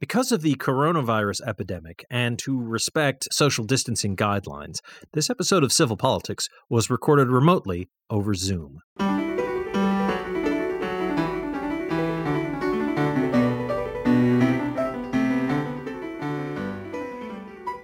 Because 0.00 0.30
of 0.30 0.42
the 0.42 0.54
coronavirus 0.54 1.40
epidemic 1.44 2.04
and 2.08 2.38
to 2.38 2.56
respect 2.56 3.26
social 3.32 3.64
distancing 3.64 4.14
guidelines, 4.14 4.78
this 5.12 5.28
episode 5.28 5.64
of 5.64 5.72
Civil 5.72 5.96
Politics 5.96 6.48
was 6.70 6.88
recorded 6.88 7.26
remotely 7.26 7.88
over 8.08 8.32
Zoom. 8.34 8.78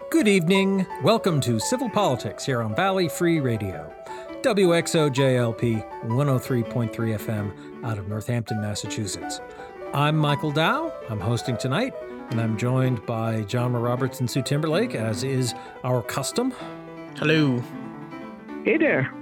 Good 0.09 0.29
evening. 0.29 0.87
Welcome 1.03 1.41
to 1.41 1.59
Civil 1.59 1.91
Politics 1.91 2.46
here 2.46 2.62
on 2.62 2.77
Valley 2.77 3.09
Free 3.09 3.41
Radio. 3.41 3.93
WXOJLP 4.43 6.05
103.3 6.05 6.93
FM 6.93 7.85
out 7.85 7.99
of 7.99 8.07
Northampton, 8.07 8.61
Massachusetts. 8.61 9.41
I'm 9.95 10.16
Michael 10.16 10.50
Dow. 10.50 10.92
I'm 11.08 11.20
hosting 11.20 11.56
tonight, 11.56 11.94
and 12.30 12.40
I'm 12.40 12.58
joined 12.58 13.06
by 13.06 13.43
John 13.43 13.72
Roberts 13.74 14.18
and 14.18 14.29
Sue 14.29 14.43
Timberlake, 14.43 14.96
as 14.96 15.22
is 15.22 15.54
our 15.85 16.02
custom. 16.02 16.52
Hello. 17.14 17.62
Hey 18.64 18.76
there. 18.76 19.14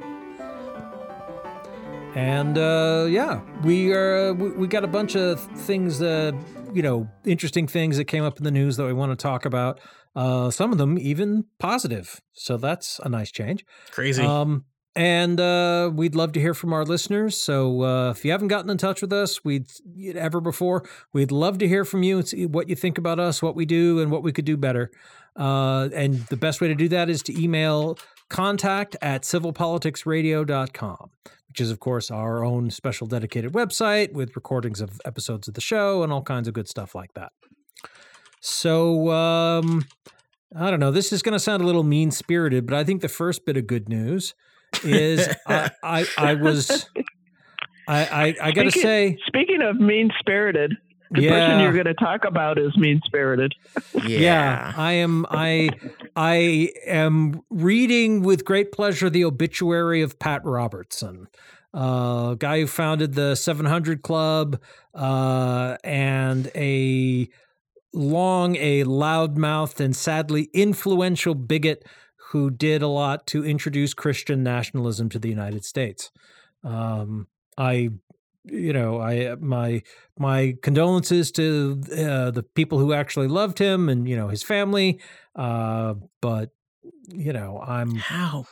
And 2.15 2.57
uh, 2.57 3.07
yeah, 3.07 3.43
we 3.63 3.93
are 3.93 4.31
uh, 4.31 4.33
we, 4.33 4.49
we 4.53 4.67
got 4.67 4.83
a 4.83 4.87
bunch 4.87 5.15
of 5.15 5.41
things, 5.41 6.01
uh, 6.01 6.33
you 6.73 6.81
know, 6.81 7.07
interesting 7.27 7.67
things 7.67 7.99
that 7.99 8.07
came 8.07 8.25
up 8.25 8.39
in 8.39 8.45
the 8.45 8.51
news 8.51 8.79
that 8.79 8.87
we 8.87 8.95
want 8.95 9.13
to 9.13 9.23
talk 9.23 9.45
about. 9.45 9.79
Uh, 10.17 10.51
some 10.51 10.73
of 10.73 10.79
them 10.79 10.99
even 10.99 11.45
positive, 11.59 12.23
so 12.33 12.57
that's 12.57 12.99
a 13.01 13.11
nice 13.11 13.31
change. 13.31 13.67
Crazy. 13.91 14.23
Um, 14.23 14.65
and 14.95 15.41
uh, 15.41 15.91
we'd 15.93 16.15
love 16.15 16.33
to 16.33 16.41
hear 16.41 16.55
from 16.55 16.73
our 16.73 16.85
listeners. 16.85 17.37
So 17.37 17.83
uh, 17.83 18.11
if 18.11 18.25
you 18.25 18.31
haven't 18.31 18.49
gotten 18.49 18.71
in 18.71 18.77
touch 18.77 19.01
with 19.01 19.13
us, 19.13 19.45
we'd 19.45 19.71
ever 20.15 20.41
before, 20.41 20.85
we'd 21.13 21.33
love 21.33 21.59
to 21.59 21.69
hear 21.69 21.85
from 21.85 22.03
you 22.03 22.19
and 22.19 22.29
see 22.29 22.47
what 22.47 22.69
you 22.69 22.77
think 22.77 22.99
about 22.99 23.19
us, 23.19 23.43
what 23.43 23.57
we 23.57 23.65
do, 23.65 24.01
and 24.01 24.11
what 24.11 24.23
we 24.23 24.33
could 24.33 24.45
do 24.45 24.57
better. 24.57 24.91
Uh, 25.35 25.89
and 25.95 26.27
the 26.27 26.37
best 26.37 26.61
way 26.61 26.69
to 26.69 26.75
do 26.75 26.89
that 26.89 27.09
is 27.09 27.23
to 27.23 27.43
email 27.43 27.99
contact 28.29 28.97
at 29.01 29.23
civilpoliticsradio.com, 29.23 31.11
which 31.49 31.61
is, 31.61 31.71
of 31.71 31.81
course, 31.81 32.11
our 32.11 32.45
own 32.45 32.71
special 32.71 33.07
dedicated 33.07 33.53
website 33.53 34.13
with 34.13 34.37
recordings 34.37 34.83
of 34.83 35.01
episodes 35.07 35.49
of 35.49 35.55
the 35.55 35.61
show 35.63 36.03
and 36.03 36.13
all 36.13 36.23
kinds 36.23 36.49
of 36.49 36.55
good 36.55 36.69
stuff 36.69 36.95
like 36.95 37.15
that. 37.15 37.33
So, 38.41 39.11
um, 39.11 39.87
I 40.55 40.71
don't 40.71 40.81
know. 40.81 40.91
This 40.91 41.13
is 41.13 41.23
going 41.23 41.33
to 41.33 41.39
sound 41.39 41.63
a 41.63 41.67
little 41.67 41.85
mean 41.85 42.11
spirited, 42.11 42.67
but 42.67 42.77
I 42.77 42.85
think 42.85 43.01
the 43.01 43.09
first 43.09 43.47
bit 43.47 43.57
of 43.57 43.67
good 43.67 43.89
news 43.89 44.35
is 44.85 45.29
I, 45.47 45.71
I, 45.83 46.07
I 46.19 46.35
was 46.35 46.87
I 47.89 48.05
I, 48.05 48.49
I 48.49 48.53
got 48.53 48.65
to 48.65 48.71
say 48.71 49.19
speaking 49.27 49.63
of 49.63 49.77
mean 49.81 50.11
spirited, 50.19 50.77
the 51.11 51.23
Yeah. 51.23 51.31
person 51.31 51.61
you're 51.61 51.73
going 51.73 51.87
to 51.87 51.95
talk 51.95 52.25
about 52.25 52.59
is 52.59 52.77
mean 52.77 53.01
spirited. 53.05 53.55
yeah. 54.07 54.73
I 54.77 54.93
am 54.93 55.27
I 55.31 55.71
I 56.17 56.71
am 56.87 57.43
reading 57.51 58.23
with 58.23 58.45
great 58.45 58.73
pleasure 58.73 59.11
the 59.11 59.25
obituary 59.25 60.03
of 60.03 60.19
Pat 60.19 60.43
Robertson, 60.45 61.29
uh, 61.75 62.35
guy 62.35 62.61
who 62.61 62.67
founded 62.67 63.15
the 63.15 63.35
700 63.35 64.03
Club 64.03 64.61
uh, 64.95 65.77
and 65.85 66.51
a 66.55 67.29
long 67.95 68.57
a 68.57 68.85
loudmouthed 68.85 69.81
and 69.81 69.95
sadly 69.95 70.49
influential 70.55 71.35
bigot 71.35 71.85
who 72.33 72.51
did 72.51 72.81
a 72.81 72.89
lot 72.89 73.27
to 73.27 73.45
introduce 73.45 73.93
Christian 73.93 74.43
nationalism 74.43 75.11
to 75.11 75.19
the 75.19 75.29
United 75.29 75.67
States. 75.67 76.11
Um, 76.65 77.27
I, 77.59 77.91
you 78.45 78.73
know, 78.73 79.01
I 79.01 79.35
my 79.39 79.83
my 80.19 80.57
condolences 80.63 81.31
to 81.33 81.83
uh, 81.93 82.31
the 82.31 82.43
people 82.43 82.79
who 82.79 82.95
actually 82.95 83.29
loved 83.29 83.59
him 83.59 83.91
and 83.91 84.09
you 84.09 84.17
know 84.17 84.29
his 84.29 84.43
family. 84.43 84.99
Uh, 85.37 85.95
but 86.23 86.51
you 87.09 87.35
know, 87.35 87.61
I'm 87.61 87.97
How? 87.97 88.47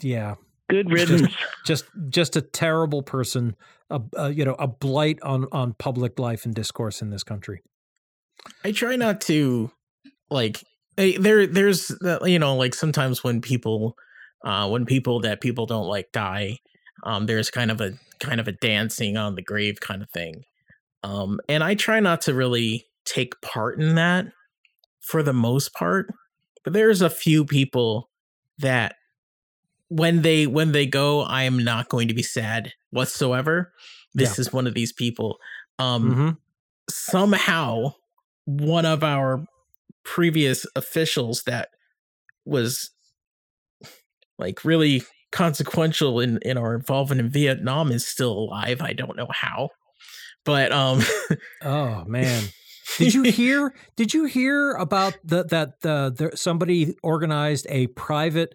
yeah, 0.00 0.36
Good 0.70 0.90
riddance. 0.90 1.22
just 1.22 1.34
just 1.66 1.84
just, 2.08 2.36
a 2.36 2.40
terrible 2.40 3.02
person. 3.02 3.54
A, 3.90 4.00
a 4.16 4.30
you 4.30 4.46
know 4.46 4.56
a 4.58 4.66
blight 4.66 5.20
on 5.22 5.46
on 5.52 5.74
public 5.74 6.18
life 6.18 6.46
and 6.46 6.54
discourse 6.54 7.02
in 7.02 7.10
this 7.10 7.22
country. 7.22 7.60
I 8.64 8.72
try 8.72 8.96
not 8.96 9.20
to 9.22 9.70
like 10.30 10.64
there 10.98 11.46
there's 11.46 11.92
you 12.24 12.38
know 12.38 12.56
like 12.56 12.74
sometimes 12.74 13.22
when 13.22 13.40
people 13.40 13.96
uh 14.44 14.68
when 14.68 14.84
people 14.84 15.20
that 15.20 15.40
people 15.40 15.64
don't 15.64 15.86
like 15.86 16.10
die 16.12 16.58
um 17.04 17.26
there's 17.26 17.50
kind 17.50 17.70
of 17.70 17.80
a 17.80 17.92
kind 18.18 18.40
of 18.40 18.48
a 18.48 18.52
dancing 18.52 19.16
on 19.16 19.36
the 19.36 19.42
grave 19.42 19.80
kind 19.80 20.02
of 20.02 20.10
thing. 20.10 20.42
Um 21.04 21.38
and 21.48 21.62
I 21.62 21.74
try 21.76 22.00
not 22.00 22.20
to 22.22 22.34
really 22.34 22.86
take 23.04 23.40
part 23.40 23.80
in 23.80 23.94
that 23.94 24.26
for 25.00 25.22
the 25.22 25.32
most 25.32 25.72
part. 25.72 26.12
But 26.64 26.72
there's 26.72 27.00
a 27.00 27.08
few 27.08 27.44
people 27.44 28.10
that 28.58 28.96
when 29.88 30.22
they 30.22 30.46
when 30.48 30.72
they 30.72 30.84
go 30.86 31.20
I 31.22 31.44
am 31.44 31.62
not 31.62 31.88
going 31.88 32.08
to 32.08 32.14
be 32.14 32.22
sad 32.24 32.72
whatsoever. 32.90 33.72
This 34.14 34.38
is 34.38 34.52
one 34.52 34.66
of 34.66 34.74
these 34.74 34.92
people. 34.92 35.38
Um 35.78 36.10
Mm-hmm. 36.10 36.30
somehow 36.90 37.92
one 38.46 38.84
of 38.84 39.04
our 39.04 39.44
previous 40.04 40.66
officials 40.76 41.42
that 41.44 41.68
was 42.44 42.90
like 44.38 44.64
really 44.64 45.02
consequential 45.30 46.20
in 46.20 46.38
in 46.42 46.56
our 46.56 46.74
involvement 46.74 47.20
in 47.20 47.28
Vietnam 47.28 47.92
is 47.92 48.06
still 48.06 48.32
alive. 48.32 48.80
I 48.80 48.92
don't 48.92 49.16
know 49.16 49.28
how. 49.30 49.70
But 50.44 50.72
um 50.72 51.02
Oh 51.62 52.04
man. 52.06 52.44
Did 52.96 53.14
you 53.14 53.22
hear? 53.24 53.74
Did 53.96 54.14
you 54.14 54.24
hear 54.24 54.72
about 54.72 55.16
the, 55.22 55.44
that 55.44 55.74
uh, 55.84 56.10
there, 56.10 56.32
somebody 56.34 56.96
organized 57.02 57.66
a 57.68 57.88
private 57.88 58.54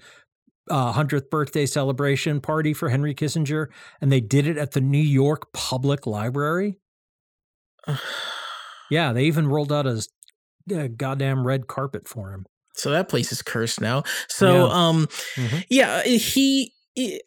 hundredth 0.69 1.29
birthday 1.29 1.65
celebration 1.65 2.41
party 2.41 2.73
for 2.73 2.89
Henry 2.89 3.13
Kissinger, 3.13 3.67
and 4.01 4.11
they 4.11 4.21
did 4.21 4.47
it 4.47 4.57
at 4.57 4.71
the 4.71 4.81
New 4.81 4.97
York 4.97 5.53
Public 5.53 6.07
Library? 6.07 6.79
Yeah, 8.89 9.11
they 9.11 9.23
even 9.23 9.47
rolled 9.47 9.71
out 9.71 9.88
a 9.88 10.05
goddamn 10.97 11.46
red 11.46 11.68
carpet 11.68 12.07
for 12.07 12.31
him. 12.34 12.46
so 12.75 12.90
that 12.91 13.07
place 13.09 13.31
is 13.31 13.41
cursed 13.41 13.79
now. 13.81 14.03
So 14.29 14.66
Yeah. 14.68 14.74
um 14.74 15.07
Mhm. 15.35 15.66
yeah, 15.69 16.03
he, 16.03 16.72
he 16.96 17.22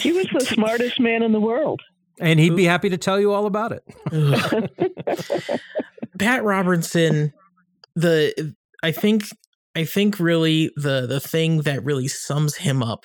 he 0.00 0.12
was 0.12 0.26
the 0.32 0.40
smartest 0.54 0.98
man 1.00 1.22
in 1.22 1.32
the 1.32 1.40
world. 1.40 1.80
And 2.20 2.38
he'd 2.40 2.54
be 2.56 2.64
happy 2.64 2.90
to 2.90 2.98
tell 2.98 3.18
you 3.18 3.32
all 3.32 3.46
about 3.46 3.72
it. 3.72 3.82
Pat 6.18 6.44
Robertson, 6.44 7.32
the 7.94 8.54
I 8.82 8.92
think 8.92 9.24
I 9.74 9.84
think 9.84 10.18
really 10.18 10.70
the 10.76 11.06
the 11.06 11.20
thing 11.20 11.62
that 11.62 11.84
really 11.84 12.08
sums 12.08 12.56
him 12.56 12.82
up 12.82 13.04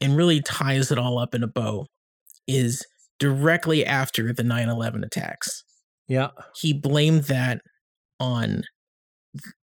and 0.00 0.16
really 0.16 0.40
ties 0.42 0.90
it 0.92 0.98
all 0.98 1.18
up 1.18 1.34
in 1.34 1.42
a 1.42 1.46
bow 1.48 1.86
is 2.46 2.84
directly 3.18 3.84
after 3.84 4.32
the 4.32 4.42
9/11 4.42 5.04
attacks. 5.04 5.64
Yeah. 6.08 6.28
He 6.60 6.72
blamed 6.72 7.24
that 7.24 7.60
on 8.20 8.62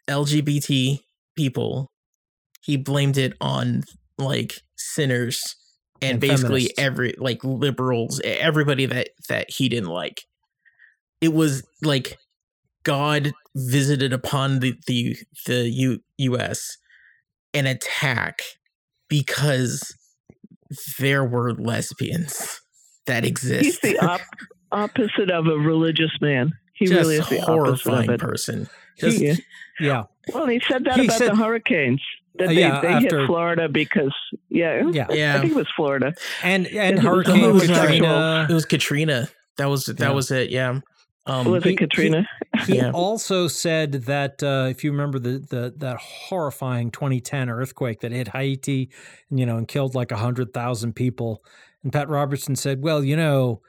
LGBT 0.09 1.00
people. 1.36 1.92
He 2.64 2.78
blamed 2.78 3.18
it 3.18 3.34
on 3.42 3.84
like 4.18 4.54
sinners 4.76 5.56
and, 6.02 6.12
And 6.12 6.20
basically 6.22 6.62
feminists. 6.62 6.80
every 6.80 7.16
like 7.18 7.44
liberals, 7.44 8.22
everybody 8.24 8.86
that 8.86 9.09
that 9.30 9.50
he 9.50 9.70
didn't 9.70 9.90
like. 9.90 10.22
It 11.22 11.34
was 11.34 11.64
like 11.84 12.18
God 12.84 13.32
visited 13.56 14.14
upon 14.14 14.59
the 14.59 14.76
the 14.88 15.16
the 15.46 15.70
U, 15.70 16.00
U.S. 16.18 16.78
an 17.53 17.68
attack 17.68 18.40
because 19.08 19.96
there 21.00 21.24
were 21.26 21.53
lesbians 21.53 22.62
that 23.06 23.26
exist. 23.26 23.64
He's 23.64 23.80
the 23.80 24.00
op- 24.00 24.22
opposite 24.72 25.30
of 25.30 25.48
a 25.48 25.58
religious 25.58 26.12
man. 26.22 26.52
He 26.81 26.88
Just 26.88 27.00
really 27.00 27.16
is 27.18 27.30
the 27.30 27.40
opposite 27.42 27.52
of 27.52 27.56
horrifying 27.84 28.09
it. 28.12 28.19
person. 28.19 28.68
He- 28.97 29.02
Just, 29.02 29.19
Yeah. 29.22 29.36
Yeah. 29.79 30.03
Well, 30.34 30.47
he 30.47 30.59
said 30.67 30.84
that 30.85 30.96
He 31.00 31.06
about 31.06 31.17
said- 31.17 31.32
the 31.32 31.35
hurricanes. 31.35 32.02
That 32.40 32.46
Uh, 32.46 32.47
they, 32.53 32.59
yeah, 32.61 32.82
they 32.82 32.88
after- 32.88 33.20
hit 33.20 33.28
Florida 33.28 33.70
because 33.70 34.14
yeah, 34.50 34.90
Yeah. 34.91 35.06
Yeah. 35.11 35.35
I 35.38 35.41
think 35.41 35.52
it 35.52 35.56
was 35.56 35.67
Florida. 35.76 36.14
And 36.44 36.66
and 36.67 36.97
It 37.00 37.03
was 37.03 37.03
Hurricane. 37.28 37.59
Katrina. 37.59 38.47
It 38.50 38.53
was 38.53 38.66
Katrina. 38.66 39.29
That 39.58 39.70
was 39.70 39.85
that 39.85 40.00
Yeah. 40.00 40.09
was 40.11 40.32
it. 40.32 40.50
Yeah. 40.50 40.79
Um, 41.28 41.46
was 41.52 41.64
he- 41.64 41.72
it 41.73 41.78
Katrina? 41.78 42.28
He 42.66 42.78
Yeah. 42.78 42.91
also 42.91 43.47
said 43.47 43.91
that 44.06 44.41
uh, 44.41 44.67
if 44.70 44.84
you 44.84 44.91
remember 44.91 45.20
the, 45.20 45.38
the 45.40 45.73
that 45.78 45.97
horrifying 45.97 46.90
2010 46.90 47.50
earthquake 47.50 48.00
that 48.00 48.11
hit 48.11 48.29
Haiti, 48.29 48.90
you 49.29 49.46
know, 49.46 49.58
and 49.58 49.67
killed 49.67 49.94
like 49.94 50.11
hundred 50.11 50.53
thousand 50.53 50.94
people, 50.96 51.44
and 51.84 51.91
Pat 51.94 52.09
Robertson 52.09 52.56
said, 52.56 52.82
"Well, 52.82 53.03
you 53.03 53.16
know, 53.16 53.61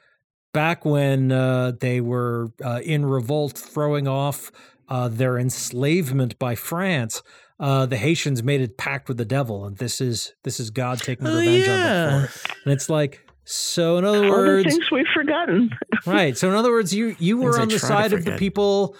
back 0.53 0.85
when 0.85 1.31
uh, 1.31 1.73
they 1.79 1.99
were 2.01 2.51
uh, 2.63 2.79
in 2.83 3.05
revolt, 3.05 3.57
throwing 3.57 4.07
off 4.07 4.51
uh, 4.87 5.07
their 5.07 5.37
enslavement 5.37 6.37
by 6.39 6.55
France." 6.55 7.21
Uh, 7.59 7.85
the 7.85 7.97
Haitians 7.97 8.43
made 8.43 8.61
a 8.61 8.67
pact 8.67 9.07
with 9.07 9.17
the 9.17 9.25
devil, 9.25 9.65
and 9.65 9.77
this 9.77 10.01
is 10.01 10.33
this 10.43 10.59
is 10.59 10.69
God 10.69 10.99
taking 10.99 11.27
Oh, 11.27 11.37
revenge 11.37 11.67
on 11.67 11.79
them. 11.79 12.29
And 12.65 12.73
it's 12.73 12.89
like, 12.89 13.25
so 13.45 13.97
in 13.97 14.05
other 14.05 14.17
All 14.17 14.23
the 14.23 14.29
words, 14.29 14.69
things 14.69 14.91
we've 14.91 15.05
forgotten. 15.13 15.69
right. 16.05 16.37
So 16.37 16.49
in 16.49 16.55
other 16.55 16.71
words, 16.71 16.93
you 16.93 17.15
you 17.19 17.37
were 17.37 17.53
Things 17.53 17.59
I 17.59 17.61
on 17.63 17.67
the 17.69 17.79
side 17.79 18.13
of 18.13 18.25
the 18.25 18.37
people 18.37 18.95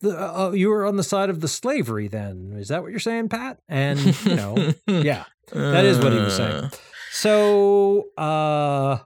the 0.00 0.10
uh, 0.20 0.50
you 0.50 0.68
were 0.68 0.84
on 0.84 0.96
the 0.96 1.02
side 1.02 1.30
of 1.30 1.40
the 1.40 1.48
slavery. 1.48 2.08
Then 2.08 2.54
is 2.56 2.68
that 2.68 2.82
what 2.82 2.90
you're 2.90 3.00
saying, 3.00 3.30
Pat? 3.30 3.58
And 3.68 3.98
you 4.24 4.34
know, 4.36 4.72
yeah, 4.86 5.24
that 5.52 5.84
is 5.84 5.98
what 5.98 6.12
he 6.12 6.18
was 6.18 6.36
saying. 6.36 6.64
Uh, 6.64 6.70
So 7.10 8.10
uh 8.18 8.98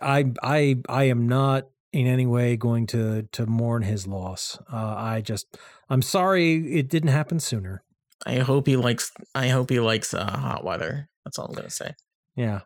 I 0.00 0.32
I 0.42 0.76
I 0.88 1.04
am 1.04 1.28
not 1.28 1.68
in 1.92 2.06
any 2.06 2.26
way 2.26 2.56
going 2.56 2.86
to 2.88 3.22
to 3.32 3.46
mourn 3.46 3.82
his 3.82 4.06
loss. 4.06 4.58
Uh 4.72 4.94
I 4.96 5.20
just 5.20 5.56
I'm 5.88 6.02
sorry 6.02 6.76
it 6.78 6.88
didn't 6.88 7.10
happen 7.10 7.40
sooner. 7.40 7.82
I 8.26 8.38
hope 8.38 8.66
he 8.66 8.76
likes. 8.76 9.10
I 9.34 9.48
hope 9.48 9.70
he 9.70 9.80
likes 9.80 10.12
uh, 10.14 10.24
hot 10.30 10.64
weather. 10.64 11.08
That's 11.24 11.38
all 11.38 11.46
I'm 11.46 11.54
gonna 11.54 11.70
say. 11.70 11.94
Yeah. 12.36 12.60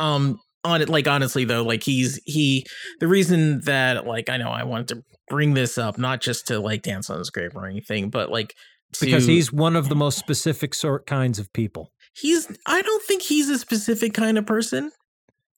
um 0.00 0.38
on 0.64 0.82
it 0.82 0.88
like 0.88 1.06
honestly 1.06 1.44
though 1.44 1.62
like 1.62 1.82
he's 1.84 2.20
he 2.24 2.66
the 2.98 3.06
reason 3.06 3.60
that 3.66 4.04
like 4.04 4.28
i 4.28 4.36
know 4.36 4.48
i 4.50 4.64
wanted 4.64 4.88
to 4.88 5.02
bring 5.28 5.54
this 5.54 5.78
up 5.78 5.96
not 5.96 6.20
just 6.20 6.48
to 6.48 6.58
like 6.58 6.82
dance 6.82 7.08
on 7.08 7.18
his 7.18 7.30
grave 7.30 7.52
or 7.54 7.66
anything 7.66 8.10
but 8.10 8.30
like 8.32 8.52
Because 9.00 9.26
he's 9.26 9.52
one 9.52 9.76
of 9.76 9.88
the 9.88 9.94
most 9.94 10.18
specific 10.18 10.74
sort 10.74 11.06
kinds 11.06 11.38
of 11.38 11.52
people. 11.52 11.92
he's 12.14 12.48
i 12.66 12.82
don't 12.82 13.02
think 13.04 13.22
he's 13.22 13.48
a 13.48 13.58
specific 13.58 14.12
kind 14.12 14.38
of 14.38 14.46
person 14.46 14.90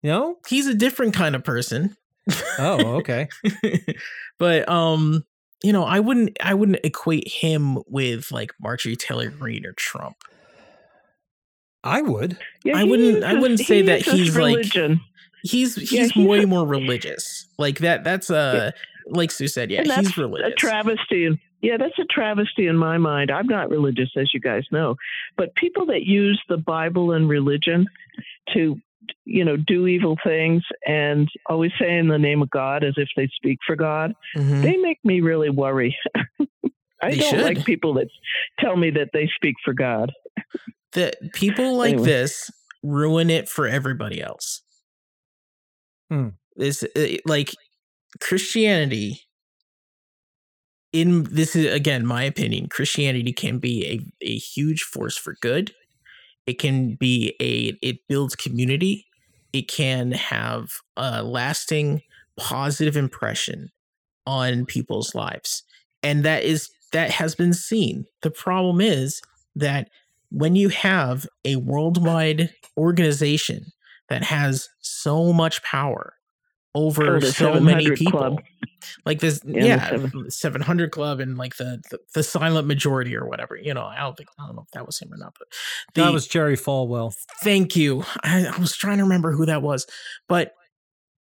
You 0.03 0.11
know? 0.11 0.37
he's 0.49 0.67
a 0.67 0.75
different 0.75 1.15
kind 1.15 1.35
of 1.35 1.43
person 1.45 1.97
Oh, 2.59 2.97
okay. 2.99 3.29
but 4.39 4.69
um 4.69 5.25
you 5.65 5.73
know 5.73 5.83
i 5.85 5.99
wouldn't 5.99 6.37
i 6.43 6.53
wouldn't 6.55 6.79
equate 6.85 7.27
him 7.27 7.79
with 7.87 8.31
like 8.31 8.53
marjorie 8.61 8.97
taylor 8.97 9.31
greene 9.31 9.65
or 9.67 9.73
trump 9.73 10.17
I 11.85 12.03
would. 12.03 12.37
Yeah, 12.65 12.77
I 12.77 12.85
wouldn't- 12.85 13.23
I 13.25 13.35
wouldn't 13.35 13.61
say 13.61 13.77
he 13.77 13.83
that 13.83 14.05
uses 14.05 14.35
he's, 14.35 14.37
like, 14.37 14.65
he's 15.43 15.75
he's 15.77 15.93
Yeah, 15.93 16.07
he's 16.09 16.17
way 16.27 16.43
a- 16.43 16.47
more 16.47 16.67
religious 16.67 17.47
like 17.57 17.79
that 17.79 18.03
that's 18.05 18.31
uh 18.31 18.73
like 19.07 19.31
sue 19.31 19.47
said 19.49 19.71
yeah 19.71 19.83
he's 19.85 20.17
religious 20.19 20.53
a 20.53 20.55
travesty. 20.57 21.41
Yeah, 21.63 21.77
that's 21.77 21.99
a 21.99 22.05
travesty 22.05 22.67
in 22.69 22.77
my 22.77 22.99
mind. 22.99 23.31
I'm 23.33 23.47
not 23.49 23.69
religious, 23.69 24.11
as 24.17 24.33
you 24.33 24.39
guys 24.39 24.65
know, 24.71 24.95
but 25.37 25.55
people 25.57 25.87
that 25.87 26.03
use 26.05 26.41
the 26.49 26.57
Bible 26.57 27.11
and 27.13 27.29
religion 27.29 27.89
to, 28.55 28.81
you 29.25 29.45
know, 29.45 29.57
do 29.57 29.87
evil 29.87 30.17
things 30.25 30.63
and 30.87 31.29
always 31.47 31.71
say 31.81 31.97
in 31.99 32.09
the 32.09 32.19
name 32.19 32.43
of 32.43 32.51
God 32.51 32.83
as 32.85 32.95
if 32.97 33.09
they 33.17 33.29
speak 33.37 33.59
for 33.67 33.77
God, 33.77 34.13
Mhm. 34.37 34.63
they 34.63 34.77
make 34.77 34.99
me 35.05 35.21
really 35.21 35.51
worry. 35.51 35.97
I 37.01 37.11
They 37.11 37.19
don't 37.19 37.31
should. 37.31 37.43
like 37.43 37.65
people 37.65 37.95
that 37.95 38.09
tell 38.59 38.77
me 38.77 38.91
that 38.91 39.11
they 39.13 39.29
speak 39.37 39.55
for 39.65 39.73
God. 39.73 40.13
that 40.93 41.17
people 41.35 41.77
like 41.77 41.91
Anyway. 41.95 42.05
this 42.07 42.51
ruin 42.83 43.29
it 43.31 43.49
for 43.49 43.67
everybody 43.69 44.21
else. 44.23 44.63
Hmm. 46.11 46.29
This 46.57 46.83
uh, 46.83 47.17
like 47.27 47.55
Christianity 48.21 49.21
in 50.93 51.25
this 51.25 51.55
is 51.55 51.73
again 51.73 52.07
my 52.07 52.23
opinion 52.25 52.69
Christianity 52.69 53.33
can 53.33 53.59
be 53.59 53.87
a, 53.87 54.27
a 54.27 54.37
huge 54.39 54.83
force 54.83 55.17
for 55.17 55.37
good. 55.41 55.73
It 56.49 56.59
can 56.59 56.95
be 56.95 57.35
a 57.41 57.77
it 57.87 57.99
builds 58.09 58.35
community. 58.35 59.07
It 59.53 59.69
can 59.69 60.13
have 60.13 60.71
a 60.97 61.23
lasting 61.23 62.01
positive 62.39 62.97
impression 62.97 63.69
on 64.27 64.65
people's 64.65 65.15
lives. 65.15 65.63
And 66.03 66.25
that 66.25 66.45
is 66.45 66.71
that 66.93 67.11
has 67.11 67.35
been 67.35 67.53
seen. 67.53 68.07
The 68.23 68.31
problem 68.31 68.81
is 68.81 69.21
that 69.57 69.91
when 70.31 70.57
you 70.57 70.71
have 70.71 71.27
a 71.45 71.57
worldwide 71.57 72.51
organization 72.79 73.67
that 74.09 74.25
has 74.25 74.71
so 74.81 75.35
much 75.35 75.63
power 75.63 76.15
over 76.75 77.17
Oh, 77.17 77.21
so 77.21 77.61
many 77.61 77.91
people 77.93 78.19
Club. 78.21 78.41
like 79.07 79.21
this 79.21 79.41
Yeah, 79.45 79.91
the 79.91 80.25
yeah, 80.25 80.29
700 80.29 80.91
club 80.93 81.21
and 81.21 81.37
like 81.39 81.57
the, 81.57 81.83
the 81.91 81.99
the 82.15 82.23
silent 82.23 82.67
majority 82.69 83.17
or 83.17 83.27
whatever 83.27 83.57
you 83.57 83.73
know 83.75 83.85
i 83.85 83.99
don't 83.99 84.17
think 84.17 84.29
i 84.39 84.47
don't 84.47 84.55
know 84.55 84.63
if 84.63 84.71
that 84.73 84.87
was 84.87 84.99
him 84.99 85.13
or 85.13 85.17
not 85.17 85.35
but 85.39 85.49
the, 85.95 86.03
that 86.03 86.13
was 86.13 86.27
Jerry 86.27 86.57
Falwell. 86.57 87.15
thank 87.43 87.75
you 87.75 88.05
I, 88.23 88.47
I 88.55 88.59
was 88.59 88.77
trying 88.77 88.99
to 88.99 89.05
remember 89.05 89.33
who 89.33 89.47
that 89.47 89.63
was 89.63 89.87
but 90.29 90.53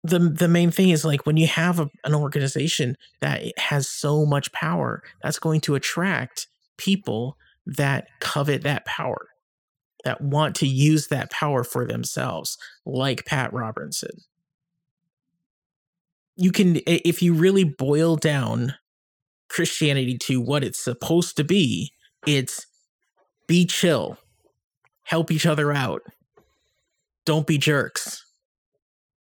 the 0.05 0.19
the 0.19 0.49
main 0.49 0.71
thing 0.71 0.91
is 0.91 1.05
like 1.05 1.27
when 1.27 1.37
you 1.37 1.47
have 1.49 1.81
a, 1.81 1.89
an 2.05 2.15
organization 2.15 2.97
that 3.21 3.43
has 3.59 3.89
so 3.89 4.25
much 4.25 4.53
power 4.53 5.03
that's 5.23 5.39
going 5.39 5.61
to 5.63 5.75
attract 5.75 6.47
people 6.77 7.37
that 7.67 8.07
covet 8.21 8.63
that 8.63 8.85
power 8.85 9.29
that 10.05 10.21
want 10.21 10.55
to 10.57 10.67
use 10.69 11.09
that 11.09 11.31
power 11.31 11.65
for 11.65 11.85
themselves 11.87 12.57
like 12.87 13.25
pat 13.27 13.53
robertson 13.53 14.11
you 16.39 16.53
can 16.53 16.79
if 16.87 17.23
you 17.23 17.35
really 17.35 17.65
boil 17.65 18.17
down 18.17 18.75
christianity 19.51 20.17
to 20.17 20.41
what 20.41 20.65
it's 20.65 20.83
supposed 20.83 21.37
to 21.37 21.45
be 21.45 21.93
it's 22.27 22.67
be 23.47 23.67
chill 23.67 24.19
help 25.05 25.31
each 25.31 25.47
other 25.47 25.73
out 25.73 26.03
don't 27.29 27.47
be 27.47 27.59
jerks. 27.59 28.25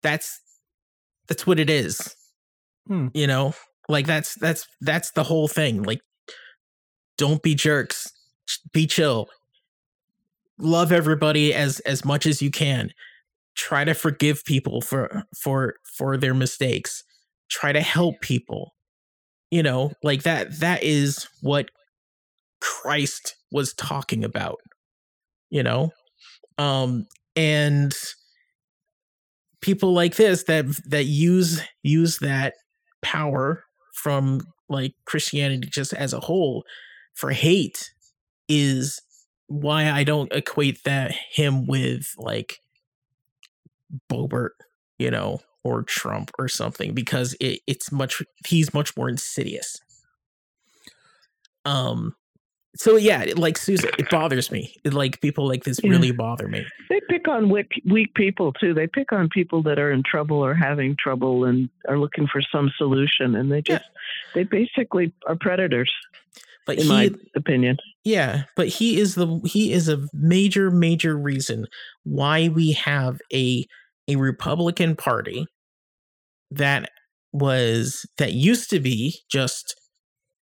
That's 0.03 0.39
that's 1.27 1.47
what 1.47 1.59
it 1.59 1.71
is. 1.71 2.15
Hmm. 2.87 3.09
you 3.15 3.27
know 3.27 3.55
like 3.89 4.07
that's 4.07 4.35
that's 4.35 4.67
that's 4.83 5.13
the 5.13 5.25
whole 5.25 5.49
thing 5.49 5.83
like 5.85 6.03
don't 7.17 7.43
be 7.43 7.55
jerks 7.55 8.13
be 8.75 8.87
chill. 8.87 9.31
Love 10.59 10.93
everybody 10.93 11.55
as 11.55 11.81
as 11.81 12.05
much 12.05 12.27
as 12.27 12.43
you 12.43 12.51
can 12.51 12.93
try 13.57 13.85
to 13.85 13.95
forgive 13.95 14.45
people 14.45 14.81
for 14.81 15.25
for 15.37 15.75
for 15.97 16.17
their 16.17 16.35
mistakes. 16.35 17.03
Try 17.51 17.73
to 17.73 17.81
help 17.81 18.21
people. 18.21 18.73
You 19.51 19.63
know 19.63 19.93
like 20.03 20.25
that 20.25 20.61
that 20.61 20.83
is 20.83 21.29
what 21.41 21.69
christ 22.61 23.37
was 23.53 23.75
talking 23.75 24.25
about 24.25 24.57
you 25.55 25.63
know? 25.63 25.91
Um 26.59 27.07
and 27.37 27.95
people 29.61 29.95
like 29.95 30.17
this 30.17 30.45
that 30.45 30.67
that 30.89 31.05
use 31.05 31.63
use 31.83 32.19
that 32.19 32.55
power 33.03 33.63
from 33.95 34.41
like 34.69 34.93
christianity 35.05 35.67
just 35.71 35.93
as 35.95 36.13
a 36.13 36.21
whole 36.21 36.65
for 37.15 37.31
hate 37.31 37.91
is 38.49 39.01
why 39.47 39.91
i 39.91 40.05
don't 40.05 40.33
equate 40.33 40.79
that 40.85 41.13
him 41.33 41.67
with 41.67 42.13
like 42.19 42.59
Boebert 44.11 44.51
you 44.99 45.11
know 45.11 45.39
or 45.65 45.83
trump 45.83 46.31
or 46.39 46.47
something 46.49 46.95
because 46.95 47.35
it, 47.41 47.61
it's 47.67 47.91
much 47.91 48.23
he's 48.47 48.73
much 48.75 48.97
more 48.97 49.09
insidious 49.09 49.77
um 51.65 52.15
so 52.77 52.97
yeah 52.97 53.23
it- 53.23 53.39
like 53.39 53.57
susan 53.57 53.91
it 53.99 54.09
bothers 54.11 54.51
me 54.51 54.75
it, 54.85 54.93
like 54.95 55.21
people 55.21 55.47
like 55.49 55.65
this 55.65 55.81
Yeah. 55.83 55.91
really 55.91 56.11
bother 56.13 56.49
me 56.49 56.65
They 56.91 57.01
pick 57.09 57.27
on 57.29 57.49
weak, 57.49 57.71
weak 57.87 58.15
people 58.15 58.53
too. 58.53 58.75
They 58.75 58.87
pick 58.87 59.13
on 59.13 59.29
people 59.31 59.63
that 59.65 59.79
are 59.79 59.91
in 59.91 60.03
trouble 60.05 60.45
or 60.45 60.55
having 60.55 60.97
trouble 61.03 61.45
and 61.45 61.69
are 61.89 61.99
looking 61.99 62.27
for 62.27 62.41
some 62.53 62.71
solution. 62.77 63.35
And 63.35 63.51
they 63.51 63.63
Yeah. 63.67 63.79
just, 63.79 63.85
they 64.35 64.45
basically 64.45 65.13
are 65.27 65.35
predators, 65.37 65.91
but 66.67 66.77
in 66.77 66.83
he 66.85 66.89
my 66.89 67.11
opinion. 67.35 67.79
Yeah, 68.05 68.45
but 68.55 68.69
he 68.69 69.01
is 69.01 69.15
the 69.15 69.41
he 69.45 69.73
is 69.73 69.89
a 69.89 70.07
major 70.13 70.71
major 70.71 71.17
reason 71.17 71.67
why 72.05 72.49
we 72.49 72.73
have 72.73 73.19
a 73.33 73.67
a 74.09 74.17
Republican 74.17 74.97
Party 74.97 75.47
that 76.51 76.91
was 77.33 78.07
that 78.19 78.33
used 78.33 78.71
to 78.71 78.81
be 78.81 79.19
just 79.31 79.75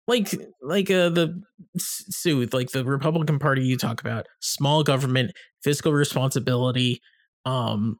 like 0.07 0.33
like 0.61 0.89
uh, 0.89 1.09
the 1.09 1.41
S- 1.75 2.05
Sue 2.09 2.47
like 2.51 2.71
the 2.71 2.83
Republican 2.83 3.39
Party 3.39 3.63
you 3.63 3.77
talk 3.77 4.01
about 4.01 4.25
small 4.41 4.83
government 4.83 5.31
fiscal 5.63 5.93
responsibility 5.93 6.99
um 7.45 7.97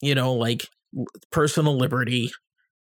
you 0.00 0.14
know 0.14 0.32
like 0.32 0.66
personal 1.30 1.76
liberty 1.76 2.30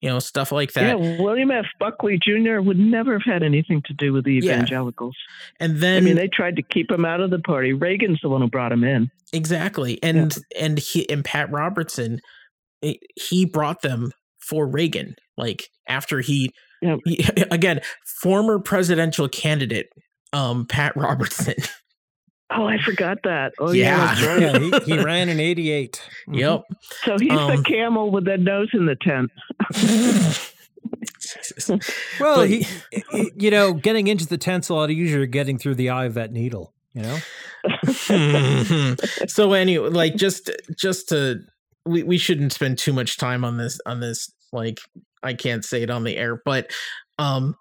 you 0.00 0.08
know 0.08 0.18
stuff 0.18 0.50
like 0.52 0.72
that 0.72 0.98
yeah, 0.98 1.20
William 1.20 1.50
F. 1.50 1.66
Buckley 1.78 2.18
Jr. 2.18 2.60
would 2.60 2.78
never 2.78 3.12
have 3.12 3.22
had 3.24 3.42
anything 3.42 3.82
to 3.86 3.92
do 3.94 4.12
with 4.12 4.24
the 4.24 4.34
Yeah. 4.34 4.54
evangelicals. 4.54 5.16
and 5.58 5.78
then 5.78 6.02
I 6.02 6.04
mean, 6.04 6.16
they 6.16 6.28
tried 6.28 6.56
to 6.56 6.62
keep 6.62 6.90
him 6.90 7.04
out 7.04 7.20
of 7.20 7.30
the 7.30 7.38
party. 7.38 7.72
Reagan's 7.72 8.20
the 8.22 8.28
one 8.28 8.40
who 8.40 8.48
brought 8.48 8.72
him 8.72 8.82
in. 8.84 9.10
Exactly. 9.32 10.02
And 10.02 10.36
and 10.58 10.78
he 10.78 11.08
and 11.10 11.24
Pat 11.24 11.50
Robertson 11.52 12.20
he 12.80 13.44
brought 13.44 13.82
them 13.82 14.12
for 14.38 14.66
Reagan 14.66 15.14
like 15.36 15.68
after 15.86 16.20
he, 16.20 16.50
he- 17.04 17.24
again 17.50 17.80
former 18.22 18.58
presidential 18.58 19.28
candidate 19.28 19.88
um 20.32 20.66
Pat 20.66 20.92
Robertson. 20.96 21.54
Oh, 22.52 22.64
I 22.66 22.78
forgot 22.82 23.18
that. 23.24 23.52
Oh, 23.60 23.70
yeah. 23.72 23.84
Yeah. 23.84 24.06
that's 24.14 24.26
right. 24.26 24.40
Yeah, 24.72 24.80
he, 24.86 24.96
he 24.96 25.04
ran 25.04 25.28
in 25.28 25.38
88. 25.40 26.02
Mhm. 26.28 26.36
Yep. 26.38 26.62
So 27.04 27.16
he's 27.20 27.30
Um, 27.32 27.56
the 27.56 27.62
camel 27.62 28.10
with 28.10 28.24
the 28.24 28.36
nose 28.38 28.68
in 28.72 28.86
the 28.86 28.96
tent. 28.96 29.30
Well, 32.18 32.36
But- 32.36 32.48
he, 32.48 32.66
he- 33.12 33.32
you 33.36 33.50
know, 33.50 33.74
getting 33.74 34.08
into 34.08 34.26
the 34.26 34.38
tent's 34.38 34.68
a 34.68 34.74
lot 34.74 34.90
easier 34.90 35.20
than 35.20 35.30
getting 35.30 35.58
through 35.58 35.74
the 35.76 35.90
eye 35.90 36.06
of 36.06 36.14
that 36.14 36.32
needle, 36.32 36.72
you 36.94 37.02
know? 37.02 37.18
so 39.26 39.52
anyway, 39.52 39.88
like 39.90 40.16
just 40.16 40.50
just 40.76 41.10
to 41.10 41.40
we, 41.84 42.02
we 42.02 42.18
shouldn't 42.18 42.52
spend 42.52 42.78
too 42.78 42.92
much 42.92 43.16
time 43.18 43.44
on 43.44 43.58
this 43.58 43.78
on 43.86 44.00
this 44.00 44.32
like 44.52 44.78
I 45.22 45.34
can't 45.34 45.64
say 45.64 45.82
it 45.82 45.90
on 45.90 46.04
the 46.04 46.16
air, 46.16 46.40
but 46.44 46.70
um 47.18 47.54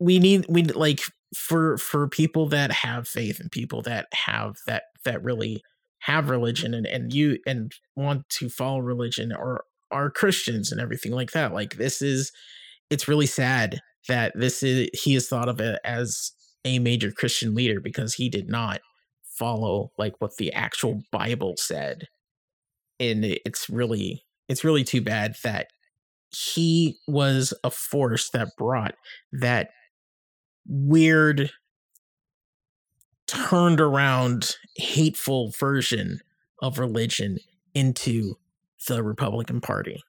we 0.00 0.18
need 0.18 0.46
we 0.48 0.64
like 0.64 1.00
for 1.34 1.76
for 1.78 2.08
people 2.08 2.48
that 2.48 2.70
have 2.72 3.08
faith 3.08 3.40
and 3.40 3.50
people 3.50 3.82
that 3.82 4.06
have 4.12 4.56
that 4.66 4.84
that 5.04 5.22
really 5.22 5.62
have 6.00 6.30
religion 6.30 6.74
and 6.74 6.86
and 6.86 7.12
you 7.12 7.38
and 7.46 7.72
want 7.96 8.28
to 8.28 8.48
follow 8.48 8.78
religion 8.78 9.32
or 9.32 9.64
are 9.90 10.10
Christians 10.10 10.72
and 10.72 10.80
everything 10.80 11.12
like 11.12 11.32
that. 11.32 11.52
Like 11.52 11.76
this 11.76 12.02
is 12.02 12.32
it's 12.90 13.08
really 13.08 13.26
sad 13.26 13.80
that 14.08 14.32
this 14.34 14.62
is 14.62 14.88
he 14.92 15.14
is 15.14 15.28
thought 15.28 15.48
of 15.48 15.60
as 15.84 16.32
a 16.64 16.78
major 16.78 17.12
Christian 17.12 17.54
leader 17.54 17.80
because 17.80 18.14
he 18.14 18.28
did 18.28 18.48
not 18.48 18.80
follow 19.24 19.90
like 19.98 20.14
what 20.18 20.36
the 20.36 20.52
actual 20.52 21.02
Bible 21.10 21.54
said. 21.56 22.08
And 23.00 23.24
it's 23.24 23.68
really 23.70 24.22
it's 24.48 24.64
really 24.64 24.84
too 24.84 25.00
bad 25.00 25.36
that 25.44 25.68
he 26.30 26.98
was 27.06 27.52
a 27.62 27.70
force 27.70 28.30
that 28.30 28.48
brought 28.56 28.94
that 29.32 29.70
weird 30.66 31.50
turned 33.26 33.80
around 33.80 34.56
hateful 34.76 35.52
version 35.58 36.20
of 36.60 36.78
religion 36.78 37.38
into 37.74 38.36
the 38.88 39.02
Republican 39.02 39.60
Party. 39.60 40.02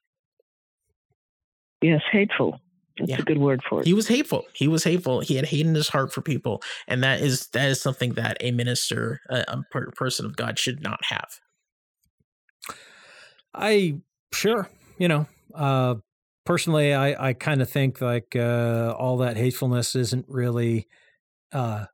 Yes, 1.80 2.02
hateful. 2.10 2.60
That's 2.98 3.10
yeah. 3.10 3.18
a 3.18 3.22
good 3.22 3.38
word 3.38 3.60
for 3.68 3.80
it. 3.80 3.86
He 3.86 3.92
was 3.92 4.06
hateful. 4.06 4.44
He 4.52 4.68
was 4.68 4.84
hateful. 4.84 5.20
He 5.20 5.34
had 5.34 5.46
hate 5.46 5.66
in 5.66 5.74
his 5.74 5.88
heart 5.88 6.12
for 6.12 6.20
people, 6.20 6.62
and 6.86 7.02
that 7.02 7.20
is 7.20 7.48
that 7.48 7.68
is 7.68 7.80
something 7.80 8.12
that 8.12 8.36
a 8.40 8.52
minister, 8.52 9.20
a, 9.28 9.44
a 9.48 9.80
person 9.92 10.24
of 10.24 10.36
God, 10.36 10.58
should 10.58 10.80
not 10.80 11.00
have. 11.06 11.40
I 13.52 13.96
sure, 14.32 14.68
you 14.98 15.08
know, 15.08 15.26
uh, 15.54 15.96
personally, 16.44 16.94
I 16.94 17.28
I 17.28 17.32
kind 17.32 17.62
of 17.62 17.70
think 17.70 18.00
like 18.00 18.36
uh, 18.36 18.94
all 18.98 19.18
that 19.18 19.36
hatefulness 19.36 19.94
isn't 19.94 20.26
really 20.28 20.88
uh, 21.52 21.86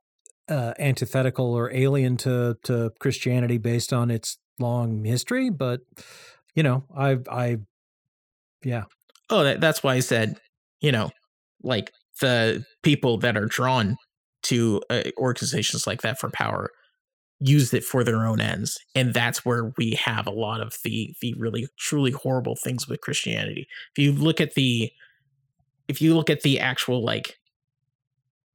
uh, 0.49 0.73
antithetical 0.79 1.53
or 1.53 1.73
alien 1.73 2.17
to 2.17 2.57
to 2.63 2.91
Christianity 2.99 3.57
based 3.57 3.93
on 3.93 4.11
its 4.11 4.37
long 4.59 5.03
history, 5.05 5.49
but 5.49 5.81
you 6.55 6.63
know, 6.63 6.83
I 6.95 7.17
I 7.29 7.57
yeah. 8.63 8.83
Oh, 9.29 9.43
that, 9.43 9.61
that's 9.61 9.81
why 9.83 9.95
I 9.95 9.99
said 10.01 10.37
you 10.81 10.91
know, 10.91 11.11
like 11.63 11.91
the 12.19 12.65
people 12.83 13.17
that 13.19 13.37
are 13.37 13.45
drawn 13.45 13.95
to 14.43 14.81
uh, 14.89 15.03
organizations 15.17 15.85
like 15.87 16.01
that 16.01 16.19
for 16.19 16.29
power 16.31 16.71
use 17.41 17.73
it 17.73 17.83
for 17.83 18.03
their 18.03 18.25
own 18.25 18.39
ends 18.39 18.77
and 18.95 19.13
that's 19.13 19.43
where 19.43 19.73
we 19.77 19.91
have 19.91 20.27
a 20.27 20.31
lot 20.31 20.61
of 20.61 20.75
the 20.83 21.13
the 21.21 21.33
really 21.37 21.67
truly 21.77 22.11
horrible 22.11 22.55
things 22.55 22.87
with 22.87 23.01
christianity. 23.01 23.67
If 23.95 24.03
you 24.03 24.11
look 24.11 24.39
at 24.39 24.53
the 24.53 24.91
if 25.87 26.01
you 26.01 26.15
look 26.15 26.29
at 26.29 26.41
the 26.41 26.59
actual 26.59 27.03
like 27.03 27.37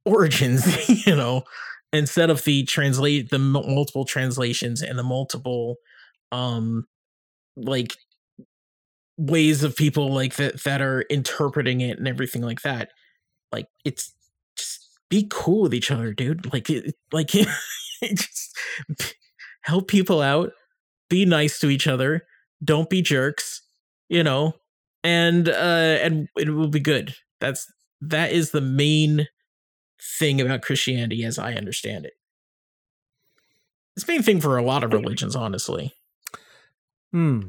origins 0.05 0.65
you 1.05 1.15
know 1.15 1.43
instead 1.91 2.29
of 2.29 2.43
the 2.43 2.63
translate 2.63 3.29
the 3.29 3.39
multiple 3.39 4.05
translations 4.05 4.81
and 4.81 4.97
the 4.97 5.03
multiple 5.03 5.75
um 6.31 6.85
like 7.57 7.93
ways 9.17 9.63
of 9.63 9.75
people 9.75 10.13
like 10.13 10.35
that 10.35 10.63
that 10.63 10.81
are 10.81 11.01
interpreting 11.09 11.81
it 11.81 11.97
and 11.97 12.07
everything 12.07 12.41
like 12.41 12.61
that 12.61 12.91
like 13.51 13.67
it's 13.83 14.13
just 14.55 14.87
be 15.09 15.27
cool 15.29 15.63
with 15.63 15.73
each 15.73 15.91
other 15.91 16.13
dude. 16.13 16.51
Like 16.51 16.69
it, 16.69 16.95
like 17.11 17.31
just 18.15 18.57
help 19.61 19.87
people 19.87 20.21
out 20.21 20.51
be 21.09 21.25
nice 21.25 21.59
to 21.59 21.69
each 21.69 21.87
other 21.87 22.23
don't 22.63 22.89
be 22.89 23.01
jerks 23.01 23.61
you 24.09 24.23
know 24.23 24.53
and 25.03 25.49
uh 25.49 25.97
and 26.01 26.27
it 26.37 26.49
will 26.49 26.69
be 26.69 26.79
good 26.79 27.15
that's 27.39 27.71
that 28.01 28.31
is 28.31 28.51
the 28.51 28.61
main 28.61 29.27
thing 30.19 30.39
about 30.41 30.61
christianity 30.61 31.23
as 31.23 31.37
i 31.37 31.53
understand 31.53 32.05
it 32.05 32.13
it's 33.95 34.05
the 34.05 34.13
main 34.13 34.23
thing 34.23 34.41
for 34.41 34.57
a 34.57 34.63
lot 34.63 34.83
of 34.83 34.93
religions 34.93 35.35
honestly 35.35 35.93
hmm 37.11 37.41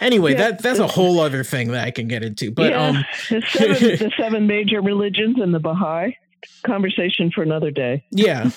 Anyway, 0.00 0.32
yeah. 0.32 0.38
that 0.38 0.62
that's 0.62 0.78
a 0.78 0.86
whole 0.86 1.20
other 1.20 1.44
thing 1.44 1.68
that 1.72 1.86
I 1.86 1.90
can 1.90 2.08
get 2.08 2.22
into. 2.22 2.50
But 2.50 2.72
yeah. 2.72 2.88
um, 2.88 3.04
the, 3.30 3.42
seven, 3.48 3.80
the 3.80 4.12
seven 4.18 4.46
major 4.46 4.80
religions 4.80 5.36
and 5.40 5.54
the 5.54 5.60
Baha'i 5.60 6.16
conversation 6.64 7.30
for 7.34 7.42
another 7.42 7.70
day. 7.70 8.04
Yeah. 8.10 8.50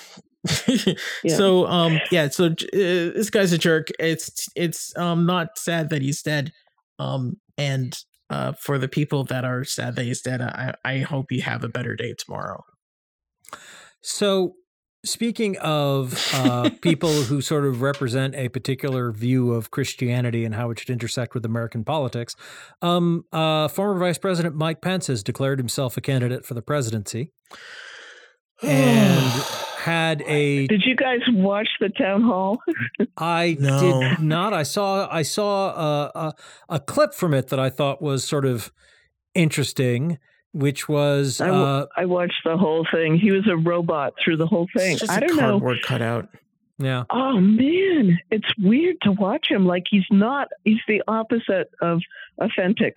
yeah. 1.24 1.36
So 1.36 1.68
um 1.68 2.00
yeah 2.12 2.30
so 2.30 2.48
uh, 2.48 2.54
this 2.72 3.30
guy's 3.30 3.52
a 3.52 3.58
jerk. 3.58 3.90
It's 4.00 4.48
it's 4.56 4.96
um 4.98 5.26
not 5.26 5.58
sad 5.58 5.90
that 5.90 6.02
he's 6.02 6.22
dead. 6.22 6.52
Um 7.00 7.38
and 7.58 7.98
uh 8.30 8.54
for 8.54 8.78
the 8.78 8.88
people 8.88 9.24
that 9.26 9.46
are 9.46 9.64
sad 9.64 9.96
that 9.96 10.04
he's 10.04 10.22
dead, 10.22 10.42
I 10.42 10.76
I 10.84 11.00
hope 11.00 11.32
you 11.32 11.42
have 11.42 11.64
a 11.64 11.70
better 11.70 11.96
day 11.96 12.14
tomorrow. 12.18 12.64
So 14.02 14.56
Speaking 15.06 15.56
of 15.60 16.20
uh, 16.34 16.72
people 16.82 17.10
who 17.24 17.40
sort 17.40 17.66
of 17.66 17.82
represent 17.84 18.34
a 18.36 18.50
particular 18.50 19.12
view 19.12 19.54
of 19.54 19.70
Christianity 19.70 20.44
and 20.44 20.56
how 20.56 20.72
it 20.72 20.80
should 20.80 20.90
intersect 20.90 21.36
with 21.36 21.46
American 21.46 21.84
politics, 21.84 22.36
um, 22.82 23.24
uh, 23.32 23.68
former 23.68 24.00
Vice 24.00 24.18
President 24.18 24.56
Mike 24.56 24.82
Pence 24.82 25.08
has 25.08 25.22
declared 25.22 25.60
himself 25.60 25.96
a 25.96 26.02
candidate 26.02 26.44
for 26.44 26.56
the 26.56 26.62
presidency 26.64 27.32
and 28.64 29.46
had 29.86 30.24
a. 30.24 30.68
Did 30.68 30.84
you 30.84 30.96
guys 30.96 31.20
watch 31.30 31.70
the 31.80 31.90
town 31.90 32.24
hall? 32.24 32.60
I 33.18 33.56
no. 33.60 33.80
did 33.80 34.20
not. 34.20 34.54
I 34.54 34.64
saw 34.64 35.08
I 35.12 35.22
saw 35.22 35.70
a, 35.70 36.12
a, 36.16 36.34
a 36.70 36.80
clip 36.80 37.14
from 37.14 37.34
it 37.34 37.50
that 37.50 37.60
I 37.60 37.70
thought 37.70 38.02
was 38.02 38.24
sort 38.24 38.46
of 38.46 38.72
interesting 39.34 40.18
which 40.56 40.88
was 40.88 41.42
I, 41.42 41.50
uh, 41.50 41.86
I 41.98 42.06
watched 42.06 42.42
the 42.46 42.56
whole 42.56 42.88
thing. 42.90 43.20
He 43.20 43.30
was 43.32 43.46
a 43.46 43.58
robot 43.58 44.14
through 44.24 44.38
the 44.38 44.48
whole 44.48 44.70
thing. 44.76 44.98
I 45.10 45.20
don't 45.20 45.36
know. 45.36 45.60
Cardboard 45.60 45.82
cutout. 45.84 46.30
Yeah. 46.78 47.04
Oh 47.10 47.40
man, 47.42 48.18
it's 48.32 48.48
weird 48.58 48.96
to 49.02 49.12
watch 49.12 49.48
him. 49.50 49.66
Like 49.66 49.84
he's 49.90 50.06
not. 50.10 50.48
He's 50.64 50.80
the 50.88 51.04
opposite 51.10 51.72
of 51.82 52.02
authentic. 52.40 52.96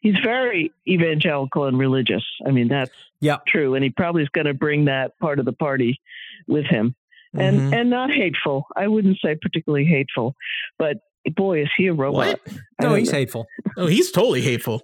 He's 0.00 0.16
very 0.22 0.72
evangelical 0.86 1.64
and 1.64 1.78
religious. 1.78 2.24
I 2.46 2.50
mean, 2.50 2.68
that's 2.68 2.90
yeah 3.20 3.38
true, 3.46 3.74
and 3.74 3.82
he 3.82 3.90
probably 3.90 4.22
is 4.22 4.28
going 4.28 4.46
to 4.46 4.54
bring 4.54 4.86
that 4.86 5.18
part 5.18 5.38
of 5.38 5.44
the 5.44 5.52
party 5.52 6.00
with 6.46 6.66
him, 6.66 6.94
and 7.34 7.58
mm-hmm. 7.58 7.74
and 7.74 7.90
not 7.90 8.10
hateful. 8.10 8.66
I 8.76 8.88
wouldn't 8.88 9.18
say 9.24 9.36
particularly 9.40 9.84
hateful, 9.84 10.34
but 10.78 10.98
boy, 11.34 11.62
is 11.62 11.68
he 11.76 11.88
a 11.88 11.92
robot. 11.92 12.40
What? 12.44 12.58
No, 12.80 12.94
he's 12.94 13.12
know. 13.12 13.18
hateful. 13.18 13.46
Oh, 13.76 13.86
he's 13.86 14.10
totally 14.10 14.42
hateful 14.42 14.82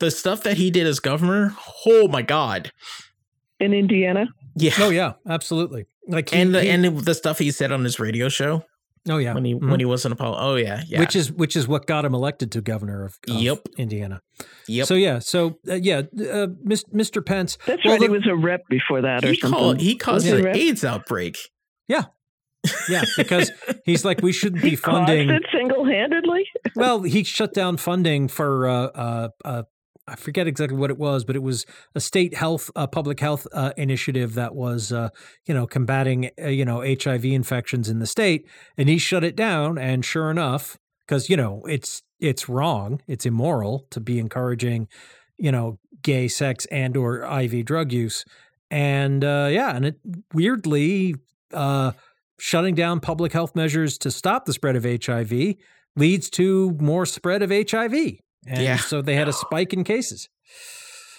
the 0.00 0.10
stuff 0.10 0.42
that 0.42 0.56
he 0.56 0.70
did 0.70 0.86
as 0.86 0.98
governor, 0.98 1.54
oh 1.86 2.08
my 2.08 2.22
god. 2.22 2.72
In 3.60 3.72
Indiana? 3.72 4.28
Yeah. 4.56 4.72
Oh 4.78 4.90
yeah, 4.90 5.12
absolutely. 5.28 5.86
Like 6.08 6.30
he, 6.30 6.40
and 6.40 6.54
the 6.54 6.62
he, 6.62 6.70
and 6.70 6.98
the 7.00 7.14
stuff 7.14 7.38
he 7.38 7.50
said 7.52 7.70
on 7.70 7.84
his 7.84 8.00
radio 8.00 8.28
show. 8.28 8.64
Oh 9.08 9.16
yeah. 9.16 9.34
When 9.34 9.44
he 9.44 9.54
mm-hmm. 9.54 9.70
when 9.70 9.80
he 9.80 9.86
wasn't 9.86 10.12
a 10.12 10.16
pol- 10.16 10.36
Oh 10.38 10.56
yeah, 10.56 10.82
yeah. 10.86 11.00
Which 11.00 11.16
is 11.16 11.32
which 11.32 11.56
is 11.56 11.66
what 11.66 11.86
got 11.86 12.04
him 12.04 12.14
elected 12.14 12.52
to 12.52 12.60
governor 12.60 13.04
of, 13.04 13.18
of 13.28 13.36
yep. 13.36 13.66
Indiana. 13.78 14.20
Yep. 14.68 14.86
So 14.86 14.94
yeah, 14.94 15.18
so 15.20 15.58
uh, 15.68 15.74
yeah, 15.74 15.98
uh, 15.98 16.48
Mr. 16.66 17.24
Pence. 17.24 17.56
That's 17.66 17.84
well, 17.84 17.94
right. 17.94 18.00
The, 18.00 18.06
he 18.06 18.12
was 18.12 18.26
a 18.28 18.36
rep 18.36 18.62
before 18.68 19.00
that 19.02 19.24
or 19.24 19.34
something. 19.34 19.50
Called, 19.50 19.80
he 19.80 19.96
caused 19.96 20.26
an 20.26 20.46
AIDS 20.46 20.84
outbreak. 20.84 21.38
Yeah. 21.88 22.04
Yeah, 22.90 23.04
because 23.16 23.50
he's 23.86 24.04
like 24.04 24.20
we 24.20 24.32
shouldn't 24.32 24.62
be 24.62 24.76
funding 24.76 25.30
it 25.30 25.44
single 25.50 25.86
handedly. 25.86 26.46
well, 26.76 27.02
he 27.02 27.24
shut 27.24 27.54
down 27.54 27.78
funding 27.78 28.28
for 28.28 28.68
uh, 28.68 28.86
uh, 28.86 29.28
uh, 29.44 29.62
I 30.10 30.16
forget 30.16 30.48
exactly 30.48 30.76
what 30.76 30.90
it 30.90 30.98
was, 30.98 31.24
but 31.24 31.36
it 31.36 31.42
was 31.42 31.64
a 31.94 32.00
state 32.00 32.34
health, 32.34 32.68
uh, 32.74 32.88
public 32.88 33.20
health 33.20 33.46
uh, 33.52 33.72
initiative 33.76 34.34
that 34.34 34.56
was, 34.56 34.92
uh, 34.92 35.10
you 35.46 35.54
know, 35.54 35.68
combating, 35.68 36.30
uh, 36.42 36.48
you 36.48 36.64
know, 36.64 36.80
HIV 36.80 37.24
infections 37.26 37.88
in 37.88 38.00
the 38.00 38.06
state, 38.06 38.48
and 38.76 38.88
he 38.88 38.98
shut 38.98 39.22
it 39.22 39.36
down. 39.36 39.78
And 39.78 40.04
sure 40.04 40.30
enough, 40.30 40.78
because 41.06 41.30
you 41.30 41.36
know 41.36 41.62
it's 41.68 42.02
it's 42.18 42.48
wrong, 42.48 43.00
it's 43.06 43.24
immoral 43.24 43.86
to 43.90 44.00
be 44.00 44.18
encouraging, 44.18 44.88
you 45.38 45.52
know, 45.52 45.78
gay 46.02 46.26
sex 46.26 46.66
and 46.66 46.96
or 46.96 47.22
IV 47.22 47.64
drug 47.64 47.92
use, 47.92 48.24
and 48.68 49.24
uh, 49.24 49.48
yeah, 49.50 49.76
and 49.76 49.84
it 49.84 50.00
weirdly 50.34 51.14
uh, 51.54 51.92
shutting 52.40 52.74
down 52.74 52.98
public 52.98 53.32
health 53.32 53.54
measures 53.54 53.96
to 53.98 54.10
stop 54.10 54.44
the 54.44 54.52
spread 54.52 54.74
of 54.74 54.84
HIV 54.84 55.54
leads 55.96 56.30
to 56.30 56.76
more 56.80 57.06
spread 57.06 57.42
of 57.42 57.50
HIV. 57.50 58.20
And 58.46 58.62
yeah. 58.62 58.76
so 58.76 59.02
they 59.02 59.16
had 59.16 59.28
a 59.28 59.32
spike 59.32 59.72
in 59.72 59.84
cases. 59.84 60.28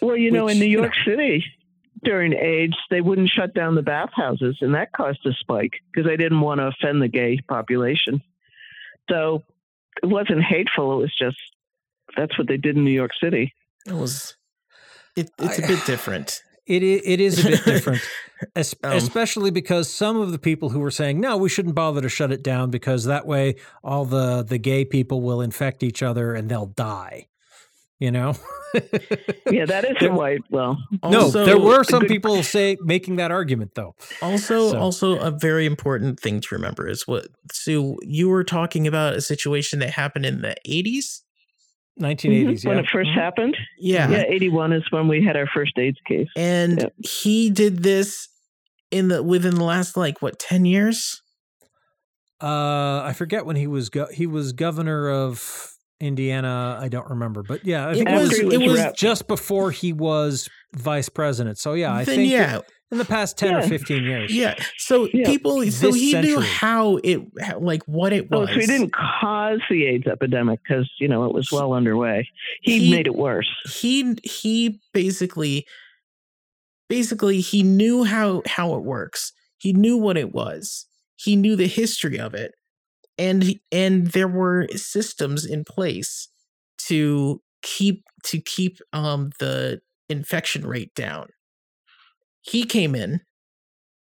Well, 0.02 0.18
you 0.18 0.32
know, 0.32 0.48
in 0.48 0.60
New 0.60 0.66
York 0.66 0.94
you 1.06 1.16
know, 1.16 1.18
City 1.18 1.46
during 2.04 2.34
AIDS, 2.34 2.76
they 2.90 3.02
wouldn't 3.02 3.30
shut 3.30 3.54
down 3.54 3.76
the 3.76 3.84
bathhouses, 3.84 4.58
and 4.62 4.74
that 4.74 4.92
caused 4.92 5.26
a 5.26 5.34
spike 5.34 5.74
because 5.92 6.08
they 6.08 6.18
didn't 6.18 6.42
want 6.42 6.60
to 6.60 6.68
offend 6.68 7.02
the 7.02 7.08
gay 7.08 7.40
population. 7.48 8.22
So 9.10 9.44
it 10.02 10.08
wasn't 10.08 10.44
hateful; 10.44 10.94
it 10.94 11.02
was 11.02 11.16
just 11.18 11.38
that's 12.18 12.38
what 12.38 12.48
they 12.48 12.58
did 12.58 12.76
in 12.76 12.84
New 12.84 12.92
York 12.92 13.12
City. 13.22 13.54
It 13.86 13.94
was. 13.94 14.36
It, 15.16 15.30
it's 15.38 15.60
I, 15.60 15.64
a 15.64 15.68
bit 15.68 15.86
different. 15.86 16.42
It 16.72 16.84
it 16.84 17.20
is 17.20 17.44
a 17.46 17.50
bit 17.50 17.66
different, 17.66 18.02
um, 18.56 18.94
especially 18.94 19.52
because 19.52 19.92
some 19.94 20.20
of 20.20 20.32
the 20.32 20.40
people 20.40 20.70
who 20.70 20.80
were 20.80 20.92
saying 20.92 21.20
no, 21.20 21.38
we 21.38 21.50
shouldn't 21.50 21.76
bother 21.76 22.02
to 22.02 22.10
shut 22.10 22.32
it 22.32 22.44
down 22.44 22.70
because 22.72 23.06
that 23.06 23.26
way 23.26 23.56
all 23.84 24.06
the 24.06 24.44
the 24.44 24.58
gay 24.58 24.86
people 24.86 25.22
will 25.22 25.42
infect 25.42 25.84
each 25.84 26.02
other 26.02 26.34
and 26.34 26.50
they'll 26.50 26.68
die. 26.68 27.28
You 28.00 28.12
know. 28.12 28.34
Yeah, 29.52 29.66
that 29.66 29.84
is 29.84 29.98
a 30.00 30.10
white. 30.14 30.40
Well, 30.50 30.78
no, 31.04 31.30
there 31.30 31.60
were 31.60 31.84
some 31.84 32.02
good- 32.04 32.08
people 32.10 32.42
say 32.42 32.78
making 32.82 33.18
that 33.18 33.30
argument 33.30 33.72
though. 33.76 33.96
Also, 34.22 34.72
So- 34.72 34.78
also 34.80 35.20
a 35.20 35.30
very 35.30 35.66
important 35.66 36.22
thing 36.22 36.40
to 36.40 36.56
remember 36.56 36.88
is 36.88 37.06
what 37.06 37.28
Sue. 37.52 37.98
You 38.02 38.30
were 38.30 38.46
talking 38.46 38.88
about 38.88 39.16
a 39.16 39.22
situation 39.22 39.80
that 39.80 39.90
happened 39.90 40.26
in 40.26 40.42
the 40.42 40.56
eighties. 40.64 41.24
1980s. 42.00 42.64
Mhm, 42.64 42.68
when 42.68 42.80
it 42.80 42.88
1st 42.90 43.10
Mhm. 43.12 43.14
happened. 43.16 43.58
Yeah. 43.78 44.10
Yeah, 44.10 44.24
81 44.28 44.74
is 44.74 44.84
when 44.92 45.08
we 45.08 45.24
had 45.24 45.36
our 45.36 45.48
first 45.48 45.78
AIDS 45.78 46.00
case. 46.08 46.28
and 46.36 46.80
Yep. 46.82 46.94
he 47.06 47.50
did 47.50 47.84
this 47.84 48.28
in 48.92 49.08
the 49.10 49.22
within 49.24 49.56
the 49.56 49.64
last 49.64 49.96
like 49.98 50.22
what 50.22 50.38
ten 50.40 50.66
years. 50.66 51.22
Uh, 52.42 53.02
I 53.04 53.14
forget 53.16 53.46
when 53.46 53.56
he 53.56 53.68
was 53.68 53.90
go- 53.90 54.08
he 54.12 54.26
was 54.26 54.52
governor 54.54 55.10
of 55.10 55.70
Indiana. 56.00 56.78
I 56.82 56.88
don't 56.88 57.08
remember, 57.10 57.44
but 57.44 57.64
yeah, 57.66 57.88
I 57.88 57.92
It 57.92 57.96
think 57.96 58.10
it 58.10 58.14
was, 58.16 58.40
it 58.40 58.62
was 58.62 58.86
just 58.96 59.28
before 59.28 59.70
he 59.72 59.94
was 59.94 60.50
vice 60.76 61.08
president. 61.10 61.60
So 61.60 61.74
yeah, 61.74 61.94
I 61.94 62.04
then 62.04 62.16
think 62.16 62.32
yeah, 62.32 62.60
in 62.92 62.98
the 62.98 63.06
past 63.06 63.38
ten 63.38 63.56
or 63.56 63.62
fifteen 63.62 64.04
years. 64.04 64.34
yeah. 64.34 64.56
So 64.78 65.08
Yeah. 65.14 65.26
people, 65.26 65.62
so 65.72 65.88
This 65.88 65.96
he 65.96 66.14
knew 66.20 66.40
how 66.42 66.98
it, 67.04 67.22
how- 67.42 67.60
like 67.60 67.84
what 67.88 68.12
it 68.14 68.28
Oh, 68.32 68.42
was. 68.42 68.50
so 68.50 68.60
he 68.60 68.66
didn't 68.66 68.92
cause 68.94 69.60
the 69.70 69.86
AIDS 69.86 70.08
epidemic 70.08 70.60
because, 70.68 70.92
you 71.00 71.08
know, 71.08 71.24
it 71.26 71.34
was 71.34 71.52
well 71.52 71.74
underway. 71.74 72.28
He, 72.62 72.80
He- 72.80 72.92
made 72.92 73.08
it 73.08 73.16
worse. 73.16 73.50
he 73.82 74.18
he 74.24 74.80
basically 74.94 75.66
basically 76.90 77.40
he 77.40 77.64
knew 77.64 78.04
how 78.04 78.42
how 78.46 78.76
it 78.76 78.84
works 78.84 79.32
he 79.58 79.72
knew 79.74 79.96
what 79.98 80.18
it 80.18 80.34
was 80.34 80.86
he 81.16 81.36
knew 81.36 81.56
the 81.56 81.68
history 81.68 82.20
of 82.20 82.34
it 82.34 82.54
and 83.18 83.60
and 83.72 84.08
there 84.08 84.28
were 84.28 84.68
systems 84.76 85.46
in 85.46 85.64
place 85.64 86.28
to 86.78 87.42
keep 87.62 88.04
to 88.26 88.40
keep 88.42 88.80
um 88.92 89.30
the 89.40 89.80
infection 90.10 90.66
rate 90.68 90.94
down 90.96 91.28
he 92.42 92.64
came 92.66 92.96
in 92.96 93.22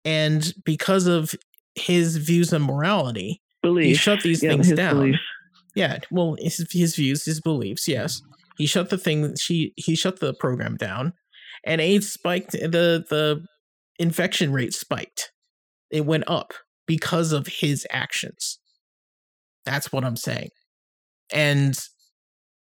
and 0.04 0.52
because 0.64 1.06
of 1.06 1.34
his 1.74 2.16
views 2.16 2.52
on 2.52 2.62
morality 2.62 3.40
Belief. 3.62 3.86
he 3.86 3.94
shut 3.94 4.20
these 4.22 4.42
Yeah, 4.42 4.50
things 4.50 4.72
down 4.72 4.96
belief. 4.96 5.16
yeah, 5.74 5.98
well, 6.10 6.36
his, 6.38 6.66
his 6.70 6.94
views, 6.94 7.24
his 7.24 7.40
beliefs, 7.40 7.88
yes. 7.88 8.20
He 8.56 8.66
shut 8.66 8.90
the 8.90 8.98
thing. 8.98 9.34
She 9.36 9.72
he 9.76 9.96
shut 9.96 10.20
the 10.20 10.32
program 10.34 10.76
down, 10.76 11.12
and 11.64 11.80
AIDS 11.80 12.12
spiked. 12.12 12.52
The 12.52 13.04
the 13.10 13.44
infection 13.98 14.52
rate 14.52 14.72
spiked. 14.74 15.32
It 15.90 16.06
went 16.06 16.24
up 16.28 16.52
because 16.86 17.32
of 17.32 17.48
his 17.48 17.84
actions. 17.90 18.60
That's 19.66 19.90
what 19.90 20.04
I'm 20.04 20.14
saying, 20.16 20.50
and 21.32 21.76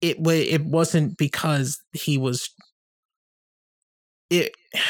it 0.02 0.16
it 0.26 0.64
wasn't 0.64 1.18
because 1.18 1.78
he 1.92 2.18
was. 2.18 2.50
It. 4.30 4.54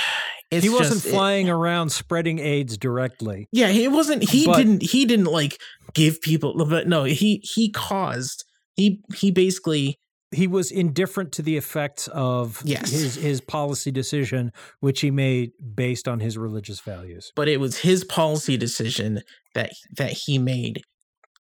It's 0.52 0.64
he 0.64 0.70
wasn't 0.70 0.96
just- 0.96 1.08
it- 1.08 1.12
flying 1.12 1.50
around 1.50 1.92
spreading 1.92 2.40
AIDS 2.40 2.78
directly. 2.78 3.48
yeah, 3.52 3.70
he 3.70 3.88
wasn't. 3.88 4.30
He 4.30 4.46
But- 4.46 4.58
didn't. 4.58 4.84
He 4.84 5.06
didn't 5.06 5.26
like 5.32 5.60
give 5.94 6.22
people. 6.22 6.54
But 6.66 6.88
no, 6.88 7.04
he 7.06 7.42
he 7.44 7.70
caused. 7.72 8.44
He 8.76 9.02
he 9.16 9.32
basically 9.32 9.98
He 10.34 10.48
was 10.48 10.72
indifferent 10.72 11.34
to 11.34 11.42
the 11.42 11.58
effects 11.58 12.08
of 12.08 12.62
Yes. 12.64 12.90
his 12.90 13.16
his 13.16 13.42
policy 13.42 13.92
decision, 13.92 14.54
which 14.80 15.02
he 15.02 15.12
made 15.12 15.52
based 15.76 16.08
on 16.08 16.22
his 16.22 16.38
religious 16.38 16.80
values. 16.80 17.34
but 17.36 17.50
it 17.50 17.60
was 17.60 17.80
his 17.80 18.06
policy 18.06 18.56
decision 18.56 19.24
that 19.56 19.74
that 19.98 20.12
he 20.26 20.38
made 20.38 20.84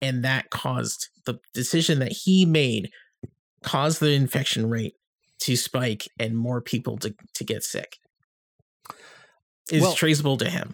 and 0.02 0.24
that 0.26 0.50
caused 0.50 1.10
the 1.26 1.40
decision 1.54 2.00
that 2.00 2.14
he 2.26 2.46
made 2.48 2.90
caused 3.64 4.00
the 4.00 4.12
infection 4.14 4.68
rate 4.70 4.96
to 5.42 5.56
spike 5.56 6.08
and 6.18 6.36
more 6.36 6.60
people 6.62 6.98
to, 6.98 7.14
to 7.36 7.44
get 7.44 7.64
sick 7.64 7.98
is 9.72 9.82
Well- 9.82 9.94
traceable 9.94 10.38
to 10.38 10.50
him 10.50 10.74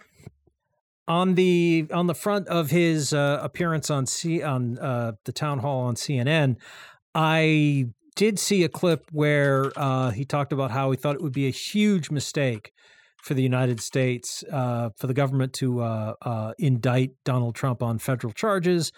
on 1.08 1.34
the 1.34 1.86
on 1.92 2.06
the 2.06 2.14
front 2.14 2.48
of 2.48 2.70
his 2.70 3.12
uh, 3.12 3.38
appearance 3.42 3.90
on 3.90 4.06
C 4.06 4.42
on 4.42 4.78
uh, 4.78 5.12
the 5.24 5.32
town 5.32 5.60
hall 5.60 5.82
on 5.82 5.94
CNN, 5.94 6.56
I 7.14 7.86
did 8.16 8.38
see 8.38 8.64
a 8.64 8.68
clip 8.68 9.04
where 9.12 9.72
uh, 9.76 10.10
he 10.10 10.24
talked 10.24 10.52
about 10.52 10.70
how 10.70 10.90
he 10.90 10.96
thought 10.96 11.14
it 11.14 11.22
would 11.22 11.32
be 11.32 11.46
a 11.46 11.50
huge 11.50 12.10
mistake 12.10 12.72
for 13.22 13.34
the 13.34 13.42
United 13.42 13.80
States 13.80 14.44
uh, 14.52 14.90
for 14.96 15.06
the 15.06 15.14
government 15.14 15.52
to 15.52 15.80
uh, 15.80 16.14
uh, 16.22 16.52
indict 16.58 17.12
Donald 17.24 17.54
Trump 17.54 17.82
on 17.82 17.98
federal 17.98 18.32
charges. 18.32 18.92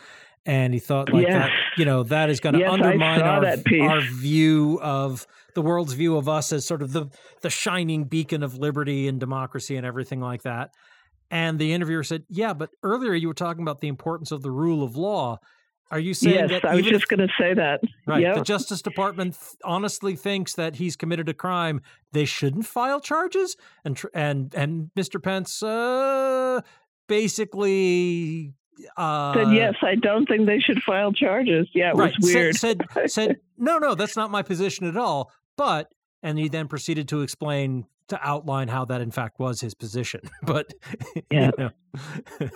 And 0.46 0.72
he 0.72 0.81
thought 0.81 1.12
like 1.12 1.27
that, 1.29 1.51
you 1.77 1.85
know, 1.85 2.03
that 2.05 2.31
is 2.31 2.40
going 2.40 2.55
to 2.55 2.61
Yes, 2.61 2.70
undermine 2.72 3.20
our, 3.20 3.44
our 3.44 4.01
view 4.01 4.79
of 4.83 5.27
the 5.55 5.61
world's 5.62 5.92
view 5.92 6.16
of 6.16 6.29
us 6.29 6.53
as 6.53 6.64
sort 6.66 6.81
of 6.83 6.92
the 6.92 7.07
the 7.42 7.51
shining 7.51 8.05
beacon 8.05 8.42
of 8.42 8.57
liberty 8.57 9.09
and 9.09 9.20
democracy 9.20 9.77
and 9.77 9.85
everything 9.85 10.20
like 10.20 10.42
that. 10.42 10.70
And 11.31 11.59
the 11.59 11.72
interviewer 11.74 12.03
said, 12.05 12.24
"Yeah, 12.31 12.55
but 12.55 12.70
earlier 12.83 13.12
you 13.14 13.29
were 13.29 13.35
talking 13.35 13.62
about 13.62 13.81
the 13.81 13.88
importance 13.88 14.33
of 14.33 14.40
the 14.42 14.51
rule 14.51 14.83
of 14.83 14.96
law. 14.96 15.38
Are 15.90 15.98
you 15.98 16.12
saying 16.14 16.51
Yes, 16.51 16.51
that 16.51 16.64
I 16.66 16.74
was 16.74 16.85
just 16.87 17.09
going 17.09 17.20
to 17.20 17.29
say 17.38 17.55
that. 17.55 17.81
right, 18.07 18.20
Yep. 18.20 18.35
the 18.37 18.42
Justice 18.42 18.83
Department 18.83 19.35
th- 19.35 19.57
honestly 19.64 20.16
thinks 20.16 20.55
that 20.55 20.77
he's 20.77 20.96
committed 20.96 21.31
a 21.31 21.35
crime, 21.35 21.81
they 22.12 22.24
shouldn't 22.27 22.66
file 22.66 23.01
charges?" 23.01 23.57
And 23.85 23.96
tr- 23.96 24.09
and 24.14 24.55
and 24.55 24.90
Mr. 24.96 25.22
Pence 25.22 25.62
uh, 25.62 26.61
basically 27.09 28.53
uh, 28.97 29.35
said, 29.35 29.53
yes, 29.53 29.75
I 29.83 29.95
don't 29.95 30.27
think 30.27 30.47
they 30.47 30.61
should 30.61 30.83
file 30.83 31.12
charges. 31.12 31.69
Yeah, 31.75 31.91
it 31.91 31.97
right, 31.97 32.14
was 32.19 32.35
weird. 32.35 32.57
Said, 32.57 32.83
said 33.07 33.37
no, 33.57 33.79
no, 33.79 33.95
that's 33.95 34.17
not 34.17 34.31
my 34.31 34.43
position 34.43 34.87
at 34.87 34.97
all. 34.97 35.31
But 35.57 35.91
and 36.23 36.38
he 36.38 36.49
then 36.49 36.69
proceeded 36.69 37.09
to 37.09 37.23
explain 37.23 37.87
to 38.09 38.19
outline 38.27 38.69
how 38.69 38.85
that 38.87 39.01
in 39.01 39.11
fact 39.11 39.38
was 39.38 39.61
his 39.61 39.75
position. 39.75 40.21
But 40.43 40.73
Yeah. 41.31 41.51
you 41.59 41.64
know. 41.64 42.51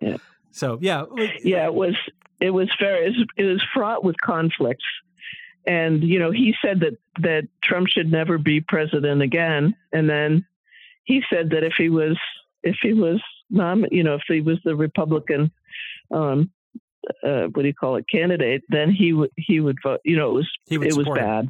Yeah. 0.00 0.16
So 0.50 0.78
yeah, 0.80 1.04
yeah, 1.44 1.66
it 1.66 1.74
was 1.74 1.94
it 2.40 2.50
was 2.50 2.70
very 2.80 3.06
it 3.06 3.16
was, 3.16 3.26
it 3.36 3.44
was 3.44 3.64
fraught 3.74 4.04
with 4.04 4.16
conflicts. 4.20 4.84
And 5.66 6.02
you 6.02 6.18
know, 6.18 6.30
he 6.30 6.54
said 6.64 6.80
that 6.80 6.96
that 7.20 7.48
Trump 7.62 7.88
should 7.88 8.10
never 8.10 8.38
be 8.38 8.60
president 8.60 9.20
again, 9.20 9.74
and 9.92 10.08
then 10.08 10.46
he 11.04 11.22
said 11.28 11.50
that 11.50 11.64
if 11.64 11.74
he 11.76 11.88
was 11.88 12.16
if 12.62 12.76
he 12.82 12.92
was 12.92 13.20
nom 13.50 13.84
you 13.90 14.02
know 14.02 14.14
if 14.14 14.22
he 14.28 14.40
was 14.40 14.58
the 14.64 14.76
Republican 14.76 15.50
um 16.12 16.50
uh, 17.24 17.44
what 17.52 17.62
do 17.62 17.66
you 17.68 17.74
call 17.74 17.96
it 17.96 18.04
candidate, 18.10 18.62
then 18.68 18.90
he 18.90 19.12
would 19.12 19.30
he 19.36 19.60
would 19.60 19.78
vote. 19.82 20.00
You 20.04 20.16
know, 20.16 20.30
it 20.30 20.34
was 20.34 20.50
it 20.68 20.78
was 20.78 20.94
support 20.94 21.18
him. 21.18 21.24
bad. 21.24 21.48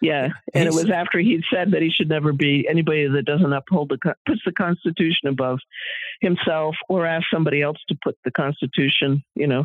Yeah, 0.00 0.28
and 0.52 0.66
it 0.66 0.74
was 0.74 0.90
after 0.90 1.20
he'd 1.20 1.44
said 1.52 1.70
that 1.72 1.82
he 1.82 1.88
should 1.90 2.08
never 2.08 2.32
be 2.32 2.66
anybody 2.68 3.06
that 3.06 3.24
doesn't 3.24 3.52
uphold 3.52 3.90
the 3.90 4.14
puts 4.26 4.40
the 4.44 4.50
Constitution 4.52 5.28
above 5.28 5.60
himself, 6.20 6.74
or 6.88 7.06
ask 7.06 7.24
somebody 7.32 7.62
else 7.62 7.76
to 7.88 7.96
put 8.02 8.16
the 8.24 8.32
Constitution, 8.32 9.22
you 9.36 9.46
know, 9.46 9.64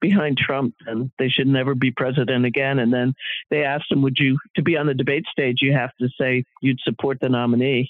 behind 0.00 0.36
Trump, 0.36 0.74
and 0.86 1.12
they 1.20 1.28
should 1.28 1.46
never 1.46 1.76
be 1.76 1.92
president 1.92 2.44
again. 2.44 2.80
And 2.80 2.92
then 2.92 3.14
they 3.50 3.62
asked 3.62 3.92
him, 3.92 4.02
"Would 4.02 4.18
you 4.18 4.36
to 4.56 4.62
be 4.62 4.76
on 4.76 4.86
the 4.86 4.94
debate 4.94 5.26
stage? 5.30 5.58
You 5.62 5.74
have 5.74 5.94
to 6.00 6.08
say 6.20 6.42
you'd 6.60 6.80
support 6.80 7.18
the 7.20 7.28
nominee." 7.28 7.88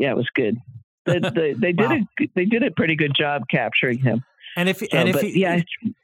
Yeah, 0.00 0.10
it 0.10 0.16
was 0.16 0.28
good. 0.34 0.56
They, 1.06 1.18
they, 1.34 1.52
they 1.52 1.72
did 1.72 1.90
Wow. 1.90 2.00
a 2.20 2.28
they 2.34 2.44
did 2.44 2.64
a 2.64 2.72
pretty 2.72 2.96
good 2.96 3.14
job 3.14 3.44
capturing 3.48 3.98
him. 3.98 4.24
And 4.56 4.68
if 4.68 4.78
So, 4.78 4.86
and 4.92 5.08
if 5.08 5.14
but 5.16 5.24
he, 5.24 5.40
yeah, 5.40 5.60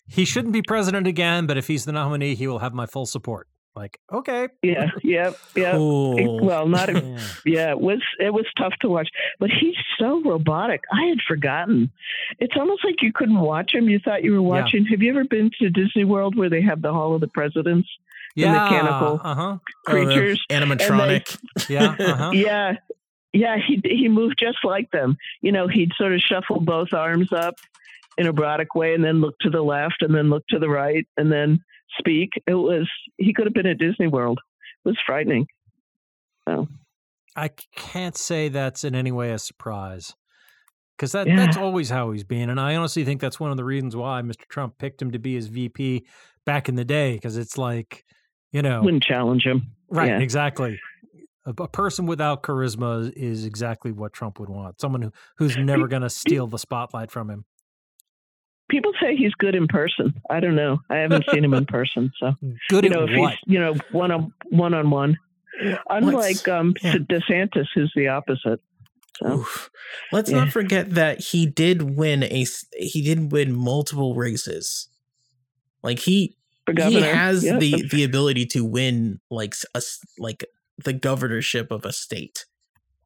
he 0.08 0.24
shouldn't 0.24 0.52
be 0.52 0.62
president 0.62 1.06
again, 1.06 1.46
but 1.46 1.56
if 1.56 1.66
he's 1.66 1.84
the 1.84 1.92
nominee, 1.92 2.34
he 2.34 2.46
will 2.46 2.60
have 2.60 2.72
my 2.74 2.86
full 2.86 3.06
support. 3.06 3.48
Like, 3.74 3.98
okay. 4.10 4.48
yeah, 4.62 4.86
yeah, 5.02 5.32
yeah. 5.54 5.72
cool 5.72 6.40
Well, 6.46 6.66
not 6.66 6.88
Yeah. 6.88 7.18
Yeah, 7.44 7.70
it 7.72 7.78
was 7.80 8.00
it 8.18 8.32
was 8.32 8.46
tough 8.56 8.72
to 8.80 8.88
watch, 8.88 9.08
but 9.38 9.50
he's 9.50 9.74
so 9.98 10.22
robotic. 10.22 10.80
I 10.90 11.04
had 11.08 11.18
forgotten. 11.28 11.90
It's 12.38 12.54
almost 12.56 12.84
like 12.86 13.02
you 13.02 13.12
couldn't 13.12 13.38
watch 13.38 13.74
him. 13.74 13.90
You 13.90 13.98
thought 13.98 14.22
you 14.24 14.32
were 14.32 14.36
Yeah. 14.56 14.62
watching. 14.62 14.86
Have 14.86 15.02
you 15.02 15.10
ever 15.10 15.24
been 15.24 15.50
to 15.60 15.68
Disney 15.68 16.04
World 16.04 16.36
where 16.38 16.48
they 16.48 16.62
have 16.62 16.80
the 16.80 16.90
Hall 16.92 17.14
of 17.14 17.20
the 17.20 17.28
Presidents 17.28 17.86
Yeah. 18.34 18.52
mechanical 18.52 19.20
Uh 19.22 19.34
huh. 19.34 19.58
Oh, 19.58 19.60
creatures? 19.90 20.42
animatronic 20.50 21.36
Yeah. 21.68 21.96
Uh 21.98 22.14
huh. 22.16 22.30
Yeah, 22.34 22.76
yeah. 23.34 23.56
He 23.58 23.82
he 23.84 24.08
moved 24.08 24.36
just 24.40 24.58
like 24.64 24.90
them. 24.90 25.18
You 25.42 25.52
know, 25.52 25.68
he'd 25.68 25.92
sort 25.98 26.14
of 26.14 26.20
shuffle 26.20 26.60
both 26.60 26.94
arms 26.94 27.30
up 27.30 27.56
in 28.18 28.26
a 28.26 28.30
robotic 28.32 28.74
way, 28.74 28.94
and 28.94 29.04
then 29.04 29.20
look 29.20 29.34
to 29.40 29.50
the 29.50 29.62
left, 29.62 29.96
and 30.02 30.14
then 30.14 30.30
look 30.30 30.44
to 30.48 30.58
the 30.58 30.68
right, 30.68 31.06
and 31.16 31.30
then 31.32 31.60
speak. 31.98 32.30
It 32.46 32.54
was 32.54 32.88
he 33.18 33.32
could 33.34 33.46
have 33.46 33.54
been 33.54 33.66
at 33.66 33.78
Disney 33.78 34.06
World. 34.08 34.40
It 34.84 34.88
was 34.88 34.98
frightening. 35.06 35.46
I 37.38 37.50
can't 37.74 38.16
say 38.16 38.48
that's 38.48 38.84
in 38.84 38.94
any 38.94 39.12
way 39.12 39.30
a 39.32 39.38
surprise. 39.38 40.14
Because 40.96 41.12
that, 41.12 41.26
Yeah. 41.26 41.36
that's 41.36 41.56
always 41.58 41.90
how 41.90 42.12
he's 42.12 42.24
been. 42.24 42.48
And 42.48 42.58
I 42.58 42.76
honestly 42.76 43.04
think 43.04 43.20
that's 43.20 43.38
one 43.38 43.50
of 43.50 43.58
the 43.58 43.64
reasons 43.64 43.94
why 43.94 44.22
Mr. 44.22 44.46
Trump 44.48 44.78
picked 44.78 45.02
him 45.02 45.10
to 45.10 45.18
be 45.18 45.34
his 45.34 45.48
VP 45.48 46.06
back 46.46 46.68
in 46.70 46.76
the 46.76 46.84
day. 46.84 47.14
Because 47.14 47.36
it's 47.36 47.58
like, 47.58 48.04
you 48.52 48.62
know, 48.62 48.80
Wouldn't 48.82 49.02
challenge 49.02 49.42
him. 49.42 49.72
right, 49.90 50.08
yeah. 50.08 50.18
exactly. 50.20 50.80
A, 51.44 51.50
a 51.62 51.68
person 51.68 52.06
without 52.06 52.42
charisma 52.42 53.12
is 53.14 53.44
exactly 53.44 53.92
what 53.92 54.14
Trump 54.14 54.40
would 54.40 54.48
want. 54.48 54.80
Someone 54.80 55.02
who, 55.02 55.12
who's 55.36 55.58
never 55.58 55.86
going 55.88 56.02
to 56.02 56.10
steal 56.10 56.46
the 56.46 56.58
spotlight 56.58 57.10
from 57.10 57.28
him. 57.28 57.44
People 58.68 58.92
say 59.00 59.16
he's 59.16 59.32
good 59.34 59.54
in 59.54 59.66
person. 59.66 60.14
I 60.30 60.40
don't 60.40 60.56
know. 60.56 60.78
I 60.90 60.96
haven't 60.96 61.24
seen 61.32 61.44
him 61.44 61.54
in 61.54 61.66
person, 61.78 62.12
so 62.18 62.34
Good 62.68 62.84
you 62.84 62.90
know 62.90 63.04
if 63.04 63.18
what? 63.18 63.30
he's 63.30 63.38
you 63.46 63.60
know 63.60 63.74
one 63.92 64.10
on 64.10 64.32
one 64.50 64.74
on 64.74 64.90
one. 64.90 65.18
Unlike 65.88 66.48
um, 66.48 66.74
yeah. 66.82 66.96
DeSantis, 66.96 67.66
who's 67.74 67.92
the 67.96 68.08
opposite. 68.08 68.60
So 69.16 69.32
Oof. 69.38 69.70
Let's 70.12 70.30
Yeah. 70.30 70.40
not 70.40 70.50
forget 70.50 70.90
that 70.90 71.20
he 71.20 71.46
did 71.46 71.96
win 71.96 72.22
a 72.22 72.46
he 72.76 73.02
did 73.02 73.32
win 73.32 73.54
multiple 73.54 74.14
races. 74.14 74.88
Like 75.82 76.00
he 76.00 76.36
he 76.84 77.00
has 77.00 77.44
yeah. 77.44 77.58
the 77.58 77.88
the 77.90 78.04
ability 78.04 78.46
to 78.46 78.64
win 78.64 79.20
like 79.30 79.54
a 79.74 79.82
like 80.18 80.44
the 80.84 80.92
governorship 80.92 81.70
of 81.70 81.84
a 81.84 81.92
state. 81.92 82.44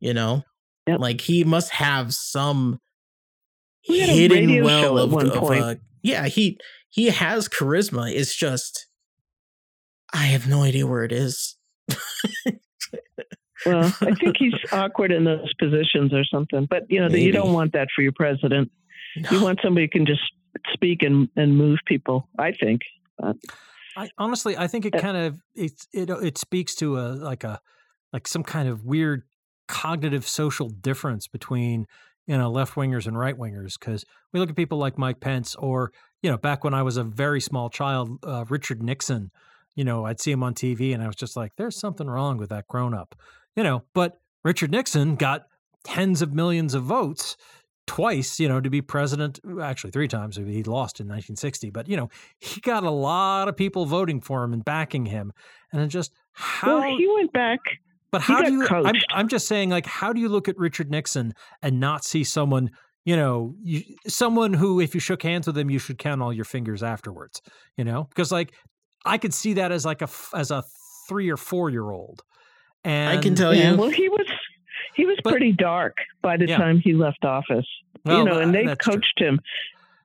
You 0.01 0.15
know? 0.15 0.43
Yep. 0.87 0.99
Like 0.99 1.21
he 1.21 1.45
must 1.45 1.71
have 1.73 2.13
some 2.15 2.81
He 3.91 4.01
had 4.01 4.11
a 4.11 4.13
hidden 4.13 4.65
well 4.65 4.99
at 4.99 5.05
of, 5.05 5.13
one 5.13 5.27
of, 5.27 5.35
point. 5.35 5.63
uh, 5.63 5.75
yeah, 6.03 6.27
he 6.27 6.59
he 6.89 7.07
has 7.07 7.49
charisma. 7.49 8.13
It's 8.13 8.35
just 8.35 8.87
I 10.13 10.27
have 10.27 10.49
no 10.49 10.63
idea 10.63 10.87
where 10.87 11.05
it 11.05 11.13
is. 11.13 11.57
Well, 13.67 13.95
I 14.01 14.15
think 14.15 14.37
he's 14.39 14.55
awkward 14.73 15.13
in 15.13 15.25
those 15.25 15.53
positions 15.59 16.15
or 16.15 16.25
something. 16.25 16.67
But 16.69 16.85
you 16.89 17.01
know, 17.01 17.15
you 17.15 17.33
don't 17.33 17.53
want 17.53 17.73
that 17.75 17.89
for 17.95 18.03
your 18.03 18.13
president. 18.13 18.71
You 19.31 19.43
want 19.43 19.59
somebody 19.63 19.85
who 19.87 19.99
can 19.99 20.07
just 20.07 20.23
speak 20.73 21.03
and, 21.03 21.29
and 21.37 21.57
move 21.57 21.79
people. 21.87 22.29
I 22.39 22.53
think. 22.53 22.81
I 23.97 24.09
honestly, 24.17 24.57
I 24.57 24.67
think 24.67 24.87
it 24.87 24.95
Uh, 24.95 25.01
kind 25.01 25.17
of 25.17 25.43
it 25.55 25.73
it 25.93 26.09
it 26.09 26.39
speaks 26.39 26.75
to 26.77 26.99
a 26.99 27.13
like 27.13 27.45
a 27.45 27.61
like 28.13 28.27
some 28.27 28.43
kind 28.45 28.69
of 28.69 28.85
weird 28.85 29.25
cognitive 29.69 30.27
social 30.27 30.69
difference 30.71 31.27
between 31.29 31.87
you 32.31 32.39
know 32.39 32.49
left 32.49 32.77
wingers 32.77 33.09
and 33.09 33.19
right 33.19 33.37
wingers 33.37 33.77
because 33.77 34.05
we 34.33 34.39
look 34.39 34.49
at 34.49 34.55
people 34.55 34.79
like 34.79 34.97
Mike 34.97 35.19
Pence 35.19 35.57
or 35.57 35.91
you 36.23 36.31
know 36.31 36.37
back 36.37 36.63
when 36.63 36.73
I 36.73 36.83
was 36.85 36.97
a 36.97 37.03
very 37.03 37.41
small 37.41 37.69
child, 37.69 38.25
uh, 38.25 38.45
Richard 38.49 38.83
Nixon. 38.83 39.33
You 39.75 39.85
know, 39.85 40.05
I'd 40.07 40.21
see 40.21 40.31
him 40.31 40.43
on 40.45 40.55
TV 40.55 40.95
and 40.95 41.03
I 41.03 41.09
was 41.09 41.17
just 41.17 41.37
like, 41.37 41.57
"There's 41.57 41.77
something 41.77 42.07
wrong 42.07 42.37
with 42.37 42.51
that 42.51 42.69
grown 42.69 42.95
up," 42.95 43.17
you 43.57 43.65
know. 43.65 43.83
But 43.95 44.21
Richard 44.45 44.71
Nixon 44.71 45.17
got 45.17 45.47
tens 45.83 46.23
of 46.23 46.33
millions 46.33 46.73
of 46.73 46.85
votes 46.85 47.37
twice, 47.89 48.39
you 48.39 48.49
know, 48.49 48.61
to 48.61 48.71
be 48.71 48.81
president. 48.81 49.41
Actually, 49.61 49.91
three 49.91 50.07
times. 50.07 50.37
He 50.37 50.63
lost 50.63 51.01
in 51.01 51.09
1960, 51.09 51.71
but 51.71 51.89
you 51.89 51.97
know, 51.97 52.11
he 52.39 52.61
got 52.61 52.85
a 52.85 52.91
lot 52.93 53.49
of 53.49 53.57
people 53.57 53.87
voting 53.87 54.21
for 54.21 54.45
him 54.45 54.53
and 54.53 54.65
backing 54.65 55.07
him. 55.07 55.33
And 55.73 55.91
just 55.91 56.13
how, 56.31 56.79
well, 56.79 56.97
he 56.97 57.09
went 57.13 57.33
back. 57.33 57.59
But 58.13 58.21
how 58.23 58.43
do 58.43 58.53
you? 58.53 58.67
I'm. 58.69 58.95
I'm 59.13 59.29
just 59.29 59.47
saying, 59.47 59.71
like, 59.71 59.87
how 59.87 60.13
do 60.13 60.21
you 60.21 60.29
look 60.29 60.49
at 60.49 60.57
Richard 60.59 60.91
Nixon 60.91 61.33
and 61.63 61.79
not 61.81 62.05
see 62.05 62.25
someone? 62.25 62.71
You 63.05 63.17
know, 63.17 63.55
you, 63.63 63.83
someone 64.07 64.53
who, 64.53 64.79
if 64.81 64.95
you 64.95 65.01
shook 65.01 65.23
hands 65.23 65.47
with 65.47 65.57
him, 65.57 65.71
you 65.71 65.79
should 65.79 65.99
count 65.99 66.21
all 66.21 66.33
your 66.33 66.45
fingers 66.45 66.83
afterwards. 66.83 67.41
You 67.77 67.85
know, 67.85 68.05
because 68.05 68.31
like 68.31 68.53
I 69.05 69.17
could 69.19 69.33
see 69.35 69.55
that 69.55 69.73
as 69.73 69.85
like 69.85 70.03
a 70.03 70.09
as 70.35 70.51
a 70.51 70.63
three 71.09 71.31
or 71.31 71.37
four 71.37 71.71
year 71.71 71.91
old. 71.91 72.23
And 72.85 73.19
I 73.19 73.21
can 73.23 73.35
tell 73.35 73.55
Yeah, 73.55 73.73
you. 73.73 73.77
well, 73.79 73.91
he 73.91 74.09
was 74.09 74.27
he 74.95 75.07
was 75.07 75.19
But- 75.25 75.31
pretty 75.31 75.53
dark 75.53 75.97
by 76.23 76.37
the 76.37 76.47
Yeah. 76.47 76.59
time 76.59 76.79
he 76.79 76.93
left 76.95 77.25
office. 77.25 77.67
well, 78.05 78.19
you 78.19 78.25
know, 78.25 78.39
and 78.39 78.55
they 78.55 78.65
that's 78.67 78.85
true. 78.85 78.95
coached 78.95 79.19
him 79.19 79.41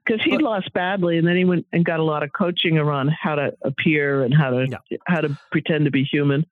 because 0.05 0.21
he'd 0.23 0.41
lost 0.41 0.71
badly, 0.73 1.17
and 1.17 1.27
then 1.27 1.35
he 1.35 1.45
went 1.45 1.65
and 1.73 1.83
got 1.85 1.99
a 1.99 2.03
lot 2.03 2.21
of 2.23 2.31
coaching 2.33 2.77
around 2.77 3.09
how 3.09 3.35
to 3.35 3.51
appear 3.63 4.23
and 4.23 4.33
how 4.33 4.49
to 4.51 4.67
Yeah. 4.69 4.97
how 5.07 5.21
to 5.21 5.37
pretend 5.51 5.85
to 5.85 5.91
be 5.91 6.03
human. 6.03 6.45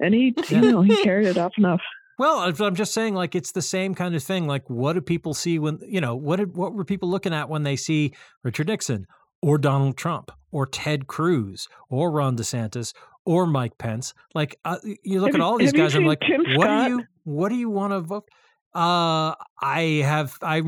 And 0.00 0.14
he, 0.14 0.34
Yeah. 0.48 0.60
you 0.62 0.72
know, 0.72 0.82
he 0.82 1.02
carried 1.02 1.26
it 1.26 1.38
off 1.38 1.52
enough. 1.58 1.80
Well, 2.18 2.38
I'm- 2.40 2.74
just 2.76 2.94
saying, 2.94 3.14
like 3.14 3.34
it's 3.34 3.52
the 3.52 3.62
same 3.62 3.94
kind 3.94 4.14
of 4.14 4.22
thing. 4.22 4.46
Like, 4.46 4.68
what 4.70 4.92
do 4.92 5.00
people 5.00 5.34
see 5.34 5.58
when 5.58 5.80
you 5.86 6.00
know 6.00 6.14
what? 6.14 6.36
Did, 6.36 6.56
what 6.56 6.72
were 6.72 6.84
people 6.84 7.08
looking 7.10 7.34
at 7.34 7.48
when 7.48 7.62
they 7.64 7.76
see 7.76 8.12
Richard 8.44 8.68
Nixon 8.68 9.06
or 9.42 9.58
Donald 9.58 9.96
Trump 9.96 10.30
or 10.52 10.64
Ted 10.66 11.06
Cruz 11.08 11.66
or 11.90 12.10
Ron 12.12 12.36
DeSantis 12.36 12.92
or 13.26 13.46
Mike 13.46 13.78
Pence? 13.78 14.14
Like, 14.34 14.56
uh, 14.64 14.76
you 15.02 15.20
look 15.20 15.30
Have 15.32 15.34
at 15.36 15.40
all 15.40 15.58
these 15.58 15.72
guys. 15.72 15.94
I'm 15.96 16.04
like, 16.06 16.20
Tim 16.20 16.42
what 16.56 16.66
Scott? 16.66 16.86
do 16.88 16.94
you? 16.94 17.04
What 17.24 17.48
do 17.48 17.56
you 17.56 17.68
want 17.70 17.92
to 17.92 18.00
vote? 18.00 18.28
Uh, 18.74 19.34
I 19.60 20.02
have. 20.04 20.38
I 20.42 20.62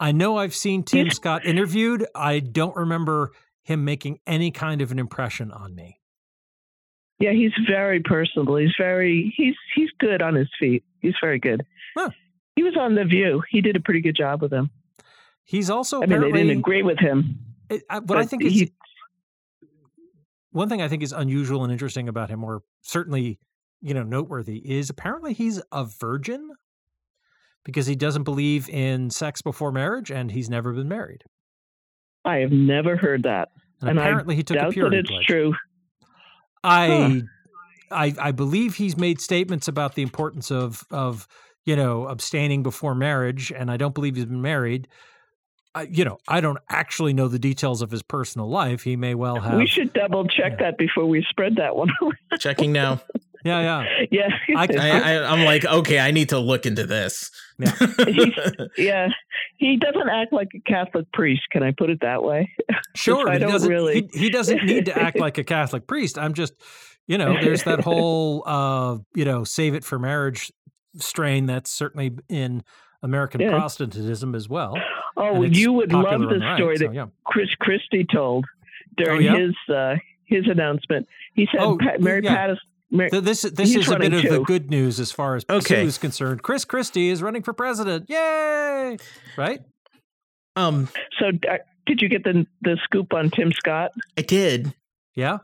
I 0.00 0.12
know 0.12 0.36
I've 0.36 0.54
seen 0.54 0.84
Tim 0.84 1.10
Scott 1.10 1.44
interviewed. 1.44 2.06
I 2.14 2.38
don't 2.38 2.76
remember 2.76 3.32
him 3.64 3.84
making 3.84 4.20
any 4.26 4.50
kind 4.52 4.80
of 4.82 4.92
an 4.92 4.98
impression 5.00 5.50
on 5.50 5.74
me. 5.74 5.98
Yeah, 7.18 7.32
he's 7.32 7.52
very 7.68 8.00
personable. 8.00 8.56
He's 8.56 8.74
very 8.78 9.32
he's 9.36 9.54
he's 9.74 9.90
good 9.98 10.22
on 10.22 10.34
his 10.34 10.48
feet. 10.58 10.84
He's 11.00 11.14
very 11.20 11.38
good. 11.38 11.64
Huh. 11.96 12.10
He 12.54 12.62
was 12.62 12.76
on 12.76 12.94
The 12.94 13.04
View. 13.04 13.42
He 13.50 13.60
did 13.60 13.76
a 13.76 13.80
pretty 13.80 14.00
good 14.00 14.16
job 14.16 14.42
with 14.42 14.52
him. 14.52 14.70
He's 15.44 15.70
also 15.70 16.02
I 16.02 16.06
mean, 16.06 16.20
they 16.20 16.30
didn't 16.32 16.58
agree 16.58 16.82
with 16.82 16.98
him. 16.98 17.38
it, 17.70 17.82
I, 17.88 18.00
what 18.00 18.18
I 18.18 18.24
think 18.26 18.44
is 18.44 18.70
one 20.50 20.68
thing 20.68 20.82
I 20.82 20.88
think 20.88 21.02
is 21.02 21.12
unusual 21.12 21.62
and 21.64 21.72
interesting 21.72 22.08
about 22.08 22.30
him, 22.30 22.42
or 22.44 22.62
certainly, 22.82 23.38
you 23.80 23.94
know, 23.94 24.02
noteworthy, 24.02 24.58
is 24.58 24.90
apparently 24.90 25.32
he's 25.34 25.60
a 25.72 25.84
virgin 25.84 26.50
because 27.64 27.86
he 27.86 27.94
doesn't 27.94 28.22
believe 28.24 28.68
in 28.68 29.10
sex 29.10 29.42
before 29.42 29.72
marriage 29.72 30.10
and 30.10 30.30
he's 30.30 30.48
never 30.50 30.72
been 30.72 30.88
married. 30.88 31.24
I 32.24 32.36
have 32.38 32.52
never 32.52 32.96
heard 32.96 33.22
that. 33.24 33.48
And, 33.80 33.90
And 33.90 34.00
I 34.00 34.04
apparently 34.04 34.36
he 34.36 34.42
took 34.42 34.56
a 34.56 34.60
Doubt 34.60 34.68
that 34.68 34.74
purity 34.74 34.98
it's 34.98 35.10
pledge. 35.10 35.26
true. 35.26 35.54
I, 36.68 37.22
I 37.90 38.14
I 38.18 38.32
believe 38.32 38.76
he's 38.76 38.96
made 38.96 39.20
statements 39.20 39.68
about 39.68 39.94
the 39.94 40.02
importance 40.02 40.50
of 40.50 40.84
of 40.90 41.26
you 41.64 41.76
know 41.76 42.06
abstaining 42.06 42.62
before 42.62 42.94
marriage, 42.94 43.52
and 43.52 43.70
I 43.70 43.76
don't 43.76 43.94
believe 43.94 44.16
he's 44.16 44.26
been 44.26 44.42
married. 44.42 44.88
I, 45.74 45.82
you 45.82 46.04
know, 46.04 46.18
I 46.26 46.40
don't 46.40 46.58
actually 46.70 47.12
know 47.12 47.28
the 47.28 47.38
details 47.38 47.82
of 47.82 47.90
his 47.90 48.02
personal 48.02 48.48
life. 48.48 48.82
He 48.82 48.96
may 48.96 49.14
well 49.14 49.38
have. 49.38 49.58
we 49.58 49.66
should 49.66 49.92
double 49.92 50.26
check 50.26 50.52
yeah. 50.52 50.70
that 50.70 50.78
before 50.78 51.06
we 51.06 51.24
spread 51.28 51.56
that 51.56 51.76
one. 51.76 51.90
Checking 52.38 52.72
now. 52.72 53.00
Yeah, 53.48 53.82
yeah. 54.10 54.28
yeah. 54.48 54.56
I- 54.56 54.68
I, 54.78 55.14
I, 55.14 55.32
I'm 55.32 55.44
like, 55.44 55.64
okay, 55.64 55.98
I 55.98 56.10
need 56.10 56.28
to 56.30 56.38
look 56.38 56.66
into 56.66 56.84
this. 56.86 57.30
Yeah. 57.58 57.74
yeah. 58.76 59.08
He 59.56 59.76
doesn't 59.76 60.08
act 60.08 60.32
like 60.32 60.48
a 60.54 60.60
Catholic 60.60 61.10
priest. 61.12 61.42
Can 61.50 61.62
I 61.62 61.72
put 61.76 61.90
it 61.90 62.00
that 62.02 62.22
way? 62.22 62.50
Sure, 62.94 63.28
I 63.28 63.34
he 63.34 63.38
don't 63.40 63.50
doesn't. 63.52 63.68
really- 63.68 64.08
He, 64.12 64.20
he 64.20 64.30
doesn't 64.30 64.64
need 64.64 64.86
to 64.86 64.96
act 64.98 65.18
like 65.18 65.38
a 65.38 65.44
Catholic 65.44 65.86
priest. 65.86 66.18
I'm 66.18 66.34
just, 66.34 66.54
you 67.06 67.18
know, 67.18 67.34
there's 67.40 67.64
that 67.64 67.80
whole, 67.80 68.42
uh, 68.46 68.98
you 69.14 69.24
know, 69.24 69.44
save 69.44 69.74
it 69.74 69.84
for 69.84 69.98
marriage 69.98 70.52
strain 70.98 71.46
that's 71.46 71.70
certainly 71.70 72.12
in 72.28 72.62
American 73.02 73.40
Yeah. 73.40 73.50
Protestantism 73.50 74.34
as 74.34 74.48
well. 74.48 74.74
Oh, 75.16 75.42
you 75.42 75.72
would 75.72 75.92
love 75.92 76.04
popular 76.04 76.34
on 76.34 76.38
the 76.40 76.44
right, 76.46 76.56
story 76.58 76.76
so, 76.76 76.86
that 76.86 76.94
yeah. 76.94 77.06
Chris 77.24 77.48
Christie 77.60 78.06
told 78.12 78.44
during 78.96 79.22
yeah? 79.22 79.36
his 79.36 79.54
uh, 79.74 79.94
his 80.26 80.46
announcement. 80.48 81.06
He 81.34 81.48
said 81.50 81.60
Oh, 81.60 81.76
Pat, 81.78 82.00
Mary 82.00 82.20
yeah. 82.22 82.36
Pattis. 82.36 82.58
Mary, 82.90 83.10
Th- 83.10 83.22
This 83.22 83.42
this 83.42 83.72
He's 83.72 83.86
is 83.86 83.88
a 83.88 83.98
bit 83.98 84.12
running 84.12 84.26
of 84.26 84.32
the 84.32 84.40
good 84.44 84.70
news 84.70 84.98
as 84.98 85.12
far 85.12 85.36
as 85.36 85.44
Okay. 85.48 85.82
Sue 85.82 85.88
is 85.88 85.98
concerned. 85.98 86.42
Chris 86.42 86.64
Christie 86.64 87.10
is 87.10 87.22
running 87.22 87.42
for 87.42 87.52
president. 87.52 88.06
Yay! 88.08 88.96
Right? 89.36 89.60
um, 90.56 90.88
so, 91.20 91.26
uh, 91.28 91.58
did 91.86 92.00
you 92.00 92.08
get 92.08 92.24
the 92.24 92.46
the 92.62 92.78
scoop 92.84 93.12
on 93.14 93.30
Tim 93.30 93.52
Scott? 93.52 93.90
I 94.16 94.22
did. 94.22 94.72
Yeah. 95.14 95.38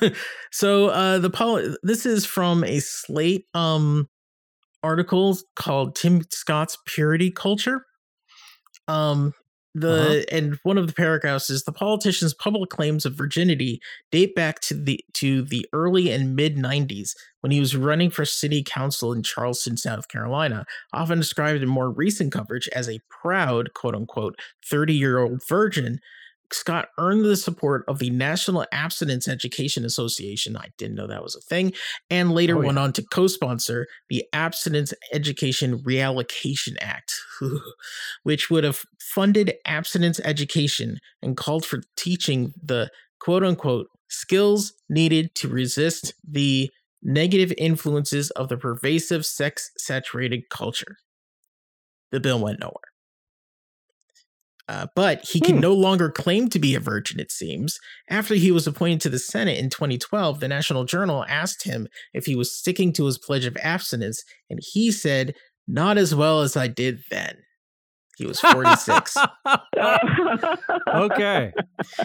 so 0.52 0.88
uh 0.88 1.18
the 1.18 1.28
pol- 1.30 1.74
this 1.82 2.06
is 2.06 2.24
from 2.24 2.64
a 2.64 2.80
slate 2.80 3.44
um 3.52 4.08
article 4.82 5.36
called 5.54 5.96
tim 5.96 6.22
scott's 6.30 6.78
purity 6.86 7.30
culture 7.30 7.84
um 8.86 9.34
the 9.74 9.92
uh-huh. 9.92 10.36
and 10.36 10.58
one 10.62 10.78
of 10.78 10.86
the 10.86 10.92
paragraphs 10.92 11.50
is 11.50 11.64
the 11.64 11.72
politician's 11.72 12.34
public 12.34 12.70
claims 12.70 13.04
of 13.04 13.14
virginity 13.14 13.80
date 14.10 14.34
back 14.34 14.60
to 14.60 14.74
the 14.74 15.00
to 15.12 15.42
the 15.42 15.66
early 15.72 16.10
and 16.10 16.34
mid 16.34 16.56
90s 16.56 17.10
when 17.40 17.52
he 17.52 17.60
was 17.60 17.76
running 17.76 18.10
for 18.10 18.24
city 18.24 18.62
council 18.62 19.12
in 19.12 19.22
charleston 19.22 19.76
south 19.76 20.08
carolina 20.08 20.64
often 20.92 21.18
described 21.18 21.62
in 21.62 21.68
more 21.68 21.90
recent 21.90 22.32
coverage 22.32 22.68
as 22.74 22.88
a 22.88 23.00
proud 23.10 23.74
quote 23.74 23.94
unquote 23.94 24.38
30 24.68 24.94
year 24.94 25.18
old 25.18 25.42
virgin 25.46 26.00
Scott 26.52 26.88
earned 26.98 27.24
the 27.24 27.36
support 27.36 27.84
of 27.88 27.98
the 27.98 28.10
National 28.10 28.64
Abstinence 28.72 29.28
Education 29.28 29.84
Association. 29.84 30.56
I 30.56 30.68
didn't 30.78 30.96
know 30.96 31.06
that 31.06 31.22
was 31.22 31.36
a 31.36 31.40
thing. 31.40 31.72
And 32.10 32.32
later 32.32 32.56
Oh, 32.56 32.66
went 32.66 32.78
on 32.78 32.92
to 32.94 33.02
co 33.02 33.26
sponsor 33.26 33.86
the 34.08 34.24
Abstinence 34.32 34.94
Education 35.12 35.78
Reallocation 35.80 36.76
Act, 36.80 37.14
which 38.22 38.50
would 38.50 38.64
have 38.64 38.84
funded 39.00 39.54
abstinence 39.64 40.20
education 40.20 40.98
and 41.22 41.36
called 41.36 41.64
for 41.64 41.80
teaching 41.96 42.52
the 42.62 42.90
quote 43.20 43.44
unquote 43.44 43.88
skills 44.08 44.72
needed 44.88 45.34
to 45.34 45.48
resist 45.48 46.14
the 46.28 46.70
negative 47.02 47.52
influences 47.58 48.30
of 48.32 48.48
the 48.48 48.56
pervasive 48.56 49.24
sex 49.24 49.70
saturated 49.78 50.48
culture. 50.50 50.96
The 52.10 52.20
bill 52.20 52.40
went 52.40 52.60
nowhere. 52.60 52.87
Uh, 54.68 54.86
but 54.94 55.24
he 55.24 55.40
can 55.40 55.54
Hmm. 55.56 55.60
no 55.62 55.72
longer 55.72 56.10
claim 56.10 56.48
to 56.50 56.58
be 56.58 56.74
a 56.74 56.80
virgin, 56.80 57.18
it 57.18 57.32
seems. 57.32 57.78
After 58.10 58.34
he 58.34 58.50
was 58.52 58.66
appointed 58.66 59.00
to 59.00 59.08
the 59.08 59.18
Senate 59.18 59.56
in 59.58 59.70
2012, 59.70 60.40
the 60.40 60.48
National 60.48 60.84
Journal 60.84 61.24
asked 61.28 61.64
him 61.64 61.88
if 62.12 62.26
he 62.26 62.36
was 62.36 62.54
sticking 62.54 62.92
to 62.92 63.06
his 63.06 63.16
pledge 63.18 63.46
of 63.46 63.56
abstinence, 63.62 64.22
and 64.50 64.60
he 64.62 64.90
said, 64.92 65.34
Not 65.66 65.96
as 65.96 66.14
well 66.14 66.42
as 66.42 66.54
I 66.56 66.66
did 66.68 67.00
then. 67.10 67.36
He 68.18 68.26
was 68.26 68.40
46. 68.40 69.16
okay. 70.88 71.52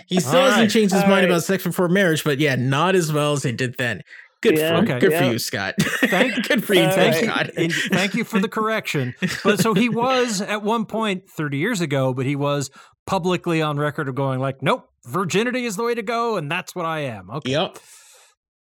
he 0.07 0.19
still 0.19 0.35
All 0.39 0.45
hasn't 0.45 0.61
right. 0.61 0.69
changed 0.71 0.93
his 0.93 1.03
All 1.03 1.09
mind 1.09 1.23
right. 1.25 1.31
about 1.31 1.43
sex 1.43 1.63
before 1.63 1.89
marriage, 1.89 2.23
but 2.23 2.39
yeah, 2.39 2.55
not 2.55 2.95
as 2.95 3.11
well 3.11 3.33
as 3.33 3.43
he 3.43 3.51
did 3.51 3.75
then. 3.77 4.01
Good 4.43 4.57
Yeah, 4.59 4.77
for 4.77 4.83
Okay. 4.83 4.99
good 4.99 5.13
for 5.13 5.23
you, 5.23 5.39
Scott. 5.39 5.75
Thank- 5.81 6.47
good 6.47 6.63
for 6.63 6.73
you, 6.75 6.81
Thank 6.83 6.97
right. 6.97 7.23
you, 7.23 7.27
Scott. 7.29 7.49
and 7.57 7.73
thank 7.73 8.13
you 8.13 8.23
for 8.23 8.39
the 8.39 8.47
correction. 8.49 9.15
But 9.43 9.59
so 9.59 9.73
he 9.73 9.89
was 9.89 10.41
at 10.41 10.61
one 10.61 10.85
point 10.85 11.29
30 11.29 11.57
years 11.57 11.81
ago, 11.81 12.13
but 12.13 12.25
he 12.25 12.35
was 12.35 12.69
publicly 13.07 13.61
on 13.61 13.77
record 13.77 14.07
of 14.09 14.15
going 14.15 14.39
like, 14.39 14.61
"Nope, 14.61 14.87
virginity 15.05 15.65
is 15.65 15.75
the 15.77 15.83
way 15.83 15.95
to 15.95 16.03
go, 16.03 16.35
and 16.37 16.51
that's 16.51 16.75
what 16.75 16.85
I 16.85 16.99
am." 16.99 17.29
Okay, 17.31 17.51
Yep. 17.51 17.77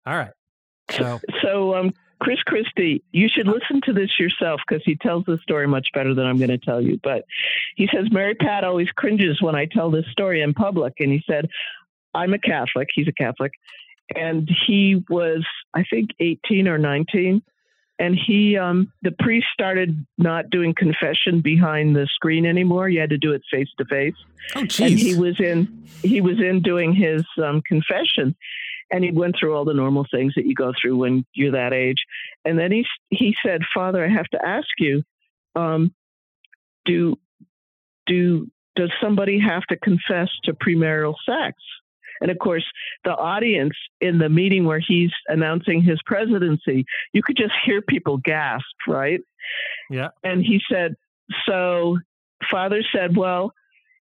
all 0.06 0.16
right. 0.16 0.30
So 0.90 1.20
So, 1.42 1.74
um, 1.76 1.92
Chris 2.20 2.40
Christie, 2.44 3.02
you 3.12 3.28
should 3.28 3.48
listen 3.48 3.80
to 3.84 3.92
this 3.92 4.18
yourself 4.18 4.60
because 4.68 4.82
he 4.84 4.94
tells 4.96 5.24
the 5.24 5.38
story 5.42 5.66
much 5.66 5.88
better 5.92 6.14
than 6.14 6.24
I'm 6.26 6.38
going 6.38 6.50
to 6.50 6.58
tell 6.58 6.80
you. 6.80 6.98
But 7.02 7.24
he 7.74 7.88
says 7.92 8.06
Mary 8.12 8.34
Pat 8.36 8.62
always 8.62 8.88
cringes 8.92 9.42
when 9.42 9.56
I 9.56 9.66
tell 9.66 9.90
this 9.90 10.04
story 10.12 10.40
in 10.42 10.54
public, 10.54 10.94
and 11.00 11.10
he 11.10 11.22
said, 11.28 11.48
"I'm 12.14 12.32
a 12.34 12.38
Catholic. 12.38 12.88
He's 12.94 13.08
a 13.08 13.12
Catholic, 13.12 13.50
and 14.16 14.48
he 14.66 15.02
was, 15.08 15.44
I 15.74 15.84
think, 15.88 16.10
18 16.20 16.68
or 16.68 16.78
19." 16.78 17.42
And 17.98 18.16
he, 18.16 18.56
um, 18.56 18.92
the 19.02 19.12
priest 19.12 19.46
started 19.52 20.04
not 20.18 20.50
doing 20.50 20.74
confession 20.74 21.40
behind 21.40 21.94
the 21.94 22.08
screen 22.12 22.46
anymore. 22.46 22.88
You 22.88 22.98
had 22.98 23.10
to 23.10 23.18
do 23.18 23.32
it 23.32 23.42
face 23.50 23.68
to 23.78 23.84
face 23.84 24.14
Oh, 24.56 24.60
and 24.60 24.98
he 24.98 25.14
was 25.14 25.38
in 25.40 25.86
he 26.02 26.20
was 26.20 26.40
in 26.40 26.62
doing 26.62 26.94
his 26.94 27.24
um, 27.42 27.62
confession. 27.66 28.34
And 28.90 29.04
he 29.04 29.10
went 29.10 29.36
through 29.38 29.56
all 29.56 29.64
the 29.64 29.72
normal 29.72 30.06
things 30.10 30.34
that 30.36 30.44
you 30.44 30.54
go 30.54 30.72
through 30.78 30.98
when 30.98 31.24
you're 31.32 31.52
that 31.52 31.72
age. 31.72 32.04
And 32.44 32.58
then 32.58 32.72
he 32.72 32.84
he 33.10 33.34
said 33.44 33.62
father 33.74 34.04
i 34.04 34.08
have 34.08 34.28
to 34.28 34.44
ask 34.44 34.68
you 34.78 35.02
um, 35.54 35.94
do 36.84 37.16
do 38.06 38.50
does 38.74 38.90
somebody 39.02 39.38
have 39.38 39.62
to 39.64 39.76
confess 39.76 40.28
to 40.44 40.54
premarital 40.54 41.14
sex 41.26 41.56
and 42.22 42.30
of 42.30 42.38
course 42.38 42.64
the 43.04 43.14
audience 43.14 43.74
in 44.00 44.18
the 44.18 44.28
meeting 44.28 44.64
where 44.64 44.80
he's 44.80 45.10
announcing 45.28 45.82
his 45.82 46.00
presidency 46.06 46.84
you 47.12 47.22
could 47.22 47.36
just 47.36 47.52
hear 47.64 47.82
people 47.82 48.16
gasp 48.18 48.64
right 48.88 49.20
Yeah. 49.90 50.08
and 50.24 50.42
he 50.42 50.60
said 50.70 50.94
so 51.46 51.98
father 52.50 52.82
said 52.94 53.16
well 53.16 53.52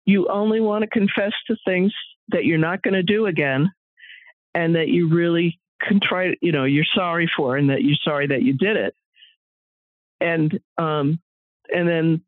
you 0.04 0.28
only 0.28 0.60
want 0.60 0.82
to 0.82 0.88
confess 0.90 1.32
to 1.46 1.56
things 1.64 1.92
that 2.28 2.44
you're 2.44 2.58
not 2.58 2.82
going 2.82 2.94
to 2.94 3.02
do 3.02 3.26
again 3.26 3.70
and 4.54 4.74
that 4.74 4.88
you 4.88 5.08
really 5.08 5.58
contrite 5.82 6.38
you 6.42 6.52
know 6.52 6.64
you're 6.64 6.84
sorry 6.94 7.30
for 7.36 7.56
and 7.56 7.70
that 7.70 7.82
you're 7.82 7.96
sorry 8.02 8.26
that 8.26 8.42
you 8.42 8.52
did 8.52 8.76
it 8.76 8.94
and 10.20 10.58
um 10.76 11.20
and 11.72 11.88
then 11.88 12.20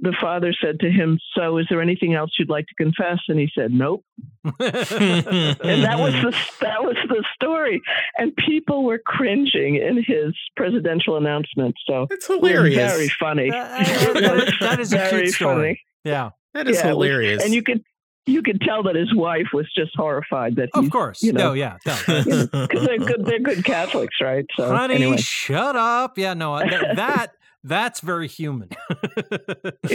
the 0.00 0.14
father 0.20 0.52
said 0.62 0.78
to 0.80 0.90
him 0.90 1.18
so 1.34 1.58
is 1.58 1.66
there 1.70 1.80
anything 1.82 2.14
else 2.14 2.30
you'd 2.38 2.48
like 2.48 2.66
to 2.66 2.74
confess 2.76 3.18
and 3.28 3.38
he 3.38 3.50
said 3.54 3.72
nope 3.72 4.04
and 4.44 5.84
that 5.84 5.98
was 5.98 6.12
the 6.14 6.34
that 6.60 6.82
was 6.82 6.96
the 7.08 7.24
story 7.34 7.80
and 8.16 8.34
people 8.36 8.84
were 8.84 8.98
cringing 9.04 9.76
in 9.76 9.96
his 10.02 10.34
presidential 10.56 11.16
announcement 11.16 11.74
so 11.86 12.06
That's 12.08 12.28
it 12.30 12.40
was 12.40 12.50
hilarious. 12.50 12.92
very 12.92 13.08
funny 13.20 13.50
That- 13.50 13.86
that 14.14 14.48
is- 14.48 14.58
that 14.60 14.80
is 14.80 14.92
a 14.92 15.08
cute 15.08 15.28
story. 15.34 15.54
funny 15.54 15.80
yeah, 16.04 16.30
that 16.54 16.68
is 16.68 16.76
Yeah, 16.78 16.90
it 16.90 16.96
was- 16.96 17.06
hilarious. 17.06 17.44
and 17.44 17.52
you 17.54 17.62
could 17.62 17.82
you 18.26 18.42
could 18.42 18.60
tell 18.60 18.82
that 18.82 18.94
his 18.94 19.14
wife 19.14 19.46
was 19.54 19.66
just 19.74 19.92
horrified 19.96 20.56
that 20.56 20.68
of 20.74 20.84
he's 20.84 20.92
course. 20.92 21.22
you 21.22 21.32
know, 21.32 21.48
no, 21.48 21.52
yeah, 21.54 21.78
no, 21.86 21.94
that's- 22.06 22.46
because 22.46 22.86
they're 22.86 22.98
good 22.98 23.24
they're 23.24 23.38
good 23.40 23.64
Catholics, 23.64 24.16
right? 24.20 24.44
So 24.56 24.68
honey, 24.68 24.94
anyway, 24.96 25.16
shut 25.16 25.76
up. 25.76 26.18
Yeah, 26.18 26.34
no, 26.34 26.58
that, 26.58 26.96
that 26.96 27.30
that's 27.64 28.00
very 28.00 28.28
human. 28.28 28.70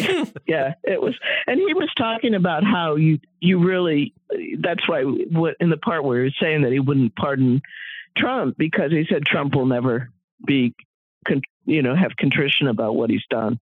yeah, 0.45 0.73
it 0.83 1.01
was, 1.01 1.15
and 1.47 1.59
he 1.59 1.73
was 1.73 1.89
talking 1.97 2.35
about 2.35 2.63
how 2.63 2.95
you 2.95 3.19
you 3.39 3.63
really 3.63 4.13
that's 4.59 4.87
why 4.87 5.03
what 5.03 5.55
in 5.59 5.69
the 5.69 5.77
part 5.77 6.03
where 6.03 6.19
he 6.19 6.23
was 6.25 6.35
saying 6.41 6.63
that 6.63 6.71
he 6.71 6.79
wouldn't 6.79 7.15
pardon 7.15 7.61
Trump 8.17 8.57
because 8.57 8.91
he 8.91 9.05
said 9.09 9.25
Trump 9.25 9.55
will 9.55 9.65
never 9.65 10.09
be 10.45 10.75
con, 11.27 11.41
you 11.65 11.81
know 11.81 11.95
have 11.95 12.15
contrition 12.17 12.67
about 12.67 12.95
what 12.95 13.09
he's 13.09 13.25
done. 13.29 13.59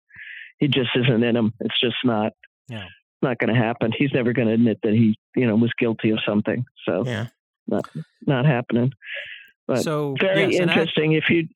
He 0.59 0.67
just 0.67 0.89
isn't 0.95 1.23
in 1.23 1.35
him. 1.35 1.53
It's 1.59 1.79
just 1.79 1.97
not. 2.03 2.33
Yeah. 2.67 2.85
Not 3.21 3.39
going 3.39 3.53
to 3.53 3.59
happen. 3.59 3.91
He's 3.97 4.11
never 4.13 4.33
going 4.33 4.47
to 4.49 4.53
admit 4.53 4.79
that 4.83 4.93
he, 4.93 5.17
you 5.35 5.47
know, 5.47 5.55
was 5.55 5.71
guilty 5.79 6.11
of 6.11 6.19
something. 6.25 6.65
So 6.85 7.03
yeah. 7.05 7.27
not 7.67 7.89
not 8.27 8.45
happening. 8.45 8.91
But 9.67 9.83
so 9.83 10.15
very 10.19 10.51
yes, 10.51 10.61
and 10.61 10.69
I- 10.69 10.73
interesting. 10.73 11.13
If 11.13 11.29
you, 11.29 11.47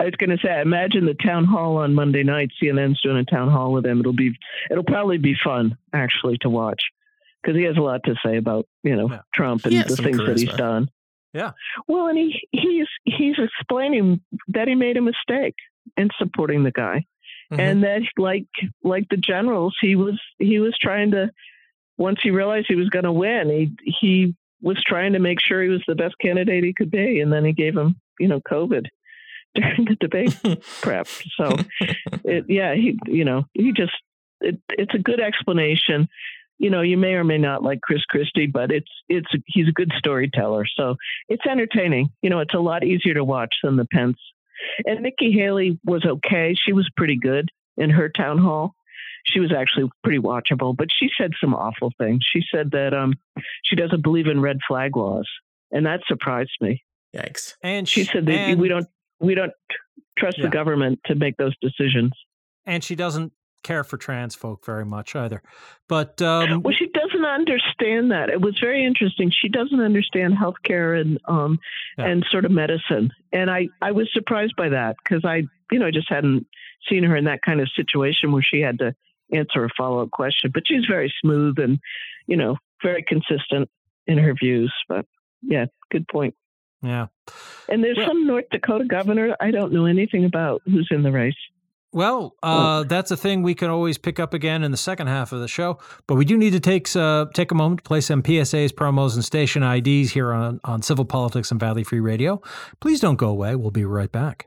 I 0.00 0.04
was 0.04 0.14
going 0.16 0.30
to 0.30 0.38
say, 0.42 0.60
imagine 0.60 1.04
the 1.06 1.14
town 1.14 1.44
hall 1.44 1.76
on 1.76 1.94
Monday 1.94 2.22
night. 2.22 2.50
CNN's 2.60 3.00
doing 3.02 3.18
a 3.18 3.24
town 3.24 3.50
hall 3.50 3.72
with 3.72 3.84
him. 3.84 4.00
It'll 4.00 4.12
be, 4.14 4.34
it'll 4.70 4.82
probably 4.84 5.18
be 5.18 5.34
fun 5.44 5.76
actually 5.92 6.38
to 6.38 6.48
watch 6.48 6.82
because 7.42 7.56
he 7.56 7.64
has 7.64 7.76
a 7.76 7.80
lot 7.82 8.02
to 8.04 8.14
say 8.24 8.36
about 8.38 8.66
you 8.82 8.96
know 8.96 9.08
Yeah. 9.10 9.20
Trump 9.34 9.64
and 9.66 9.74
the 9.74 9.96
things 9.96 10.16
that 10.18 10.38
he's 10.38 10.52
done. 10.54 10.90
Yeah. 11.34 11.52
Well, 11.86 12.08
and 12.08 12.18
he 12.18 12.48
he's 12.50 12.88
he's 13.04 13.36
explaining 13.38 14.20
that 14.48 14.68
he 14.68 14.74
made 14.74 14.96
a 14.96 15.02
mistake 15.02 15.54
in 15.96 16.08
supporting 16.18 16.64
the 16.64 16.72
guy 16.72 17.04
Mhm. 17.52 17.58
and 17.60 17.82
that 17.84 18.02
like 18.16 18.46
like 18.82 19.08
the 19.10 19.16
generals 19.16 19.76
he 19.80 19.96
was 19.96 20.20
he 20.38 20.58
was 20.60 20.76
trying 20.80 21.10
to 21.12 21.30
once 21.98 22.18
he 22.22 22.30
realized 22.30 22.66
he 22.68 22.74
was 22.76 22.88
going 22.90 23.04
to 23.04 23.12
win 23.12 23.48
he 23.50 23.92
he 24.00 24.34
was 24.62 24.82
trying 24.86 25.12
to 25.14 25.18
make 25.18 25.40
sure 25.40 25.62
he 25.62 25.68
was 25.68 25.82
the 25.88 25.94
best 25.94 26.14
candidate 26.20 26.62
he 26.64 26.72
could 26.72 26.90
be 26.90 27.20
and 27.20 27.32
then 27.32 27.44
he 27.44 27.52
gave 27.52 27.76
him 27.76 27.96
you 28.20 28.28
know 28.28 28.40
covid 28.40 28.86
during 29.54 29.84
the 29.84 29.96
debate 29.96 30.36
prep. 30.80 31.06
So 31.36 31.56
it, 32.24 32.44
yeah 32.48 32.74
he 32.74 32.98
you 33.06 33.24
know 33.24 33.44
he 33.52 33.72
just 33.72 33.92
it, 34.40 34.58
it's 34.70 34.94
a 34.94 34.98
good 34.98 35.20
explanation. 35.20 36.08
You 36.58 36.70
know 36.70 36.82
you 36.82 36.96
may 36.96 37.14
or 37.14 37.24
may 37.24 37.38
not 37.38 37.62
like 37.62 37.80
chris 37.80 38.04
christie 38.04 38.46
but 38.46 38.70
it's 38.70 38.90
it's 39.08 39.28
he's 39.46 39.68
a 39.68 39.72
good 39.72 39.92
storyteller. 39.98 40.66
So 40.76 40.96
it's 41.28 41.46
entertaining. 41.46 42.10
You 42.22 42.30
know 42.30 42.40
it's 42.40 42.54
a 42.54 42.60
lot 42.60 42.84
easier 42.84 43.14
to 43.14 43.24
watch 43.24 43.54
than 43.62 43.76
the 43.76 43.86
pence. 43.86 44.18
And 44.84 45.00
nikki 45.02 45.32
haley 45.32 45.78
was 45.84 46.04
okay. 46.04 46.54
She 46.54 46.72
was 46.72 46.88
pretty 46.96 47.16
good 47.16 47.48
in 47.76 47.90
her 47.90 48.08
town 48.08 48.38
hall. 48.38 48.74
She 49.24 49.40
was 49.40 49.52
actually 49.52 49.90
pretty 50.04 50.18
watchable 50.18 50.76
but 50.76 50.88
she 50.96 51.10
said 51.18 51.32
some 51.40 51.54
awful 51.54 51.92
things. 51.98 52.24
She 52.30 52.42
said 52.54 52.70
that 52.70 52.94
um 52.94 53.14
she 53.64 53.74
doesn't 53.74 54.02
believe 54.02 54.28
in 54.28 54.40
red 54.40 54.58
flag 54.68 54.96
laws 54.96 55.28
and 55.72 55.86
that 55.86 56.02
surprised 56.06 56.56
me. 56.60 56.84
Yikes. 57.16 57.54
and 57.64 57.88
she 57.88 58.04
said 58.04 58.26
that 58.26 58.32
and, 58.32 58.60
we 58.60 58.68
don't 58.68 58.86
we 59.20 59.34
don't 59.34 59.52
trust 60.18 60.38
Yeah. 60.38 60.44
the 60.44 60.50
government 60.50 61.00
to 61.06 61.14
make 61.14 61.36
those 61.36 61.54
decisions 61.60 62.12
and 62.66 62.82
she 62.84 62.94
doesn't 62.94 63.32
care 63.62 63.84
for 63.84 63.96
trans 63.98 64.34
folk 64.34 64.64
very 64.64 64.84
much 64.86 65.14
either. 65.14 65.42
But 65.88 66.20
um, 66.22 66.62
Well, 66.62 66.74
she 66.74 66.86
doesn't 66.88 67.24
understand 67.26 68.10
that. 68.10 68.30
It 68.30 68.40
was 68.40 68.58
very 68.58 68.84
interesting. 68.84 69.30
She 69.30 69.48
doesn't 69.48 69.80
understand 69.80 70.34
healthcare 70.34 70.98
and 71.00 71.18
um 71.26 71.58
Yeah. 71.98 72.06
and 72.06 72.24
sort 72.30 72.44
of 72.44 72.50
medicine, 72.52 73.10
and 73.32 73.50
I 73.50 73.68
I 73.82 73.92
was 73.92 74.08
surprised 74.12 74.54
by 74.56 74.70
that 74.70 74.96
because 75.02 75.24
I 75.24 75.42
you 75.70 75.78
know 75.78 75.90
just 75.90 76.08
hadn't 76.08 76.46
seen 76.88 77.02
her 77.04 77.16
in 77.16 77.24
that 77.24 77.42
kind 77.42 77.60
of 77.60 77.68
situation 77.76 78.32
where 78.32 78.42
she 78.42 78.60
had 78.60 78.78
to 78.78 78.94
answer 79.32 79.64
a 79.64 79.68
follow 79.76 80.02
up 80.02 80.10
question. 80.10 80.50
But 80.52 80.66
she's 80.66 80.86
very 80.86 81.12
smooth 81.20 81.58
and 81.58 81.78
you 82.26 82.36
know 82.36 82.56
very 82.82 83.02
consistent 83.02 83.68
in 84.06 84.16
her 84.18 84.32
views. 84.34 84.72
But 84.88 85.04
yeah, 85.42 85.66
good 85.90 86.08
point. 86.08 86.34
Yeah. 86.82 87.06
And 87.68 87.82
there's 87.84 87.96
Well- 87.96 88.08
some 88.08 88.26
North 88.26 88.46
Dakota 88.50 88.84
governor 88.84 89.36
I 89.40 89.50
don't 89.50 89.72
know 89.72 89.86
anything 89.86 90.24
about 90.24 90.62
who's 90.64 90.88
in 90.90 91.02
the 91.02 91.12
race. 91.12 91.34
Well, 91.92 92.36
uh, 92.40 92.84
that's 92.84 93.10
a 93.10 93.16
thing 93.16 93.42
we 93.42 93.54
can 93.56 93.68
always 93.68 93.98
pick 93.98 94.20
up 94.20 94.32
again 94.32 94.62
in 94.62 94.70
the 94.70 94.76
second 94.76 95.08
half 95.08 95.32
of 95.32 95.40
the 95.40 95.48
show. 95.48 95.78
But 96.06 96.14
we 96.14 96.24
do 96.24 96.38
need 96.38 96.52
to 96.52 96.60
take 96.60 96.94
uh, 96.94 97.26
take 97.34 97.50
a 97.50 97.54
moment 97.56 97.78
to 97.78 97.82
play 97.82 98.00
some 98.00 98.22
PSAs, 98.22 98.70
promos, 98.72 99.14
and 99.14 99.24
station 99.24 99.64
IDs 99.64 100.12
here 100.12 100.32
on, 100.32 100.60
on 100.62 100.82
Civil 100.82 101.04
Politics 101.04 101.50
and 101.50 101.58
Valley 101.58 101.82
Free 101.82 101.98
Radio. 101.98 102.40
Please 102.78 103.00
don't 103.00 103.16
go 103.16 103.28
away. 103.28 103.56
We'll 103.56 103.72
be 103.72 103.84
right 103.84 104.12
back. 104.12 104.46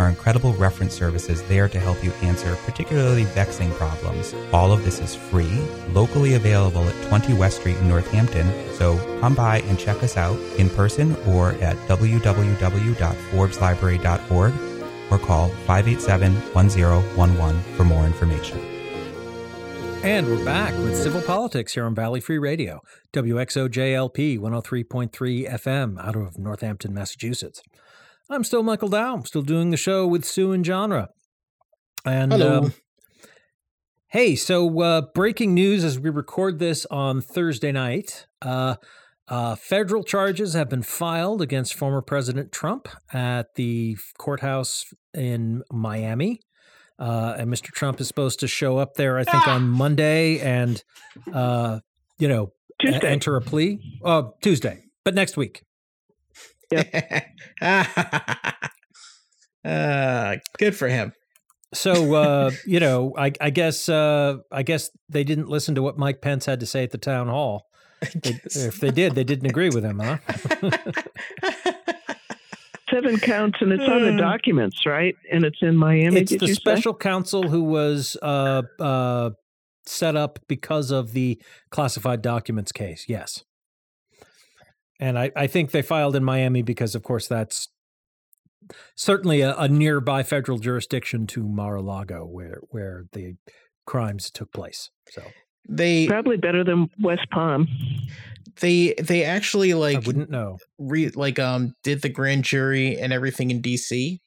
our 0.00 0.08
incredible 0.08 0.54
reference 0.54 0.94
services 0.94 1.42
there 1.42 1.68
to 1.68 1.78
help 1.78 2.02
you 2.02 2.10
answer 2.22 2.56
particularly 2.64 3.24
vexing 3.24 3.70
problems. 3.72 4.34
All 4.50 4.72
of 4.72 4.82
this 4.82 4.98
is 4.98 5.14
free, 5.14 5.60
locally 5.92 6.32
available 6.34 6.88
at 6.88 7.08
20 7.08 7.34
West 7.34 7.60
Street 7.60 7.76
in 7.76 7.88
Northampton, 7.88 8.50
so 8.72 8.96
come 9.20 9.34
by 9.34 9.60
and 9.60 9.78
check 9.78 10.02
us 10.02 10.16
out 10.16 10.38
in 10.56 10.70
person 10.70 11.14
or 11.26 11.50
at 11.60 11.76
www.forbeslibrary.org 11.86 14.54
or 15.10 15.18
call 15.18 15.48
587 15.48 16.34
1011 16.54 17.62
for 17.76 17.84
more 17.84 18.06
information. 18.06 18.58
And 20.02 20.28
we're 20.28 20.42
back 20.46 20.72
with 20.78 20.96
Civil 20.96 21.20
Politics 21.20 21.74
here 21.74 21.84
on 21.84 21.94
Valley 21.94 22.20
Free 22.20 22.38
Radio, 22.38 22.82
WXOJLP 23.12 24.38
103.3 24.38 25.50
FM 25.50 26.02
out 26.02 26.16
of 26.16 26.38
Northampton, 26.38 26.94
Massachusetts. 26.94 27.62
I'm 28.30 28.44
still 28.44 28.62
Michael 28.62 28.88
Dow. 28.88 29.14
I'm 29.14 29.24
still 29.24 29.42
doing 29.42 29.70
the 29.70 29.76
show 29.76 30.06
with 30.06 30.24
Sue 30.24 30.52
and 30.52 30.64
Genre. 30.64 31.08
And 32.04 32.32
um, 32.32 32.74
hey, 34.08 34.36
so 34.36 34.80
uh, 34.80 35.02
breaking 35.14 35.52
news 35.52 35.82
as 35.82 35.98
we 35.98 36.10
record 36.10 36.60
this 36.60 36.86
on 36.86 37.20
Thursday 37.20 37.72
night. 37.72 38.26
Uh, 38.40 38.76
uh, 39.26 39.56
federal 39.56 40.04
charges 40.04 40.54
have 40.54 40.68
been 40.68 40.82
filed 40.82 41.42
against 41.42 41.74
former 41.74 42.02
President 42.02 42.52
Trump 42.52 42.88
at 43.12 43.54
the 43.56 43.96
courthouse 44.16 44.86
in 45.12 45.62
Miami. 45.72 46.40
Uh, 46.98 47.34
and 47.38 47.50
Mr. 47.50 47.66
Trump 47.68 48.00
is 48.00 48.06
supposed 48.06 48.40
to 48.40 48.46
show 48.46 48.78
up 48.78 48.94
there, 48.94 49.18
I 49.18 49.24
think, 49.24 49.48
on 49.48 49.68
Monday 49.68 50.38
and, 50.38 50.82
uh, 51.32 51.80
you 52.18 52.28
know, 52.28 52.52
Tuesday. 52.78 53.08
enter 53.08 53.36
a 53.36 53.40
plea. 53.40 53.80
Uh, 54.04 54.24
Tuesday, 54.42 54.84
but 55.04 55.14
next 55.14 55.36
week. 55.36 55.62
Uh, 59.64 60.36
good 60.58 60.74
for 60.76 60.88
him. 60.88 61.12
So, 61.72 62.14
uh, 62.14 62.50
you 62.66 62.80
know, 62.80 63.14
I, 63.16 63.32
I 63.40 63.50
guess, 63.50 63.88
uh, 63.88 64.36
I 64.50 64.62
guess 64.62 64.90
they 65.08 65.24
didn't 65.24 65.48
listen 65.48 65.74
to 65.76 65.82
what 65.82 65.98
Mike 65.98 66.20
Pence 66.20 66.46
had 66.46 66.60
to 66.60 66.66
say 66.66 66.82
at 66.84 66.90
the 66.90 66.98
town 66.98 67.28
hall. 67.28 67.66
They- 68.22 68.40
if 68.54 68.80
they 68.80 68.90
did, 68.90 69.14
they 69.14 69.24
didn't 69.24 69.46
agree 69.46 69.70
with 69.70 69.84
him, 69.84 69.98
huh? 70.00 70.18
Seven 72.90 73.20
counts, 73.20 73.58
and 73.60 73.70
it's 73.72 73.84
on 73.88 74.02
the 74.02 74.10
Hmm. 74.10 74.16
documents, 74.16 74.84
right? 74.84 75.14
And 75.30 75.44
it's 75.44 75.58
in 75.62 75.76
Miami. 75.76 76.22
it's 76.22 76.30
did 76.32 76.40
the 76.40 76.48
you 76.48 76.54
say? 76.54 76.60
special 76.60 76.92
counsel 76.92 77.48
who 77.48 77.62
was 77.62 78.16
uh, 78.20 78.62
uh, 78.80 79.30
set 79.86 80.16
up 80.16 80.40
because 80.48 80.90
of 80.90 81.12
the 81.12 81.40
classified 81.70 82.20
documents 82.20 82.72
case. 82.72 83.04
Yes, 83.08 83.44
and 85.00 85.18
I, 85.18 85.32
I 85.34 85.46
think 85.46 85.70
they 85.70 85.82
filed 85.82 86.14
in 86.14 86.22
Miami 86.22 86.62
because, 86.62 86.94
of 86.94 87.02
course, 87.02 87.26
that's 87.26 87.68
certainly 88.94 89.40
a, 89.40 89.56
a 89.56 89.66
nearby 89.66 90.22
federal 90.22 90.58
jurisdiction 90.58 91.26
to 91.28 91.48
Mar-a-Lago, 91.48 92.26
where 92.26 92.60
where 92.68 93.04
the 93.12 93.34
crimes 93.86 94.30
took 94.30 94.52
place. 94.52 94.90
So 95.10 95.22
they 95.68 96.06
Probably 96.06 96.36
better 96.36 96.62
than 96.62 96.88
West 97.00 97.28
Palm. 97.30 97.66
they 98.60 98.94
they 99.02 99.24
actually 99.24 99.72
I 99.72 99.76
like 99.76 100.06
wouldn't 100.06 100.30
know. 100.30 100.58
re 100.78 101.08
like 101.08 101.38
um 101.38 101.74
did 101.82 102.02
the 102.02 102.08
grand 102.10 102.44
jury 102.44 102.98
and 102.98 103.12
everything 103.12 103.50
in 103.50 103.62
DC, 103.62 104.18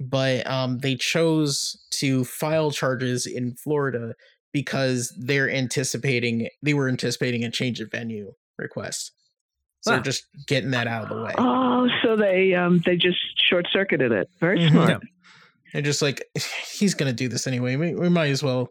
but 0.00 0.48
um 0.50 0.78
they 0.78 0.96
chose 0.96 1.76
to 1.98 2.24
file 2.24 2.70
charges 2.70 3.26
in 3.26 3.54
Florida 3.54 4.14
because 4.52 5.14
they're 5.18 5.50
anticipating 5.50 6.48
they 6.62 6.74
were 6.74 6.88
anticipating 6.88 7.44
a 7.44 7.50
change 7.50 7.80
of 7.80 7.90
venue 7.90 8.32
request. 8.58 9.12
So 9.82 9.90
they're 9.92 10.00
just 10.00 10.26
getting 10.46 10.70
that 10.70 10.86
out 10.86 11.04
of 11.04 11.08
the 11.16 11.22
way. 11.22 11.32
Oh, 11.38 11.88
so 12.02 12.16
they 12.16 12.54
um 12.54 12.80
they 12.86 12.96
just 12.96 13.18
short 13.48 13.66
circuited 13.72 14.12
it. 14.12 14.28
Very 14.40 14.58
Mhm. 14.60 14.70
smart. 14.70 14.88
Yeah. 14.90 14.98
They're 15.72 15.82
just 15.82 16.02
like 16.02 16.22
he's 16.72 16.94
gonna 16.94 17.12
do 17.12 17.28
this 17.28 17.46
anyway. 17.46 17.76
We, 17.76 17.94
we 17.94 18.08
might 18.08 18.30
as 18.30 18.42
well 18.42 18.68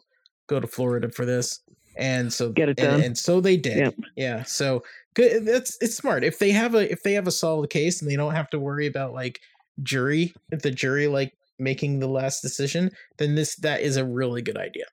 go 0.48 0.60
to 0.60 0.68
Florida 0.68 1.10
for 1.12 1.26
this. 1.26 1.60
And 1.98 2.32
so 2.32 2.52
Get 2.52 2.70
it 2.70 2.80
and, 2.80 2.90
done. 2.90 3.02
and 3.04 3.18
so 3.18 3.42
they 3.42 3.58
did. 3.58 3.78
Yep. 3.78 3.96
Yeah. 4.16 4.44
So 4.44 4.84
good 5.14 5.46
that's 5.46 5.78
it's 5.82 5.96
smart. 5.96 6.24
If 6.24 6.40
they 6.40 6.52
have 6.52 6.74
a 6.76 6.90
if 6.92 7.04
they 7.04 7.14
have 7.14 7.28
a 7.28 7.32
solid 7.32 7.70
case 7.70 8.02
and 8.02 8.10
they 8.10 8.16
don't 8.16 8.34
have 8.36 8.50
to 8.52 8.60
worry 8.60 8.88
about 8.88 9.14
like 9.14 9.40
jury 9.84 10.34
the 10.50 10.72
jury 10.72 11.08
like 11.08 11.34
making 11.60 12.00
the 12.00 12.08
last 12.08 12.42
decision, 12.42 12.92
then 13.18 13.36
this 13.36 13.56
that 13.58 13.82
is 13.82 13.98
a 13.98 14.06
really 14.06 14.42
good 14.42 14.58
idea. 14.58 14.86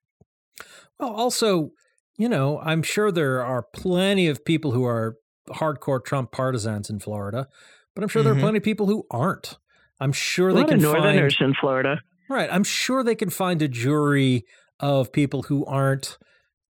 Well, 0.99 1.11
also, 1.15 1.71
you 2.17 2.29
know, 2.29 2.59
I'm 2.59 2.83
sure 2.83 3.13
there 3.13 3.45
are 3.45 3.65
plenty 3.73 4.27
of 4.27 4.45
people 4.45 4.73
who 4.73 4.85
are 4.85 5.15
hardcore 5.49 6.05
Trump 6.05 6.33
partisans 6.33 6.89
in 6.91 6.99
Florida, 7.01 7.49
but 7.95 8.03
I'm 8.03 8.09
sure 8.09 8.23
there 8.23 8.35
Mhm. 8.35 8.39
are 8.39 8.41
plenty 8.41 8.59
of 8.59 8.65
people 8.65 8.87
who 8.87 9.07
aren't. 9.11 9.59
I'm 10.01 10.13
sure 10.13 10.53
they 10.53 10.65
can 10.65 10.81
Northerners 10.81 11.37
find 11.37 11.49
in 11.51 11.55
Florida. 11.61 12.01
right. 12.29 12.49
I'm 12.53 12.65
sure 12.65 13.03
they 13.03 13.15
can 13.17 13.31
find 13.31 13.61
a 13.63 13.69
jury 13.69 14.45
of 14.81 15.13
people 15.13 15.43
who 15.45 15.65
aren't, 15.67 16.19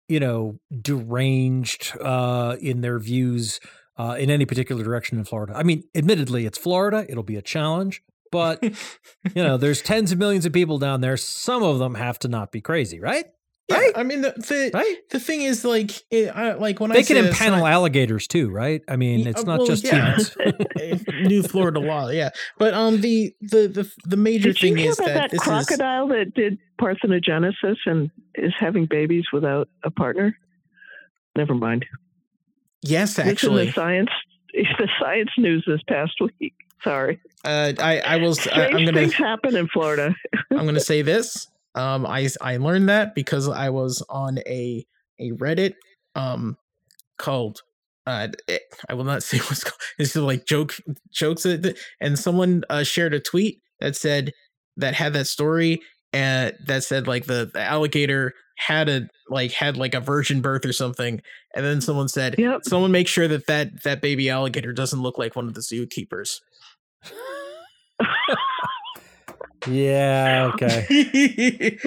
you 0.08 0.18
know, 0.20 0.58
deranged 0.80 1.92
uh, 2.00 2.56
in 2.60 2.80
their 2.80 2.98
views 2.98 3.60
uh, 3.98 4.16
in 4.18 4.30
any 4.30 4.46
particular 4.46 4.82
direction 4.84 5.18
in 5.18 5.24
Florida. 5.24 5.52
I 5.56 5.62
mean, 5.64 5.82
admittedly, 5.94 6.46
it's 6.46 6.56
Florida. 6.58 7.04
It'll 7.08 7.22
be 7.24 7.36
a 7.36 7.42
challenge, 7.42 8.00
but 8.30 8.62
you 9.34 9.42
know, 9.42 9.56
there's 9.56 9.82
tens 9.82 10.12
of 10.12 10.18
millions 10.18 10.46
of 10.46 10.52
people 10.52 10.78
down 10.78 11.00
there. 11.00 11.16
Some 11.16 11.62
of 11.62 11.78
them 11.78 11.96
have 11.96 12.18
to 12.20 12.28
not 12.28 12.52
be 12.52 12.60
crazy, 12.60 13.00
right? 13.00 13.26
Yeah, 13.68 13.76
Right? 13.76 13.92
I 13.96 14.02
mean 14.02 14.22
the 14.22 14.32
the, 14.36 14.70
Right? 14.72 14.96
the 15.10 15.20
thing 15.20 15.42
is 15.42 15.64
like 15.64 15.90
it, 16.10 16.28
I, 16.34 16.54
like 16.54 16.80
when 16.80 16.90
I 16.90 16.94
They 16.94 17.02
can 17.02 17.16
say 17.16 17.28
a 17.28 17.32
impanel 17.32 17.60
sign- 17.60 17.72
alligators 17.72 18.26
too, 18.26 18.48
right? 18.50 18.82
I 18.88 18.96
mean, 18.96 19.26
it's 19.26 19.42
uh, 19.42 19.44
not 19.44 19.58
well, 19.58 19.66
just 19.66 19.84
yeah. 19.84 20.16
humans. 20.16 21.04
new 21.28 21.42
Florida 21.42 21.78
law, 21.80 22.08
yeah. 22.08 22.30
But 22.58 22.72
um 22.74 23.00
the 23.02 23.34
the 23.42 23.68
the, 23.68 23.92
the 24.06 24.16
major 24.16 24.52
Did 24.52 24.62
you 24.62 24.68
thing 24.70 24.76
hear 24.78 24.90
is 24.92 24.98
about 24.98 25.06
that, 25.08 25.14
that, 25.14 25.30
this 25.32 25.40
is 25.42 25.46
crocodile 25.46 26.08
that 26.08 26.32
did 26.34 26.58
parthenogenesis 26.80 27.76
and 27.86 28.10
is 28.36 28.52
having 28.58 28.86
babies 28.86 29.24
without 29.32 29.68
a 29.84 29.90
partner? 29.90 30.36
Never 31.36 31.54
mind. 31.54 31.84
yes 32.82 33.18
actually 33.18 33.66
the 33.66 33.72
science 33.72 34.10
the 34.54 34.88
science 35.00 35.30
news 35.36 35.64
this 35.66 35.80
past 35.88 36.12
week. 36.40 36.54
Sorry. 36.82 37.20
uh 37.44 37.72
I 37.78 37.98
I 38.00 38.16
will 38.16 38.30
s- 38.30 38.46
I, 38.46 38.50
Strange 38.66 38.74
I'm 38.74 38.84
gonna 38.86 39.00
things 39.00 39.14
happen 39.14 39.56
in 39.56 39.68
Florida. 39.68 40.14
I'm 40.52 40.64
gonna 40.64 40.80
say 40.80 41.02
this. 41.02 41.48
Um, 41.78 42.04
I 42.06 42.28
I 42.40 42.56
learned 42.56 42.88
that 42.88 43.14
because 43.14 43.48
I 43.48 43.70
was 43.70 44.02
on 44.10 44.38
a 44.40 44.84
a 45.20 45.30
Reddit 45.32 45.74
um 46.14 46.56
called 47.18 47.60
uh 48.06 48.28
I 48.88 48.94
will 48.94 49.04
not 49.04 49.22
say 49.28 49.38
what's 49.38 49.62
called. 49.64 49.80
It's 49.98 50.12
just 50.12 50.22
like 50.24 50.44
joke 50.46 50.74
jokes 51.12 51.46
and 51.46 52.18
someone 52.18 52.64
uh, 52.68 52.82
shared 52.82 53.14
a 53.14 53.20
tweet 53.20 53.60
that 53.80 53.96
said 53.96 54.32
that 54.76 54.94
had 54.94 55.12
that 55.12 55.26
story 55.26 55.80
and 56.12 56.54
that 56.66 56.84
said 56.84 57.06
like 57.06 57.26
the, 57.26 57.50
the 57.52 57.60
alligator 57.60 58.32
had 58.56 58.88
a 58.88 59.08
like 59.28 59.52
had 59.52 59.76
like 59.76 59.94
a 59.94 60.00
virgin 60.00 60.40
birth 60.40 60.64
or 60.64 60.72
something 60.72 61.20
and 61.54 61.64
then 61.64 61.80
someone 61.80 62.08
said 62.08 62.34
Yep. 62.38 62.60
someone 62.64 62.90
make 62.90 63.06
sure 63.08 63.28
that 63.28 63.46
that 63.46 63.82
that 63.84 64.00
baby 64.00 64.30
alligator 64.30 64.72
doesn't 64.72 65.00
look 65.02 65.18
like 65.18 65.36
one 65.36 65.46
of 65.46 65.54
the 65.54 65.60
zookeepers 65.60 66.40
yeah, 69.70 70.50
okay. 70.54 70.86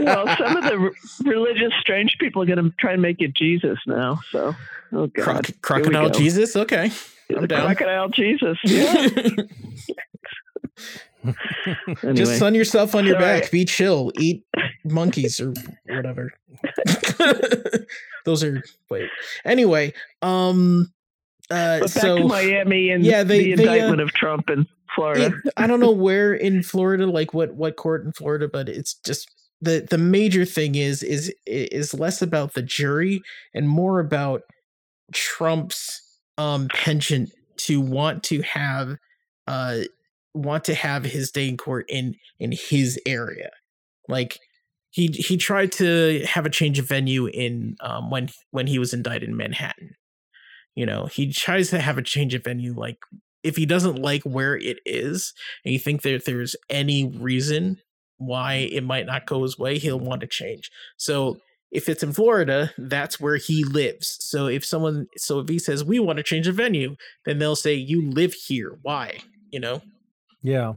well, 0.00 0.36
some 0.36 0.56
of 0.56 0.64
the 0.64 0.76
r- 0.78 0.92
religious 1.24 1.72
strange 1.80 2.16
people 2.18 2.42
are 2.42 2.46
going 2.46 2.62
to 2.62 2.70
try 2.78 2.92
and 2.92 3.02
make 3.02 3.20
it 3.20 3.34
Jesus 3.34 3.78
now. 3.86 4.20
So, 4.32 4.54
oh 4.92 5.06
god, 5.08 5.24
Croc- 5.24 5.60
crocodile 5.62 6.08
go. 6.10 6.18
Jesus 6.18 6.56
okay 6.56 6.90
I'm 7.36 7.46
down. 7.46 7.66
crocodile 7.66 8.08
Jesus. 8.08 8.58
Yeah. 8.64 9.08
Anyway. 12.02 12.14
Just 12.14 12.38
sun 12.38 12.54
yourself 12.54 12.94
on 12.94 13.04
your 13.04 13.20
Sorry. 13.20 13.40
back. 13.40 13.50
Be 13.50 13.66
chill. 13.66 14.10
Eat 14.18 14.42
monkeys 14.84 15.38
or 15.38 15.52
whatever. 15.86 16.32
Those 18.24 18.42
are 18.42 18.62
wait. 18.88 19.10
Anyway, 19.44 19.92
um, 20.22 20.90
uh, 21.50 21.80
But 21.80 21.94
back 21.94 22.02
so 22.02 22.16
to 22.18 22.24
Miami 22.24 22.90
and 22.90 23.04
yeah, 23.04 23.22
they- 23.22 23.38
the 23.38 23.54
they, 23.56 23.68
uh, 23.68 23.72
indictment 23.74 24.00
of 24.02 24.12
Trump 24.12 24.50
in 24.50 24.66
Florida. 24.94 25.26
it- 25.44 25.52
I 25.56 25.66
don't 25.66 25.80
know 25.80 25.90
where 25.90 26.32
in 26.34 26.62
Florida, 26.62 27.06
like 27.06 27.34
what 27.34 27.54
what 27.54 27.76
court 27.76 28.04
in 28.04 28.12
Florida, 28.12 28.48
but 28.48 28.68
it's 28.68 28.94
just 28.94 29.28
the 29.60 29.86
the 29.88 29.98
major 29.98 30.44
thing 30.44 30.74
is 30.74 31.02
is 31.02 31.32
is 31.46 31.92
less 31.94 32.22
about 32.22 32.54
the 32.54 32.62
jury 32.62 33.20
and 33.54 33.68
more 33.68 34.00
about 34.00 34.42
Trump's 35.12 36.00
um 36.38 36.68
penchant 36.68 37.30
to 37.58 37.80
want 37.80 38.22
to 38.24 38.40
have 38.42 38.96
uh 39.46 39.80
want 40.34 40.64
to 40.64 40.74
have 40.74 41.04
his 41.04 41.30
day 41.30 41.48
in 41.48 41.56
court 41.56 41.84
in 41.88 42.14
in 42.38 42.52
his 42.52 42.98
area. 43.06 43.50
Like 44.08 44.38
he 44.90 45.08
he 45.08 45.36
tried 45.36 45.72
to 45.72 46.24
have 46.26 46.46
a 46.46 46.50
change 46.50 46.78
of 46.78 46.88
venue 46.88 47.26
in 47.26 47.76
um 47.80 48.10
when 48.10 48.28
when 48.52 48.66
he 48.66 48.78
was 48.78 48.94
indicted 48.94 49.28
in 49.28 49.36
Manhattan. 49.36 49.94
You 50.80 50.86
know, 50.86 51.04
he 51.04 51.30
tries 51.30 51.68
to 51.70 51.78
have 51.78 51.98
a 51.98 52.02
change 52.02 52.32
of 52.32 52.42
venue 52.42 52.72
like 52.72 52.96
if 53.42 53.56
he 53.56 53.66
doesn't 53.66 53.96
like 53.96 54.22
where 54.22 54.56
it 54.56 54.78
is 54.86 55.34
and 55.62 55.74
you 55.74 55.78
think 55.78 56.00
that 56.00 56.24
there's 56.24 56.56
any 56.70 57.06
reason 57.06 57.76
why 58.16 58.66
mm. 58.66 58.76
it 58.76 58.82
might 58.82 59.04
not 59.04 59.26
go 59.26 59.42
his 59.42 59.58
way, 59.58 59.76
he'll 59.76 60.00
want 60.00 60.22
to 60.22 60.26
change. 60.26 60.70
So 60.96 61.36
if 61.70 61.90
it's 61.90 62.02
in 62.02 62.14
Florida, 62.14 62.72
that's 62.78 63.20
where 63.20 63.36
he 63.36 63.62
lives. 63.62 64.16
So 64.20 64.46
if 64.46 64.64
someone, 64.64 65.06
so 65.18 65.40
if 65.40 65.50
he 65.50 65.58
says 65.58 65.84
we 65.84 65.98
want 65.98 66.16
to 66.16 66.22
change 66.22 66.46
the 66.46 66.52
venue, 66.52 66.96
then 67.26 67.38
they'll 67.38 67.56
say 67.56 67.74
you 67.74 68.10
live 68.10 68.32
here. 68.32 68.78
Why? 68.80 69.18
You 69.50 69.60
know? 69.60 69.82
Yeah. 70.42 70.72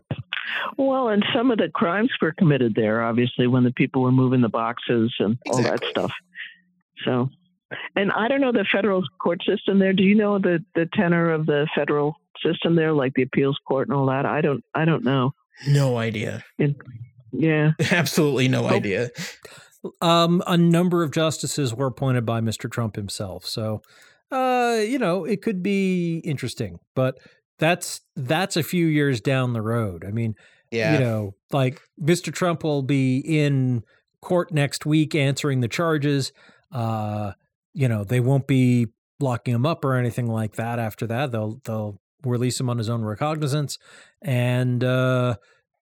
Well, 0.78 1.08
and 1.08 1.24
some 1.34 1.50
of 1.50 1.60
the 1.60 1.70
crimes 1.70 2.12
were 2.22 2.34
committed 2.34 2.76
there, 2.76 3.02
obviously, 3.02 3.48
when 3.48 3.64
the 3.64 3.72
people 3.72 4.02
were 4.02 4.12
moving 4.12 4.42
the 4.42 4.50
boxes 4.50 5.14
and 5.20 5.38
all 5.50 5.64
that 5.64 5.82
stuff. 5.86 6.12
So, 7.06 7.30
and 7.96 8.12
I 8.12 8.28
don't 8.28 8.42
know 8.42 8.52
the 8.52 8.66
federal 8.72 9.04
court 9.22 9.42
system 9.46 9.80
there. 9.80 9.94
Do 9.94 10.04
you 10.04 10.16
know 10.16 10.40
the 10.40 10.64
the 10.76 10.88
tenor 10.94 11.32
of 11.32 11.46
the 11.46 11.68
federal 11.76 12.16
system 12.46 12.76
there, 12.76 12.94
like 12.94 13.14
the 13.16 13.24
appeals 13.24 13.58
court 13.68 13.88
and 13.88 13.98
all 13.98 14.06
that? 14.08 14.26
I 14.26 14.42
don't. 14.42 14.64
I 14.74 14.86
don't 14.86 15.04
know. 15.04 15.34
No 15.68 15.98
idea. 15.98 16.44
Yeah. 17.32 17.72
Absolutely 17.92 18.48
no 18.48 18.64
Hope- 18.64 18.72
idea. 18.74 19.10
Um, 20.02 20.42
a 20.48 20.56
number 20.58 21.04
of 21.04 21.12
justices 21.12 21.74
were 21.74 21.88
appointed 21.88 22.26
by 22.26 22.40
Mr. 22.40 22.72
Trump 22.72 22.96
himself. 22.96 23.46
So, 23.46 23.82
uh, 24.32 24.78
you 24.80 24.98
know, 24.98 25.26
it 25.26 25.42
could 25.42 25.62
be 25.62 26.20
interesting, 26.20 26.80
but 26.96 27.18
that's 27.60 28.00
that's 28.16 28.56
a 28.56 28.64
few 28.64 28.86
years 28.88 29.20
down 29.20 29.52
the 29.54 29.62
road. 29.62 30.06
I 30.08 30.12
mean, 30.12 30.36
Yeah. 30.72 30.94
you 30.94 31.00
know, 31.00 31.36
like 31.52 31.82
Mr. 32.02 32.32
Trump 32.34 32.64
will 32.64 32.82
be 32.82 33.18
in 33.20 33.84
court 34.22 34.54
next 34.54 34.86
week 34.86 35.16
answering 35.16 35.60
the 35.60 35.68
charges. 35.68 36.32
Uh, 36.72 37.34
you 37.74 37.88
know, 37.88 38.04
they 38.04 38.20
won't 38.20 38.48
be 38.48 38.88
locking 39.20 39.54
him 39.56 39.66
up 39.66 39.84
or 39.86 39.96
anything 39.96 40.28
like 40.28 40.56
that 40.56 40.80
after 40.80 41.08
that. 41.08 41.32
They'll 41.32 41.60
they'll 41.66 42.00
release 42.26 42.60
him 42.60 42.70
on 42.70 42.78
his 42.78 42.90
own 42.90 43.04
recognizance. 43.04 43.78
And 44.22 44.84
uh 44.84 45.36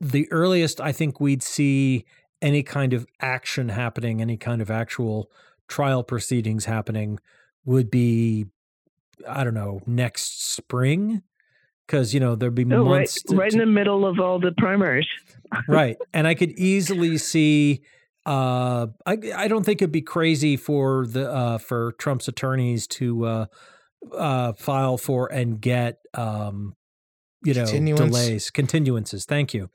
the 0.00 0.30
earliest 0.32 0.80
I 0.80 0.92
think 0.92 1.20
we'd 1.20 1.42
see 1.42 2.04
any 2.42 2.62
kind 2.62 2.92
of 2.92 3.06
action 3.20 3.68
happening, 3.70 4.20
any 4.20 4.36
kind 4.36 4.60
of 4.60 4.70
actual 4.70 5.30
trial 5.68 6.02
proceedings 6.02 6.64
happening 6.66 7.18
would 7.64 7.90
be 7.90 8.46
I 9.28 9.44
don't 9.44 9.54
know, 9.54 9.80
next 9.86 10.44
spring. 10.52 11.22
Cause 11.86 12.14
you 12.14 12.20
know, 12.20 12.34
there'd 12.34 12.54
be 12.54 12.64
Oh, 12.64 12.78
right, 12.82 13.00
months 13.00 13.22
to- 13.24 13.36
right 13.36 13.52
in 13.52 13.58
the 13.58 13.66
middle 13.66 14.06
of 14.06 14.18
all 14.18 14.38
the 14.40 14.52
primaries. 14.52 15.06
right 15.68 15.96
and 16.12 16.26
i 16.26 16.34
could 16.34 16.50
easily 16.52 17.16
see 17.18 17.82
uh 18.26 18.86
i 19.06 19.18
i 19.36 19.48
don't 19.48 19.64
think 19.64 19.82
it'd 19.82 19.92
be 19.92 20.00
crazy 20.00 20.56
for 20.56 21.06
the 21.06 21.30
uh 21.30 21.58
for 21.58 21.92
trump's 21.98 22.26
attorneys 22.26 22.86
to 22.86 23.24
uh 23.26 23.46
uh 24.16 24.52
file 24.54 24.96
for 24.96 25.30
and 25.32 25.60
get 25.60 25.98
um 26.14 26.74
you 27.44 27.54
know 27.54 27.64
delays 27.64 28.50
continuances 28.50 29.24
thank 29.24 29.54
you. 29.54 29.70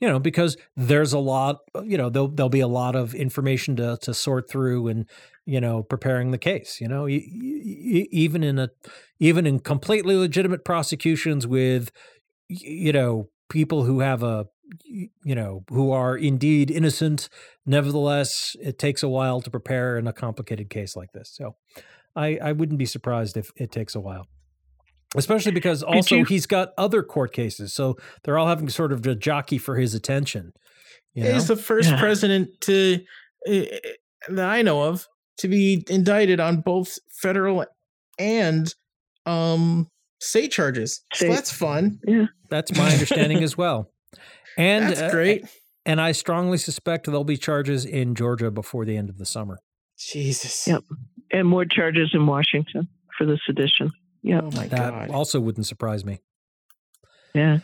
You 0.00 0.08
know 0.08 0.18
because 0.18 0.56
there's 0.76 1.12
a 1.12 1.18
lot 1.18 1.60
you 1.84 1.96
know 1.96 2.10
there'll, 2.10 2.28
there'll 2.28 2.50
be 2.50 2.60
a 2.60 2.68
lot 2.68 2.96
of 2.96 3.14
information 3.14 3.76
to 3.76 3.96
to 4.02 4.12
sort 4.12 4.50
through 4.50 4.88
and 4.88 5.08
you 5.46 5.60
know 5.60 5.82
preparing 5.82 6.30
the 6.32 6.36
case 6.36 6.80
you 6.80 6.88
know 6.88 7.08
even 7.08 8.42
in 8.42 8.58
a 8.58 8.68
even 9.20 9.46
in 9.46 9.60
completely 9.60 10.16
legitimate 10.16 10.64
prosecutions 10.64 11.46
with 11.46 11.90
you 12.48 12.92
know 12.92 13.28
people 13.48 13.84
who 13.84 14.00
have 14.00 14.22
a 14.22 14.46
you 14.84 15.34
know 15.34 15.62
who 15.68 15.90
are 15.90 16.16
indeed 16.16 16.70
innocent 16.70 17.28
nevertheless 17.66 18.56
it 18.62 18.78
takes 18.78 19.02
a 19.02 19.08
while 19.08 19.40
to 19.40 19.50
prepare 19.50 19.98
in 19.98 20.06
a 20.06 20.12
complicated 20.12 20.70
case 20.70 20.96
like 20.96 21.12
this 21.12 21.30
so 21.32 21.54
i 22.16 22.38
i 22.42 22.52
wouldn't 22.52 22.78
be 22.78 22.86
surprised 22.86 23.36
if 23.36 23.50
it 23.56 23.70
takes 23.70 23.94
a 23.94 24.00
while 24.00 24.26
especially 25.16 25.52
because 25.52 25.82
also 25.82 26.16
you- 26.16 26.24
he's 26.24 26.46
got 26.46 26.70
other 26.78 27.02
court 27.02 27.32
cases 27.32 27.74
so 27.74 27.96
they're 28.22 28.38
all 28.38 28.46
having 28.48 28.68
sort 28.68 28.92
of 28.92 29.06
a 29.06 29.14
jockey 29.14 29.58
for 29.58 29.76
his 29.76 29.94
attention 29.94 30.52
you 31.14 31.22
know? 31.24 31.32
He's 31.34 31.46
the 31.46 31.56
first 31.56 31.90
Yeah. 31.90 32.00
president 32.00 32.48
to 32.62 32.98
uh, 33.48 33.62
that 34.30 34.48
I 34.48 34.62
know 34.62 34.82
of 34.84 35.06
to 35.38 35.48
be 35.48 35.84
indicted 35.88 36.40
on 36.40 36.60
both 36.62 36.98
federal 37.22 37.64
and 38.18 38.74
um 39.26 39.88
state 40.20 40.50
charges. 40.50 41.02
So 41.12 41.28
that's 41.28 41.52
fun. 41.52 41.98
Yeah. 42.06 42.26
That's 42.50 42.76
my 42.76 42.90
understanding 42.90 43.42
as 43.44 43.56
well 43.62 43.90
and 44.56 44.88
that's 44.88 45.00
uh, 45.00 45.10
great. 45.10 45.44
and 45.86 46.00
i 46.00 46.12
strongly 46.12 46.58
suspect 46.58 47.06
there'll 47.06 47.24
be 47.24 47.36
charges 47.36 47.84
in 47.84 48.14
georgia 48.14 48.50
before 48.50 48.84
the 48.84 48.96
end 48.96 49.08
of 49.08 49.18
the 49.18 49.26
summer 49.26 49.58
Jesus. 49.96 50.66
Yep. 50.66 50.84
And 51.30 51.48
more 51.48 51.64
charges 51.64 52.10
in 52.14 52.26
Washington 52.26 52.88
for 53.16 53.26
the 53.26 53.38
sedition. 53.46 53.92
Yeah. 54.22 54.40
Oh 54.42 54.50
my 54.52 54.68
that 54.68 54.90
god. 54.90 55.10
also 55.10 55.40
wouldn't 55.40 55.66
surprise 55.66 56.04
me 56.04 56.20
Yeah. 57.34 57.58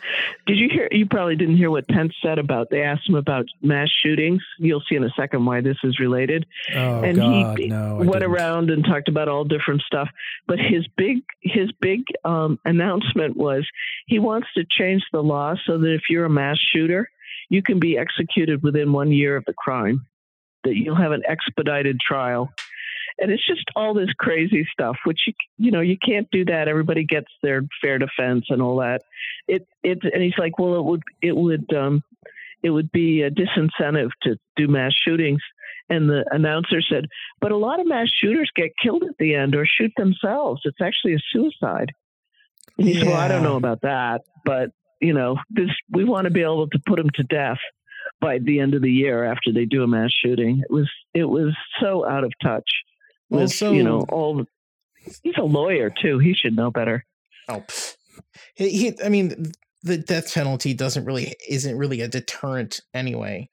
Did 0.47 0.59
you 0.59 0.69
hear? 0.69 0.89
You 0.91 1.07
probably 1.07 1.37
didn't 1.37 1.57
hear 1.57 1.71
what 1.71 1.87
Pence 1.87 2.13
said 2.21 2.41
about. 2.41 2.71
They 2.71 2.83
asked 2.83 3.09
him 3.09 3.15
about 3.15 3.47
mass 3.63 3.89
shootings. 3.89 4.43
You'll 4.59 4.83
see 4.89 4.97
in 4.97 5.05
a 5.05 5.11
second 5.17 5.45
why 5.47 5.61
this 5.61 5.77
is 5.85 6.01
related. 6.01 6.45
oh 6.75 7.03
and 7.05 7.17
god 7.17 7.59
he 7.59 7.67
no 7.69 7.97
went 7.99 8.13
didn't. 8.15 8.25
around 8.25 8.71
and 8.71 8.85
talked 8.85 9.09
about 9.09 9.29
all 9.29 9.45
different 9.45 9.83
stuff. 9.83 10.09
But 10.49 10.59
his 10.59 10.87
big 10.97 11.19
his 11.41 11.71
big 11.81 12.03
um, 12.25 12.59
announcement 12.65 13.37
was 13.37 13.65
he 14.07 14.19
wants 14.19 14.49
to 14.57 14.65
change 14.69 15.05
the 15.13 15.23
law 15.23 15.55
so 15.65 15.79
that 15.79 15.95
if 15.95 16.03
you're 16.11 16.25
a 16.25 16.31
mass 16.31 16.59
shooter, 16.59 17.09
you 17.49 17.63
can 17.63 17.79
be 17.79 17.97
executed 17.97 18.65
within 18.65 18.93
one 18.93 19.13
year 19.13 19.37
of 19.37 19.45
the 19.45 19.55
crime. 19.55 20.05
That 20.65 20.75
you'll 20.75 20.97
have 20.97 21.13
an 21.13 21.23
expedited 21.29 22.01
trial. 22.01 22.53
And 23.21 23.31
it's 23.31 23.47
just 23.47 23.65
all 23.77 23.93
this 23.93 24.13
crazy 24.19 24.67
stuff, 24.73 24.97
which 25.05 25.21
you 25.27 25.35
you 25.59 25.71
know 25.71 25.81
you 25.81 25.97
can't 25.99 26.29
do 26.31 26.45
that. 26.47 26.69
Everybody 26.69 27.05
gets 27.05 27.29
their 27.43 27.63
fair 27.81 27.99
defense 27.99 28.47
and 28.49 28.63
all 28.63 28.79
that. 28.79 29.03
It 29.47 29.67
it 29.83 29.99
and 30.03 30.23
he's 30.23 30.39
like, 30.39 30.59
well, 30.59 30.77
it 30.77 30.85
would 30.85 31.03
it 31.21 31.37
would 31.37 31.73
um, 31.75 32.03
it 32.63 32.71
would 32.71 32.91
be 32.93 33.23
a 33.23 33.31
disincentive 33.31 34.11
to 34.23 34.37
do 34.57 34.69
mass 34.69 34.93
shootings. 34.95 35.41
And 35.89 36.09
the 36.09 36.25
announcer 36.31 36.81
said, 36.81 37.07
but 37.41 37.51
a 37.51 37.57
lot 37.57 37.81
of 37.81 37.87
mass 37.87 38.09
shooters 38.09 38.51
get 38.55 38.71
killed 38.81 39.03
at 39.03 39.19
the 39.19 39.35
end 39.35 39.57
or 39.57 39.67
shoot 39.67 39.93
themselves. 39.97 40.63
It's 40.65 40.81
actually 40.81 41.15
a 41.15 41.19
suicide. 41.33 41.93
And 42.79 42.87
he 42.87 42.95
said, 42.95 43.09
well, 43.09 43.17
I 43.17 43.27
don't 43.27 43.43
know 43.43 43.57
about 43.57 43.81
that, 43.83 44.23
but 44.45 44.71
you 45.01 45.15
know, 45.15 45.37
this 45.51 45.71
we 45.91 46.05
want 46.05 46.27
to 46.27 46.31
be 46.31 46.43
able 46.43 46.69
to 46.69 46.79
put 46.87 46.97
them 46.97 47.11
to 47.15 47.23
death 47.25 47.59
by 48.21 48.39
the 48.39 48.61
end 48.61 48.75
of 48.75 48.83
the 48.83 48.91
year 48.91 49.25
after 49.25 49.53
they 49.53 49.65
do 49.65 49.83
a 49.83 49.87
mass 49.87 50.11
shooting. 50.13 50.63
It 50.63 50.73
was 50.73 50.91
it 51.15 51.25
was 51.25 51.57
so 51.81 52.07
out 52.07 52.25
of 52.25 52.33
touch 52.43 52.69
with 53.31 53.41
Also- 53.43 53.73
you 53.73 53.83
know 53.83 54.05
all. 54.11 54.45
He's 55.23 55.35
a 55.39 55.43
lawyer 55.43 55.91
too. 56.03 56.19
He 56.19 56.35
should 56.35 56.55
know 56.55 56.71
better. 56.71 57.07
Oh, 57.49 57.65
he, 58.55 58.69
he, 58.71 58.93
I 59.03 59.09
mean, 59.09 59.53
the 59.83 59.97
death 59.97 60.33
penalty 60.35 60.75
doesn't 60.75 61.05
really 61.07 61.35
isn't 61.49 61.77
really 61.79 62.03
a 62.03 62.09
deterrent 62.09 62.81
anyway. 62.93 63.49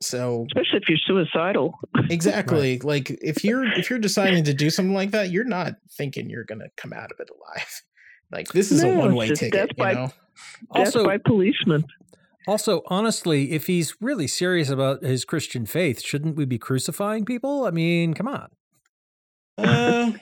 So 0.00 0.46
especially 0.48 0.78
if 0.82 0.88
you're 0.88 0.98
suicidal. 0.98 1.74
exactly, 2.08 2.78
like 2.84 3.10
if 3.10 3.42
you're 3.42 3.64
if 3.64 3.90
you're 3.90 3.98
deciding 3.98 4.44
to 4.44 4.54
do 4.54 4.70
something 4.70 4.94
like 4.94 5.10
that, 5.10 5.30
you're 5.32 5.44
not 5.44 5.74
thinking 5.96 6.30
you're 6.30 6.44
gonna 6.44 6.68
come 6.76 6.92
out 6.92 7.10
of 7.10 7.18
it 7.18 7.28
alive. 7.28 7.82
Like 8.30 8.48
this 8.52 8.70
is 8.70 8.84
No, 8.84 8.92
a 8.92 8.98
one 8.98 9.14
way 9.16 9.28
just 9.28 9.40
ticket, 9.40 9.52
death 9.54 9.68
you 9.76 9.84
by- 9.84 9.94
know. 9.94 10.06
Death 10.74 10.86
Also- 10.94 11.04
by 11.04 11.18
policeman. 11.18 11.84
Also, 12.46 12.82
honestly, 12.86 13.50
if 13.52 13.66
he's 13.66 13.94
really 14.00 14.26
serious 14.28 14.70
about 14.70 15.02
his 15.02 15.24
Christian 15.24 15.66
faith, 15.66 16.00
shouldn't 16.00 16.36
we 16.36 16.44
be 16.46 16.56
crucifying 16.58 17.24
people? 17.26 17.66
I 17.66 17.70
mean, 17.72 18.14
come 18.14 18.28
on. 18.28 18.48
Uh, 19.58 20.12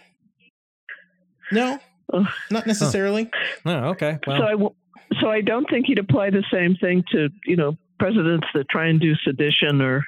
no, 1.52 1.78
Ugh. 2.12 2.26
not 2.50 2.66
necessarily. 2.66 3.30
Oh, 3.64 3.90
okay. 3.90 4.18
Well, 4.26 4.38
so 4.38 4.44
I 4.44 4.50
w- 4.52 4.74
so 5.20 5.30
I 5.30 5.40
don't 5.40 5.68
think 5.70 5.86
he'd 5.86 5.98
apply 5.98 6.30
the 6.30 6.44
same 6.52 6.74
thing 6.76 7.04
to 7.12 7.28
you 7.44 7.56
know 7.56 7.76
presidents 7.98 8.46
that 8.54 8.68
try 8.68 8.86
and 8.86 9.00
do 9.00 9.14
sedition 9.16 9.80
or 9.80 10.04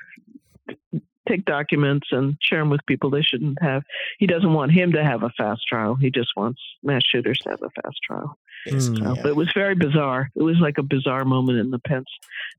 take 1.29 1.45
documents 1.45 2.09
and 2.11 2.37
share 2.41 2.61
them 2.61 2.71
with 2.71 2.81
people 2.87 3.11
they 3.11 3.23
shouldn't 3.23 3.61
have. 3.63 3.83
He 4.19 4.27
doesn't 4.27 4.53
want 4.53 4.73
him 4.73 4.93
to 4.93 5.05
have 5.05 5.23
a 5.23 5.31
fast 5.37 5.63
trial. 5.69 5.95
He 5.95 6.11
just 6.11 6.31
wants 6.37 6.61
mass 6.83 7.03
shooters 7.05 7.39
to 7.41 7.51
have 7.51 7.63
a 7.63 7.69
fast 7.83 7.99
trial. 8.03 8.39
Basically, 8.65 9.03
So, 9.03 9.15
yeah. 9.15 9.23
But 9.23 9.29
it 9.31 9.37
was 9.37 9.51
very 9.55 9.75
bizarre. 9.75 10.31
It 10.35 10.43
was 10.43 10.57
like 10.59 10.79
a 10.79 10.83
bizarre 10.83 11.25
moment 11.27 11.59
in 11.59 11.71
the 11.71 11.79
Pence 11.81 12.09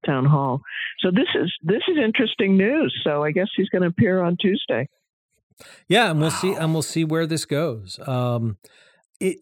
town 0.06 0.26
hall. 0.26 0.62
So 1.00 1.10
this 1.12 1.28
is 1.36 1.52
this 1.64 1.82
is 1.88 1.98
interesting 1.98 2.58
news. 2.58 2.96
So 3.04 3.24
I 3.24 3.32
guess 3.32 3.50
he's 3.56 3.70
going 3.70 3.82
to 3.82 3.88
appear 3.90 4.22
on 4.22 4.38
Tuesday. 4.38 4.88
Yeah, 5.88 6.12
and 6.12 6.20
we'll 6.22 6.32
see, 6.32 6.54
and 6.54 6.74
we'll 6.74 6.82
see 6.82 7.04
where 7.04 7.26
this 7.28 7.46
goes. 7.46 8.00
Um, 8.08 8.58
it, 9.20 9.38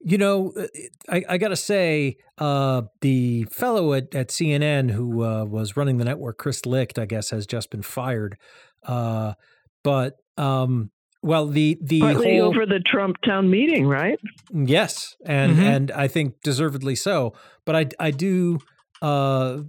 you 0.00 0.18
know, 0.18 0.52
uh, 0.58 0.66
I, 1.08 1.24
I 1.30 1.38
got 1.38 1.48
to 1.48 1.56
say, 1.56 2.16
uh, 2.38 2.82
the 3.00 3.44
fellow 3.50 3.94
at, 3.94 4.14
at 4.14 4.28
CNN 4.28 4.90
who 4.90 5.24
uh, 5.24 5.44
was 5.44 5.76
running 5.76 5.96
the 5.96 6.04
network, 6.04 6.38
Chris 6.38 6.66
Licht, 6.66 6.98
I 6.98 7.06
guess, 7.06 7.30
has 7.30 7.46
just 7.46 7.70
been 7.70 7.82
fired. 7.82 8.36
Uh, 8.86 9.32
but 9.82 10.16
um, 10.36 10.90
well, 11.22 11.46
the 11.46 11.78
the 11.82 12.00
Partly 12.00 12.38
whole 12.38 12.48
over 12.48 12.66
the 12.66 12.80
Trump 12.84 13.16
town 13.24 13.48
meeting, 13.50 13.86
right? 13.86 14.18
Yes, 14.52 15.16
and 15.24 15.56
Mhm. 15.56 15.62
and 15.62 15.90
I 15.92 16.06
think 16.06 16.34
deservedly 16.42 16.94
so. 16.96 17.32
But 17.64 17.74
I 17.76 17.86
I 17.98 18.10
do 18.10 18.58
uh 19.00 19.60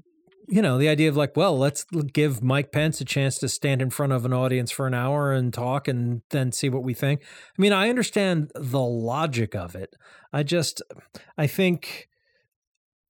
you 0.48 0.62
know, 0.62 0.78
the 0.78 0.90
idea 0.90 1.10
of 1.10 1.18
like, 1.18 1.36
well, 1.36 1.58
let's 1.58 1.86
give 2.14 2.44
Mike 2.44 2.72
Pence 2.72 3.02
a 3.02 3.06
chance 3.06 3.38
to 3.40 3.50
stand 3.50 3.82
in 3.82 3.90
front 3.90 4.14
of 4.14 4.26
an 4.26 4.34
audience 4.34 4.72
for 4.72 4.88
an 4.88 4.94
hour 4.94 5.32
and 5.32 5.54
talk 5.54 5.88
and 5.88 6.22
then 6.30 6.52
see 6.52 6.70
what 6.70 6.84
we 6.84 6.94
think. 6.94 7.22
I 7.24 7.62
mean, 7.62 7.74
I 7.74 7.90
understand 7.90 8.52
the 8.56 8.82
logic 8.82 9.56
of 9.56 9.76
it. 9.76 9.96
I 10.32 10.44
just 10.44 10.82
I 11.38 11.48
think 11.48 12.10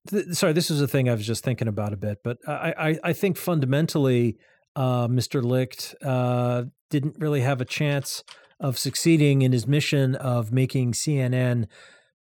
th- 0.08 0.32
sorry, 0.32 0.52
this 0.52 0.70
is 0.70 0.80
a 0.80 0.88
thing 0.88 1.08
I 1.08 1.14
was 1.14 1.26
just 1.26 1.44
thinking 1.44 1.68
about 1.68 1.92
a 1.92 1.96
bit, 1.96 2.18
but 2.22 2.38
I 2.46 2.74
I, 2.78 2.98
I 3.04 3.12
think 3.12 3.36
fundamentally 3.36 4.38
uh, 4.74 5.08
Mr. 5.08 5.42
Licht 5.42 5.94
uh, 6.02 6.64
didn't 6.90 7.16
really 7.18 7.40
have 7.40 7.60
a 7.60 7.64
chance 7.64 8.22
of 8.60 8.78
succeeding 8.78 9.42
in 9.42 9.52
his 9.52 9.66
mission 9.66 10.14
of 10.14 10.52
making 10.52 10.92
CNN 10.92 11.66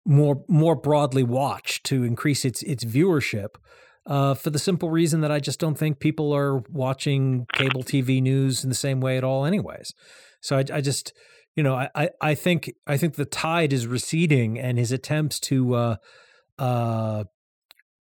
more 0.04 0.44
more 0.48 0.74
broadly 0.74 1.22
watched 1.22 1.84
to 1.84 2.04
increase 2.04 2.44
its 2.44 2.62
its 2.62 2.84
viewership. 2.84 3.56
Uh, 4.04 4.34
for 4.34 4.50
the 4.50 4.58
simple 4.58 4.90
reason 4.90 5.20
that 5.20 5.30
I 5.30 5.38
just 5.38 5.60
don't 5.60 5.78
think 5.78 6.00
people 6.00 6.32
are 6.32 6.58
watching 6.68 7.46
cable 7.52 7.84
TV 7.84 8.20
news 8.20 8.64
in 8.64 8.68
the 8.68 8.74
same 8.74 9.00
way 9.00 9.16
at 9.16 9.22
all, 9.22 9.44
anyways. 9.44 9.94
So 10.40 10.56
I, 10.56 10.64
I 10.72 10.80
just, 10.80 11.12
you 11.54 11.62
know, 11.62 11.76
I, 11.76 12.10
I, 12.20 12.34
think 12.34 12.72
I 12.84 12.96
think 12.96 13.14
the 13.14 13.24
tide 13.24 13.72
is 13.72 13.86
receding, 13.86 14.58
and 14.58 14.76
his 14.76 14.90
attempts 14.90 15.38
to 15.40 15.74
uh, 15.74 15.96
uh, 16.58 17.24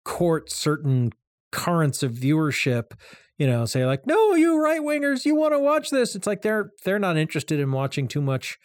court 0.03 0.51
certain 0.51 1.11
currents 1.51 2.01
of 2.01 2.13
viewership, 2.13 2.93
you 3.37 3.45
know, 3.45 3.65
say 3.65 3.85
like, 3.85 4.07
no, 4.07 4.33
you 4.33 4.59
right 4.59 4.81
wingers, 4.81 5.25
you 5.25 5.35
want 5.35 5.53
to 5.53 5.59
watch 5.59 5.91
this. 5.91 6.15
It's 6.15 6.25
like 6.25 6.41
they're 6.41 6.71
they're 6.83 6.99
not 6.99 7.17
interested 7.17 7.59
in 7.59 7.71
watching 7.71 8.07
too 8.07 8.21
much, 8.21 8.57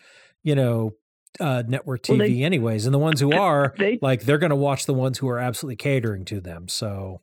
you 0.43 0.55
know, 0.55 0.93
uh, 1.41 1.63
network 1.67 2.03
TV, 2.03 2.19
Well, 2.19 2.29
they- 2.29 2.43
anyways. 2.43 2.85
And 2.87 2.95
the 2.95 2.99
ones 2.99 3.21
who 3.21 3.33
are, 3.39 3.75
They 3.79 3.99
like, 4.03 4.23
they're 4.23 4.39
going 4.39 4.51
to 4.51 4.57
watch 4.57 4.87
the 4.87 4.95
ones 4.95 5.19
who 5.19 5.29
are 5.29 5.39
absolutely 5.39 5.77
catering 5.77 6.25
to 6.27 6.41
them. 6.41 6.69
So, 6.69 7.21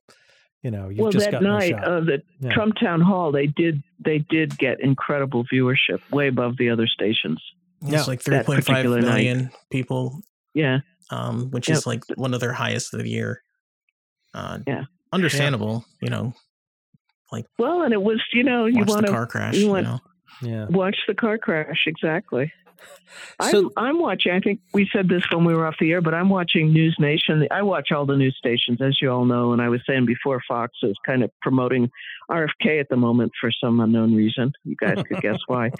you 0.63 0.71
know, 0.71 0.89
you've 0.89 0.99
well 0.99 1.11
just 1.11 1.25
that 1.25 1.31
got 1.33 1.43
no 1.43 1.57
night 1.57 1.71
shot. 1.71 1.83
of 1.87 2.05
the 2.05 2.21
Yeah. 2.39 2.51
Trump 2.51 2.75
town 2.79 3.01
hall, 3.01 3.31
they 3.31 3.47
did 3.47 3.83
they 4.03 4.19
did 4.19 4.57
get 4.57 4.79
incredible 4.79 5.45
viewership, 5.45 5.99
way 6.11 6.27
above 6.27 6.57
the 6.57 6.69
other 6.69 6.87
stations. 6.87 7.41
It's 7.81 7.91
Yeah. 7.91 8.03
like 8.03 8.21
three 8.21 8.41
point 8.43 8.63
five 8.65 8.83
million 8.85 9.37
night. 9.43 9.51
people, 9.71 10.21
Yeah, 10.53 10.79
um, 11.11 11.51
which 11.51 11.69
Yep. 11.69 11.77
is 11.77 11.85
like 11.87 12.01
one 12.15 12.33
of 12.33 12.39
their 12.39 12.53
highest 12.53 12.93
of 12.93 13.01
the 13.01 13.09
year. 13.09 13.41
Uh, 14.33 14.59
Yeah. 14.65 14.83
Understandable, 15.13 15.85
you 16.01 16.09
know, 16.09 16.33
like 17.31 17.45
well, 17.59 17.83
and 17.83 17.93
it 17.93 18.01
was 18.01 18.21
you 18.33 18.43
know 18.43 18.65
you 18.65 18.79
watch 18.79 18.87
want 18.89 19.01
the 19.01 19.07
to 19.07 19.13
car 19.13 19.27
crash, 19.27 19.55
you 19.55 19.61
you, 19.65 19.69
want- 19.69 19.85
know. 19.85 19.99
yeah. 20.41 20.65
watch 20.69 20.97
the 21.07 21.13
car 21.13 21.37
crash 21.37 21.83
exactly. 21.85 22.51
So- 23.41 23.71
I'm, 23.75 23.87
I'm 23.95 23.99
watching. 23.99 24.31
I 24.31 24.39
think 24.39 24.59
we 24.73 24.89
said 24.93 25.09
this 25.09 25.23
when 25.31 25.45
we 25.45 25.53
were 25.53 25.65
off 25.65 25.75
the 25.79 25.91
air, 25.91 26.01
but 26.01 26.13
I'm 26.13 26.29
watching 26.29 26.71
News 26.71 26.95
Nation. 26.99 27.47
I 27.51 27.61
watch 27.63 27.91
all 27.91 28.05
the 28.05 28.15
news 28.15 28.35
stations, 28.37 28.81
as 28.81 29.01
you 29.01 29.11
all 29.11 29.25
know. 29.25 29.51
And 29.51 29.61
I 29.61 29.69
was 29.69 29.81
saying 29.87 30.05
before, 30.05 30.41
Fox 30.47 30.73
is 30.83 30.95
kind 31.05 31.23
of 31.23 31.31
promoting 31.41 31.89
RFK 32.29 32.79
at 32.79 32.89
the 32.89 32.95
moment 32.95 33.33
for 33.39 33.51
some 33.51 33.79
unknown 33.79 34.15
reason. 34.15 34.51
You 34.63 34.75
guys 34.79 35.01
could 35.07 35.21
guess 35.21 35.39
why. 35.47 35.71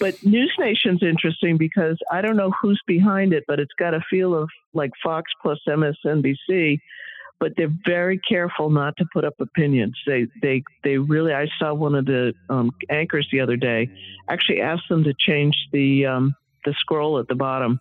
But 0.00 0.24
News 0.24 0.52
Nation's 0.58 1.02
interesting 1.02 1.56
because 1.58 1.98
I 2.10 2.22
don't 2.22 2.36
know 2.36 2.52
who's 2.60 2.80
behind 2.86 3.32
it, 3.32 3.44
but 3.46 3.60
it's 3.60 3.74
got 3.78 3.94
a 3.94 4.00
feel 4.10 4.34
of 4.34 4.48
like 4.74 4.90
Fox 5.02 5.30
plus 5.42 5.58
MSNBC. 5.68 6.80
But 7.38 7.52
they're 7.56 7.72
very 7.84 8.18
careful 8.18 8.70
not 8.70 8.96
to 8.96 9.04
put 9.12 9.24
up 9.26 9.34
opinions. 9.40 9.94
They 10.06 10.26
they 10.40 10.62
they 10.82 10.96
really. 10.96 11.34
I 11.34 11.46
saw 11.58 11.74
one 11.74 11.94
of 11.94 12.06
the 12.06 12.32
um, 12.48 12.70
anchors 12.88 13.28
the 13.30 13.40
other 13.40 13.56
day 13.58 13.90
actually 14.26 14.62
asked 14.62 14.88
them 14.88 15.04
to 15.04 15.12
change 15.12 15.54
the 15.70 16.06
um, 16.06 16.34
the 16.66 16.74
scroll 16.78 17.18
at 17.18 17.28
the 17.28 17.34
bottom 17.34 17.80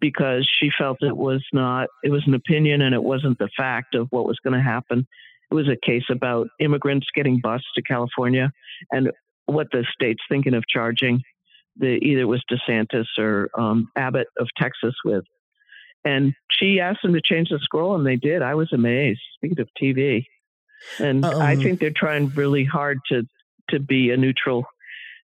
because 0.00 0.46
she 0.60 0.70
felt 0.76 0.98
it 1.00 1.16
was 1.16 1.42
not 1.54 1.88
it 2.04 2.10
was 2.10 2.22
an 2.26 2.34
opinion 2.34 2.82
and 2.82 2.94
it 2.94 3.02
wasn't 3.02 3.38
the 3.38 3.48
fact 3.56 3.94
of 3.94 4.08
what 4.10 4.26
was 4.26 4.38
going 4.44 4.52
to 4.54 4.62
happen. 4.62 5.06
It 5.50 5.54
was 5.54 5.68
a 5.68 5.76
case 5.76 6.04
about 6.10 6.48
immigrants 6.60 7.06
getting 7.14 7.40
bused 7.40 7.64
to 7.76 7.82
California 7.82 8.50
and 8.90 9.10
what 9.46 9.68
the 9.72 9.86
state's 9.94 10.22
thinking 10.28 10.54
of 10.54 10.64
charging 10.68 11.22
the 11.78 11.98
either 12.02 12.22
it 12.22 12.24
was 12.24 12.42
DeSantis 12.50 13.06
or 13.18 13.48
um, 13.58 13.88
Abbott 13.96 14.26
of 14.38 14.48
Texas 14.58 14.94
with. 15.04 15.24
And 16.04 16.34
she 16.50 16.80
asked 16.80 17.02
them 17.02 17.12
to 17.14 17.20
change 17.20 17.48
the 17.50 17.58
scroll, 17.58 17.96
and 17.96 18.06
they 18.06 18.16
did. 18.16 18.40
I 18.42 18.54
was 18.54 18.72
amazed. 18.72 19.20
Speaking 19.36 19.60
of 19.60 19.68
TV, 19.80 20.24
and 20.98 21.24
I 21.26 21.54
Um, 21.54 21.60
think 21.60 21.80
they're 21.80 21.90
trying 21.90 22.28
really 22.30 22.64
hard 22.64 22.98
to 23.10 23.26
to 23.70 23.80
be 23.80 24.10
a 24.10 24.16
neutral 24.16 24.64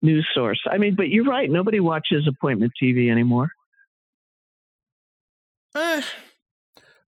news 0.02 0.28
source. 0.34 0.62
I 0.70 0.78
mean, 0.78 0.96
but 0.96 1.10
you're 1.10 1.26
right. 1.26 1.50
Nobody 1.50 1.80
watches 1.80 2.28
appointment 2.28 2.74
TV 2.82 3.10
anymore. 3.12 3.50
Eh, 5.76 6.02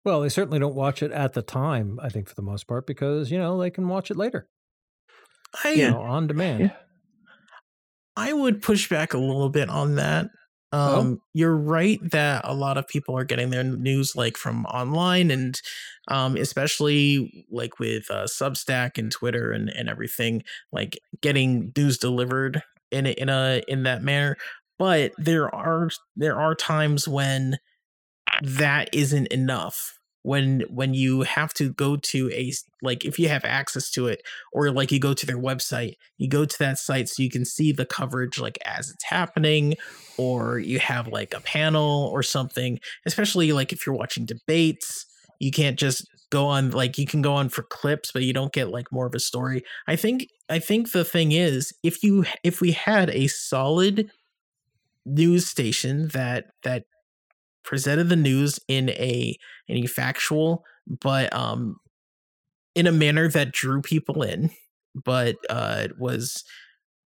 Well, 0.03 0.21
they 0.21 0.29
certainly 0.29 0.59
don't 0.59 0.75
watch 0.75 1.03
it 1.03 1.11
at 1.11 1.33
the 1.33 1.41
time, 1.41 1.99
I 2.01 2.09
think, 2.09 2.29
for 2.29 2.35
the 2.35 2.41
most 2.41 2.67
part, 2.67 2.87
because, 2.87 3.29
you 3.29 3.37
know, 3.37 3.59
they 3.59 3.69
can 3.69 3.87
watch 3.87 4.09
it 4.09 4.17
later, 4.17 4.47
I 5.63 5.71
you 5.71 5.91
know, 5.91 6.01
on 6.01 6.27
demand. 6.27 6.61
Yeah. 6.61 6.75
I 8.15 8.33
would 8.33 8.61
push 8.61 8.89
back 8.89 9.13
a 9.13 9.17
little 9.17 9.49
bit 9.49 9.69
on 9.69 9.95
that. 9.95 10.29
Oh. 10.73 10.99
Um, 10.99 11.21
You're 11.33 11.55
right 11.55 11.99
that 12.11 12.41
a 12.43 12.53
lot 12.53 12.77
of 12.77 12.87
people 12.87 13.17
are 13.17 13.23
getting 13.23 13.51
their 13.51 13.63
news 13.63 14.15
like 14.15 14.37
from 14.37 14.65
online, 14.65 15.31
and 15.31 15.59
um, 16.09 16.35
especially 16.35 17.45
like 17.49 17.79
with 17.79 18.09
uh, 18.09 18.25
Substack 18.25 18.97
and 18.97 19.11
Twitter 19.11 19.51
and, 19.51 19.69
and 19.69 19.87
everything, 19.87 20.43
like 20.71 20.97
getting 21.21 21.71
news 21.77 21.97
delivered 21.97 22.63
in 22.91 23.05
in 23.05 23.29
a 23.29 23.61
in 23.67 23.83
that 23.83 24.03
manner. 24.03 24.37
But 24.79 25.13
there 25.17 25.53
are 25.53 25.89
there 26.15 26.39
are 26.39 26.55
times 26.55 27.07
when 27.07 27.57
that 28.41 28.89
isn't 28.93 29.27
enough. 29.27 29.93
When 30.23 30.61
when 30.69 30.93
you 30.93 31.21
have 31.21 31.53
to 31.53 31.71
go 31.71 31.95
to 31.95 32.29
a 32.33 32.51
like 32.81 33.05
if 33.05 33.17
you 33.17 33.29
have 33.29 33.45
access 33.45 33.89
to 33.91 34.07
it 34.07 34.21
or 34.51 34.71
like 34.71 34.91
you 34.91 34.99
go 34.99 35.13
to 35.13 35.25
their 35.25 35.37
website 35.37 35.93
you 36.17 36.27
go 36.27 36.43
to 36.43 36.59
that 36.59 36.77
site 36.77 37.07
so 37.07 37.23
you 37.23 37.29
can 37.29 37.45
see 37.45 37.71
the 37.71 37.85
coverage 37.85 38.37
like 38.37 38.57
as 38.65 38.89
it's 38.89 39.05
happening 39.05 39.75
or 40.17 40.59
you 40.59 40.79
have 40.79 41.07
like 41.07 41.33
a 41.33 41.39
panel 41.39 42.09
or 42.11 42.21
something 42.23 42.77
especially 43.05 43.53
like 43.53 43.71
if 43.71 43.85
you're 43.85 43.95
watching 43.95 44.25
debates 44.25 45.05
you 45.39 45.49
can't 45.49 45.79
just 45.79 46.05
go 46.29 46.47
on 46.47 46.71
like 46.71 46.97
you 46.97 47.05
can 47.05 47.21
go 47.21 47.33
on 47.33 47.49
for 47.49 47.63
clips 47.63 48.11
but 48.11 48.23
you 48.23 48.33
don't 48.33 48.53
get 48.53 48.69
like 48.69 48.91
more 48.91 49.05
of 49.05 49.15
a 49.15 49.19
story. 49.19 49.63
I 49.87 49.95
think 49.95 50.29
i 50.49 50.59
think 50.59 50.91
the 50.91 51.03
thing 51.05 51.31
is 51.31 51.73
if 51.83 52.03
you 52.03 52.25
if 52.43 52.61
we 52.61 52.71
had 52.71 53.09
a 53.09 53.27
solid 53.27 54.09
news 55.05 55.47
station 55.47 56.09
that 56.09 56.45
that 56.63 56.83
presented 57.63 58.09
the 58.09 58.15
news 58.15 58.59
in 58.67 58.89
a 58.91 59.37
in 59.67 59.83
a 59.83 59.87
factual 59.87 60.63
but 60.87 61.33
um 61.33 61.77
in 62.75 62.87
a 62.87 62.91
manner 62.91 63.27
that 63.27 63.51
drew 63.51 63.81
people 63.81 64.21
in 64.21 64.49
but 64.95 65.35
uh 65.49 65.81
it 65.83 65.99
was 65.99 66.43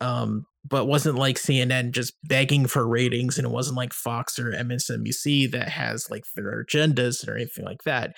um 0.00 0.46
but 0.68 0.86
wasn't 0.86 1.16
like 1.16 1.36
CNN 1.36 1.92
just 1.92 2.12
begging 2.22 2.66
for 2.66 2.86
ratings 2.86 3.38
and 3.38 3.46
it 3.46 3.50
wasn't 3.50 3.78
like 3.78 3.94
Fox 3.94 4.38
or 4.38 4.52
MSNBC 4.52 5.50
that 5.52 5.70
has 5.70 6.11
like 6.11 6.24
their 6.36 6.62
agendas 6.64 7.26
or 7.26 7.34
anything 7.34 7.64
like 7.64 7.82
that 7.84 8.14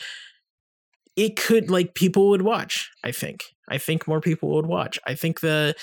it 1.16 1.36
could 1.36 1.70
like 1.70 1.94
people 1.94 2.30
would 2.30 2.42
watch 2.42 2.90
i 3.04 3.12
think. 3.12 3.42
I 3.72 3.78
think 3.78 4.06
more 4.06 4.20
people 4.20 4.50
would 4.54 4.66
watch. 4.66 4.98
I 5.06 5.14
think 5.14 5.40
the 5.40 5.74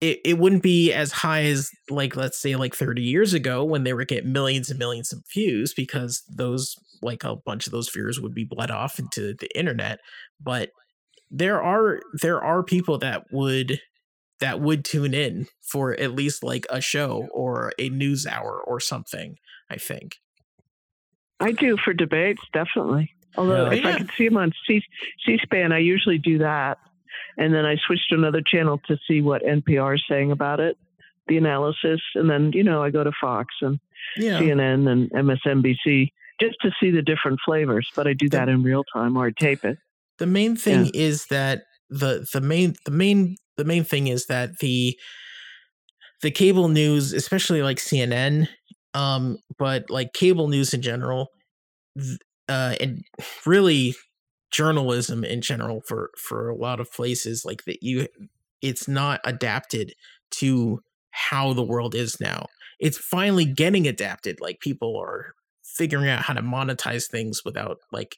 it, 0.00 0.18
it 0.24 0.38
wouldn't 0.38 0.64
be 0.64 0.92
as 0.92 1.12
high 1.12 1.44
as 1.44 1.70
like 1.88 2.16
let's 2.16 2.38
say 2.38 2.56
like 2.56 2.74
30 2.74 3.02
years 3.02 3.32
ago 3.32 3.64
when 3.64 3.84
they 3.84 3.92
were 3.92 4.04
getting 4.04 4.32
millions 4.32 4.68
and 4.68 4.78
millions 4.78 5.12
of 5.12 5.22
views 5.32 5.72
because 5.72 6.24
those 6.28 6.74
like 7.02 7.22
a 7.22 7.36
bunch 7.36 7.66
of 7.66 7.72
those 7.72 7.88
viewers 7.88 8.20
would 8.20 8.34
be 8.34 8.44
bled 8.44 8.70
off 8.70 8.98
into 8.98 9.34
the 9.38 9.48
internet. 9.56 10.00
But 10.40 10.70
there 11.30 11.62
are 11.62 12.00
there 12.20 12.42
are 12.42 12.64
people 12.64 12.98
that 12.98 13.26
would 13.30 13.80
that 14.40 14.60
would 14.60 14.84
tune 14.84 15.14
in 15.14 15.46
for 15.62 15.92
at 15.92 16.16
least 16.16 16.42
like 16.42 16.66
a 16.68 16.80
show 16.80 17.28
or 17.32 17.72
a 17.78 17.88
news 17.88 18.26
hour 18.26 18.60
or 18.66 18.80
something 18.80 19.36
i 19.70 19.76
think. 19.76 20.16
I 21.40 21.52
do 21.52 21.76
for 21.76 21.92
debates, 21.92 22.42
definitely. 22.52 23.14
Although 23.36 23.70
Yeah. 23.70 23.78
if 23.78 23.84
I 23.84 23.90
Yeah. 23.90 23.98
could 23.98 24.10
see 24.16 24.28
them 24.28 24.36
on 24.36 24.52
C- 24.66 24.82
C-SPAN, 25.26 25.72
I 25.72 25.78
usually 25.78 26.18
do 26.18 26.38
that. 26.38 26.78
and 27.36 27.52
then 27.52 27.64
I 27.66 27.76
switch 27.84 28.06
to 28.10 28.14
another 28.14 28.40
channel 28.46 28.80
to 28.86 28.96
see 29.08 29.20
what 29.20 29.42
NPR 29.44 29.94
is 29.96 30.04
saying 30.08 30.30
about 30.30 30.60
it, 30.60 30.76
the 31.26 31.36
analysis, 31.36 32.00
and 32.14 32.30
then 32.30 32.52
you 32.52 32.62
know 32.62 32.80
I 32.82 32.90
go 32.90 33.02
to 33.02 33.10
Fox 33.20 33.52
and 33.60 33.80
Yeah. 34.16 34.38
CNN 34.38 34.86
and 34.88 35.10
MSNBC 35.12 36.12
just 36.40 36.56
to 36.62 36.70
see 36.78 36.90
the 36.92 37.02
different 37.02 37.40
flavors. 37.44 37.90
But 37.96 38.06
I 38.06 38.12
do 38.12 38.28
that 38.30 38.48
in 38.48 38.62
real 38.62 38.84
time 38.92 39.16
or 39.16 39.26
I 39.26 39.32
tape 39.36 39.64
it. 39.64 39.78
the 40.18 40.26
main 40.26 40.54
thing 40.54 40.90
is 40.94 41.26
that 41.26 41.62
the 41.90 42.24
the 42.32 42.40
main 42.40 42.74
the 42.84 42.92
main 42.92 43.36
the 43.56 43.64
main 43.64 43.82
thing 43.82 44.06
is 44.06 44.26
that 44.26 44.58
the 44.60 44.96
the 46.22 46.30
cable 46.30 46.68
news 46.68 47.12
especially 47.12 47.62
like 47.62 47.78
cnn 47.78 48.48
um 48.94 49.36
but 49.58 49.90
like 49.90 50.12
cable 50.12 50.46
news 50.48 50.72
in 50.72 50.80
general 50.82 51.28
th- 51.98 52.18
uh 52.48 52.74
and 52.80 53.04
really 53.46 53.94
journalism 54.50 55.24
in 55.24 55.40
general 55.40 55.80
for 55.86 56.10
for 56.16 56.48
a 56.48 56.54
lot 56.56 56.80
of 56.80 56.92
places 56.92 57.44
like 57.44 57.64
that 57.64 57.82
you 57.82 58.06
it's 58.62 58.88
not 58.88 59.20
adapted 59.24 59.92
to 60.30 60.80
how 61.10 61.52
the 61.52 61.62
world 61.62 61.94
is 61.94 62.18
now. 62.18 62.46
It's 62.80 62.98
finally 62.98 63.44
getting 63.44 63.86
adapted 63.86 64.40
like 64.40 64.58
people 64.60 64.96
are 64.98 65.34
figuring 65.62 66.08
out 66.08 66.22
how 66.22 66.32
to 66.34 66.42
monetize 66.42 67.08
things 67.08 67.42
without 67.44 67.78
like 67.92 68.16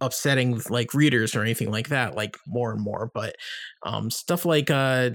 upsetting 0.00 0.60
like 0.70 0.94
readers 0.94 1.34
or 1.34 1.42
anything 1.42 1.70
like 1.70 1.88
that 1.88 2.14
like 2.16 2.38
more 2.46 2.72
and 2.72 2.80
more 2.80 3.10
but 3.12 3.36
um 3.84 4.10
stuff 4.10 4.46
like 4.46 4.70
uh 4.70 5.10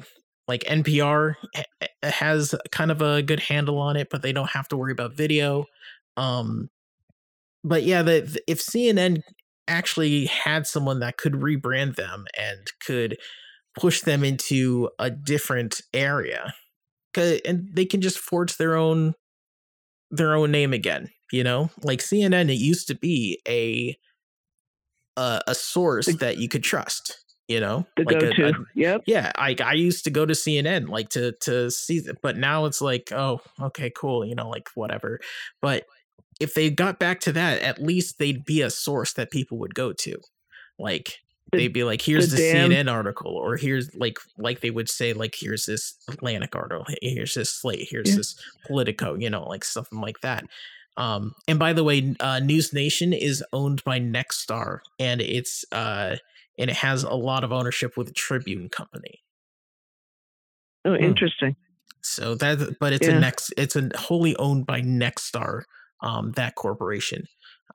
like 0.48 0.62
npr 0.66 1.34
ha- 1.56 1.64
ha- 1.82 2.12
has 2.12 2.54
kind 2.72 2.92
of 2.92 3.02
a 3.02 3.24
good 3.24 3.40
handle 3.40 3.80
on 3.80 3.98
it 3.98 4.10
but 4.12 4.22
they 4.22 4.32
don't 4.32 4.52
have 4.52 4.68
to 4.68 4.78
worry 4.78 4.92
about 4.92 5.18
video 5.18 5.66
um 6.18 6.70
but 7.66 7.84
yeah 7.84 8.02
the, 8.02 8.22
the- 8.22 8.44
if 8.48 8.60
cnn 8.62 9.22
actually 9.68 10.26
had 10.28 10.68
someone 10.68 11.00
that 11.00 11.18
could 11.18 11.34
rebrand 11.34 11.96
them 11.96 12.26
and 12.40 12.60
could 12.86 13.18
push 13.78 14.02
them 14.02 14.24
into 14.24 14.90
a 15.00 15.10
different 15.10 15.82
area, 15.94 16.54
and 17.18 17.68
they 17.74 17.86
can 17.86 18.00
just 18.00 18.20
forge 18.20 18.58
their 18.58 18.76
own 18.76 19.14
their 20.12 20.36
own 20.36 20.52
name 20.52 20.72
again 20.74 21.10
you 21.32 21.44
know 21.44 21.70
like 21.84 22.00
cnn 22.00 22.50
it 22.50 22.54
used 22.60 22.88
to 22.88 22.96
be 22.96 23.42
a 23.48 23.96
a, 25.18 25.42
a 25.48 25.56
source 25.56 26.08
that 26.18 26.38
you 26.38 26.48
could 26.50 26.64
trust 26.64 27.18
you 27.48 27.60
know 27.60 27.86
The 27.98 28.04
like 28.04 28.20
go-to. 28.20 28.50
a- 28.50 28.54
yep. 28.76 29.02
yeah 29.08 29.32
I, 29.36 29.56
I 29.64 29.74
used 29.74 30.04
to 30.06 30.10
go 30.10 30.26
to 30.26 30.34
cnn 30.34 30.90
like 30.90 31.10
to 31.10 31.34
to 31.42 31.72
see 31.72 32.02
but 32.22 32.38
now 32.38 32.66
it's 32.66 32.82
like 32.82 33.12
oh 33.12 33.40
okay 33.62 33.92
cool 33.96 34.26
you 34.26 34.36
know 34.36 34.50
like 34.50 34.68
whatever 34.76 35.20
but 35.62 35.86
if 36.40 36.54
they 36.54 36.70
got 36.70 37.00
back 37.00 37.20
to 37.22 37.32
that 37.32 37.62
at 37.62 37.82
least 37.82 38.18
they'd 38.20 38.44
be 38.46 38.62
a 38.62 38.70
source 38.70 39.14
that 39.14 39.32
people 39.32 39.58
would 39.58 39.74
go 39.76 39.94
to 39.94 40.18
like 40.78 41.20
The- 41.52 41.60
they'd 41.60 41.74
be 41.74 41.84
like 41.84 42.02
here's 42.02 42.30
the 42.32 42.38
the, 42.38 42.54
cnn 42.54 42.92
article 42.92 43.32
or 43.36 43.56
here's 43.58 43.94
like 43.96 44.18
like 44.38 44.60
they 44.62 44.72
would 44.72 44.90
say 44.90 45.14
like 45.14 45.36
here's 45.40 45.66
this 45.66 45.96
atlantic 46.10 46.56
article 46.56 46.86
here's 47.02 47.34
this 47.36 47.50
slate 47.52 47.88
here's 47.90 48.10
Yeah. 48.10 48.18
this 48.18 48.36
politico 48.68 49.16
you 49.16 49.30
know 49.30 49.44
like 49.48 49.64
something 49.64 50.02
like 50.02 50.20
that 50.22 50.44
um 50.98 51.34
and 51.48 51.58
by 51.60 51.72
the 51.74 51.84
way 51.84 52.16
uh 52.20 52.40
news 52.40 52.74
nation 52.74 53.14
is 53.14 53.44
owned 53.54 53.84
by 53.84 54.00
nexstar 54.00 54.80
and 55.00 55.22
it's 55.22 55.64
uh 55.72 56.16
and 56.58 56.70
it 56.70 56.76
has 56.78 57.04
a 57.04 57.14
lot 57.14 57.44
of 57.44 57.52
ownership 57.52 57.96
with 57.98 58.08
the 58.08 58.14
tribune 58.14 58.68
company 58.70 59.22
Oh, 60.86 60.96
Hmm. 60.96 61.04
interesting. 61.04 61.56
so 62.02 62.36
that, 62.36 62.78
but 62.80 62.94
it's 62.94 63.08
Yeah. 63.08 63.18
a 63.18 63.20
next, 63.20 63.52
it's 63.58 63.76
a 63.76 63.90
wholly 63.98 64.36
owned 64.38 64.68
by 64.68 64.82
Nexstar, 64.82 65.64
um, 66.02 66.32
that 66.36 66.56
corporation. 66.56 67.24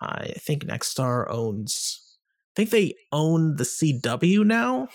I 0.01 0.33
think 0.39 0.65
Nexstar 0.65 1.27
owns. 1.31 2.01
I 2.53 2.53
think 2.57 2.71
they 2.71 2.95
own 3.13 3.57
the 3.57 3.65
CW 3.65 4.45
now. 4.45 4.89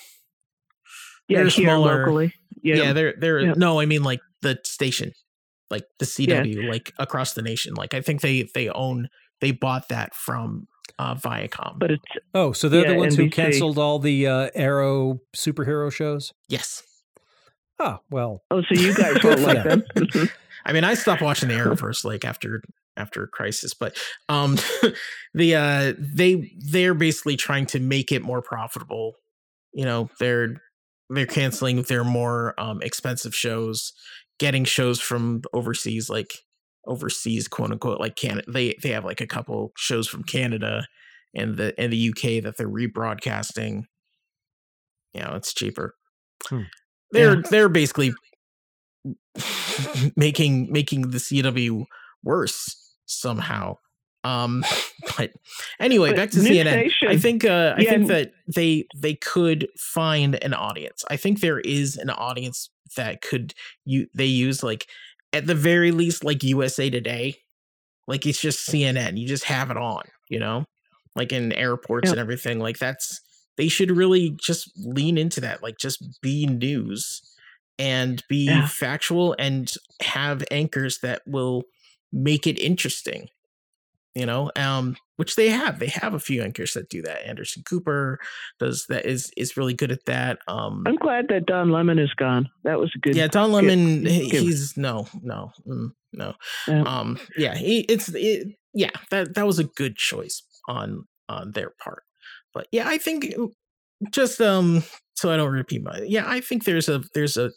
Yeah, 1.27 1.39
They're 1.39 1.47
here 1.49 1.65
smaller- 1.69 1.99
locally. 1.99 2.33
Yeah, 2.61 2.75
Yeah. 2.75 2.93
they're 2.93 3.13
they're 3.19 3.39
Yeah. 3.39 3.53
no, 3.57 3.79
I 3.79 3.85
mean 3.85 4.03
like 4.03 4.19
the 4.41 4.59
station, 4.63 5.11
like 5.69 5.83
the 5.99 6.05
CW, 6.05 6.69
like 6.69 6.93
across 6.99 7.33
the 7.33 7.41
nation. 7.41 7.73
Like 7.75 7.93
I 7.93 8.01
think 8.01 8.21
they 8.21 8.47
they 8.53 8.69
own 8.69 9.07
they 9.41 9.51
bought 9.51 9.89
that 9.89 10.15
from 10.15 10.67
uh 10.99 11.15
Viacom. 11.15 11.77
but 11.79 11.91
it's 11.91 12.03
Oh, 12.33 12.51
so 12.51 12.69
they're 12.69 12.83
the 12.83 12.91
Yeah, 12.93 12.97
ones 12.97 13.15
who 13.15 13.29
canceled 13.29 13.77
all 13.77 13.99
the 13.99 14.27
uh, 14.27 14.49
Arrow 14.55 15.19
superhero 15.35 15.91
shows. 15.91 16.31
yes, 16.47 16.83
Oh 17.79 17.97
well, 18.11 18.43
oh, 18.51 18.61
so 18.61 18.79
you 18.79 18.93
guys 18.95 19.17
won't 19.23 19.41
like 19.41 19.63
them. 19.63 19.83
I 20.65 20.73
mean, 20.73 20.83
I 20.83 20.93
stopped 20.95 21.21
watching 21.21 21.49
the 21.49 21.55
Arrowverse 21.55 22.03
like 22.05 22.23
after 22.25 22.61
after 22.97 23.27
Crisis, 23.27 23.73
but 23.73 23.97
um, 24.29 24.57
the 25.33 25.55
uh, 25.55 25.93
they 25.97 26.51
they're 26.57 26.93
basically 26.93 27.37
trying 27.37 27.65
to 27.67 27.79
make 27.79 28.11
it 28.11 28.21
more 28.21 28.41
profitable. 28.41 29.13
You 29.73 29.85
know, 29.85 30.09
they're 30.19 30.61
they're 31.09 31.25
canceling 31.25 31.81
their 31.83 32.03
more 32.03 32.53
um 32.57 32.81
expensive 32.81 33.35
shows, 33.35 33.93
getting 34.39 34.63
shows 34.63 34.99
from 34.99 35.41
overseas, 35.53 36.09
like 36.09 36.33
overseas, 36.87 37.47
quote 37.47 37.71
unquote, 37.71 37.99
like 37.99 38.15
Canada. 38.15 38.49
They 38.51 38.75
they 38.81 38.89
have 38.89 39.05
like 39.05 39.21
a 39.21 39.27
couple 39.27 39.71
shows 39.77 40.07
from 40.07 40.23
Canada 40.23 40.87
and 41.33 41.57
the 41.57 41.73
and 41.79 41.91
the 41.91 42.09
UK 42.09 42.43
that 42.43 42.55
they're 42.57 42.69
rebroadcasting. 42.69 43.83
You 45.13 45.21
know, 45.21 45.33
it's 45.35 45.53
cheaper. 45.53 45.95
Hmm. 46.47 46.63
They're 47.11 47.41
they're 47.41 47.69
basically 47.69 48.13
making 50.15 50.71
making 50.71 51.11
the 51.11 51.17
CW 51.17 51.85
worse 52.23 52.84
somehow. 53.05 53.77
Um, 54.23 54.63
but 55.17 55.31
anyway, 55.79 56.09
But 56.09 56.17
back 56.17 56.31
to 56.31 56.39
CNN. 56.39 56.91
I 57.07 57.17
think 57.17 57.45
uh, 57.45 57.75
I 57.77 57.81
Yeah, 57.81 57.89
think 57.91 58.07
that 58.07 58.31
they 58.53 58.87
they 58.95 59.15
could 59.15 59.67
find 59.77 60.41
an 60.43 60.53
audience. 60.53 61.03
I 61.09 61.17
think 61.17 61.39
there 61.41 61.59
is 61.59 61.97
an 61.97 62.09
audience 62.09 62.69
that 62.97 63.21
could 63.21 63.53
you 63.85 64.07
they 64.13 64.25
use 64.25 64.63
like 64.63 64.87
at 65.33 65.47
the 65.47 65.55
very 65.55 65.91
least 65.91 66.23
like 66.23 66.43
USA 66.43 66.89
Today. 66.89 67.35
Like 68.07 68.25
it's 68.25 68.39
just 68.41 68.67
CNN. 68.69 69.17
You 69.17 69.27
just 69.27 69.45
have 69.45 69.71
it 69.71 69.77
on, 69.77 70.03
you 70.29 70.39
know, 70.39 70.65
like 71.15 71.31
in 71.31 71.51
airports 71.53 72.07
Yeah. 72.07 72.11
and 72.11 72.19
everything. 72.19 72.59
Like 72.59 72.77
that's 72.77 73.19
they 73.57 73.67
should 73.67 73.91
really 73.91 74.35
just 74.39 74.69
lean 74.77 75.17
into 75.17 75.41
that. 75.41 75.63
Like 75.63 75.77
just 75.77 76.21
be 76.21 76.45
news 76.45 77.21
and 77.79 78.23
be 78.29 78.47
Yeah. 78.47 78.67
factual 78.67 79.35
and 79.39 79.71
have 80.01 80.43
anchors 80.51 80.99
that 80.99 81.21
will 81.25 81.63
make 82.13 82.47
it 82.47 82.57
interesting 82.59 83.27
you 84.13 84.25
know 84.25 84.49
um 84.55 84.95
which 85.17 85.35
they 85.35 85.49
have 85.49 85.79
they 85.79 85.87
have 85.87 86.13
a 86.13 86.19
few 86.19 86.41
anchors 86.41 86.73
that 86.73 86.89
do 86.89 87.01
that 87.01 87.27
anderson 87.27 87.63
cooper 87.65 88.17
does 88.59 88.85
that 88.87 89.05
is 89.05 89.31
is 89.35 89.57
really 89.57 89.73
good 89.73 89.91
at 89.91 90.05
that 90.05 90.39
um 90.47 90.83
I'm 90.87 90.95
glad 90.95 91.27
that 91.29 91.45
Don 91.45 91.69
Lemon 91.71 91.99
is 91.99 92.13
gone. 92.13 92.49
That 92.63 92.79
was 92.79 92.91
a 92.95 92.99
good. 92.99 93.15
yeah 93.15 93.27
don 93.27 93.51
lemon 93.51 94.03
good- 94.03 94.11
he- 94.11 94.29
good- 94.29 94.41
he's 94.43 94.77
no 94.77 95.07
no 95.21 95.51
mm, 95.67 95.89
no 96.13 96.33
Yeah. 96.67 96.83
um 96.83 97.19
yeah 97.37 97.55
he, 97.55 97.79
it's 97.81 98.09
it, 98.09 98.55
yeah 98.73 98.91
that 99.11 99.35
that 99.35 99.45
was 99.45 99.59
a 99.59 99.65
good 99.65 99.97
choice 99.97 100.41
on 100.69 101.05
on 101.27 101.51
their 101.51 101.71
part 101.83 102.03
but 102.53 102.67
yeah 102.71 102.87
i 102.87 102.97
think 102.97 103.33
uh, 103.37 103.47
just 104.11 104.39
um 104.39 104.83
so 105.15 105.31
i 105.31 105.35
don't 105.37 105.51
repeat 105.51 105.83
my 105.83 105.99
yeah 106.07 106.23
i 106.27 106.39
think 106.39 106.63
there's 106.63 106.87
a 106.87 107.03
there's 107.13 107.35
a 107.35 107.51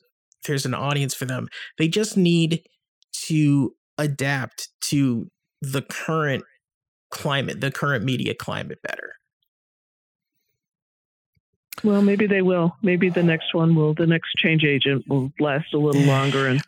there's 0.46 0.66
an 0.66 0.74
audience 0.74 1.14
for 1.14 1.24
them 1.24 1.48
they 1.78 1.86
just 1.88 2.16
need 2.16 2.62
to 3.12 3.74
adapt 3.98 4.68
to 4.80 5.28
the 5.60 5.82
current 5.82 6.44
climate 7.10 7.60
the 7.60 7.70
current 7.70 8.04
media 8.04 8.34
climate 8.34 8.78
better 8.82 9.14
Well, 11.84 12.02
maybe 12.02 12.26
they 12.26 12.42
will. 12.42 12.76
Maybe 12.82 13.08
the 13.08 13.22
next 13.22 13.54
one 13.54 13.74
will. 13.76 13.94
The 13.94 14.06
next 14.06 14.34
change 14.36 14.64
agent 14.64 15.04
will 15.08 15.30
last 15.38 15.72
a 15.72 15.78
little 15.78 16.02
longer 16.02 16.48
and 16.48 16.60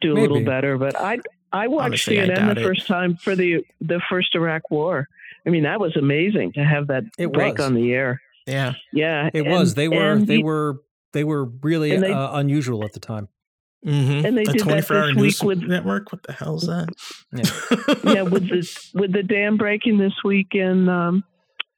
do 0.00 0.12
a 0.12 0.18
little 0.20 0.44
better. 0.44 0.78
But 0.78 0.96
I 0.96 1.18
I 1.52 1.66
watched 1.66 1.84
Honestly, 1.86 2.20
I 2.20 2.26
CNN 2.26 2.34
doubt 2.36 2.54
the 2.54 2.60
it. 2.60 2.64
first 2.64 2.86
time 2.86 3.16
for 3.16 3.34
the 3.34 3.64
the 3.80 4.00
first 4.08 4.34
Iraq 4.36 4.70
War. 4.70 5.08
I 5.46 5.50
mean, 5.50 5.64
that 5.64 5.80
was 5.80 5.96
amazing 5.96 6.52
to 6.52 6.64
have 6.64 6.86
that 6.86 7.02
It 7.18 7.32
break 7.32 7.58
was. 7.58 7.66
on 7.66 7.74
the 7.74 7.92
air. 7.92 8.20
yeah 8.46 8.74
Yeah, 8.92 9.28
it 9.34 9.40
and- 9.44 9.50
was. 9.50 9.74
They 9.74 9.88
were. 9.88 10.18
They 10.20 10.36
he- 10.36 10.42
were. 10.44 10.76
They 11.12 11.24
were 11.24 11.44
really 11.44 11.96
they- 11.96 12.12
uh, 12.12 12.38
unusual 12.38 12.84
at 12.84 12.92
the 12.92 13.00
time. 13.00 13.28
Mm-hmm. 13.84 14.26
And 14.26 14.36
they 14.36 14.44
the 14.44 14.52
did 14.52 14.60
that 14.62 14.86
24 14.86 14.96
hour 14.96 15.06
this 15.08 15.16
news 15.16 15.40
week 15.42 15.48
with- 15.48 15.62
network 15.68 16.12
what 16.12 16.22
the 16.22 16.32
hell 16.32 16.56
is 16.56 16.62
that 16.66 16.88
yeah, 18.04 18.22
with 18.22 18.48
the 18.48 18.90
with 18.94 19.12
the 19.12 19.22
dam 19.22 19.56
breaking 19.56 19.98
this 19.98 20.14
week 20.24 20.48
in 20.54 20.88
um, 20.88 21.24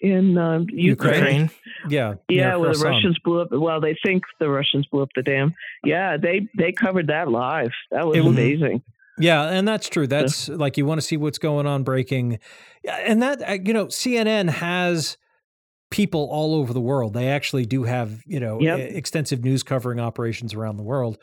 in 0.00 0.36
um, 0.38 0.66
Ukraine. 0.70 1.14
Ukraine. 1.14 1.50
Yeah. 1.88 2.14
Yeah, 2.28 2.56
where 2.56 2.68
the 2.70 2.74
Kherson. 2.74 2.90
Russians 2.90 3.18
blew 3.24 3.40
up. 3.40 3.48
Well, 3.50 3.80
they 3.80 3.96
think 4.04 4.24
the 4.40 4.48
Russians 4.48 4.86
blew 4.86 5.02
up 5.02 5.08
the 5.16 5.22
dam. 5.22 5.54
Yeah, 5.84 6.16
they 6.16 6.48
they 6.56 6.72
covered 6.72 7.06
that 7.08 7.28
live. 7.28 7.70
That 7.90 8.06
was 8.06 8.16
It 8.16 8.20
was- 8.20 8.32
amazing. 8.34 8.82
Yeah, 9.18 9.44
and 9.48 9.66
that's 9.66 9.88
true. 9.88 10.06
That's 10.06 10.48
like 10.50 10.76
you 10.76 10.84
want 10.84 11.00
to 11.00 11.06
see 11.06 11.16
what's 11.16 11.38
going 11.38 11.66
on 11.66 11.84
breaking. 11.84 12.38
Yeah, 12.84 12.96
And 12.96 13.22
that 13.22 13.48
uh, 13.48 13.52
you 13.64 13.72
know, 13.72 13.86
CNN 13.86 14.50
has 14.50 15.16
people 15.90 16.28
all 16.30 16.54
over 16.54 16.74
the 16.74 16.82
world. 16.82 17.14
They 17.14 17.28
actually 17.28 17.64
do 17.64 17.84
have, 17.84 18.22
you 18.26 18.40
know, 18.40 18.60
Yep. 18.60 18.78
extensive 18.78 19.42
news 19.42 19.62
covering 19.62 20.00
operations 20.00 20.52
around 20.52 20.76
the 20.76 20.82
world. 20.82 21.16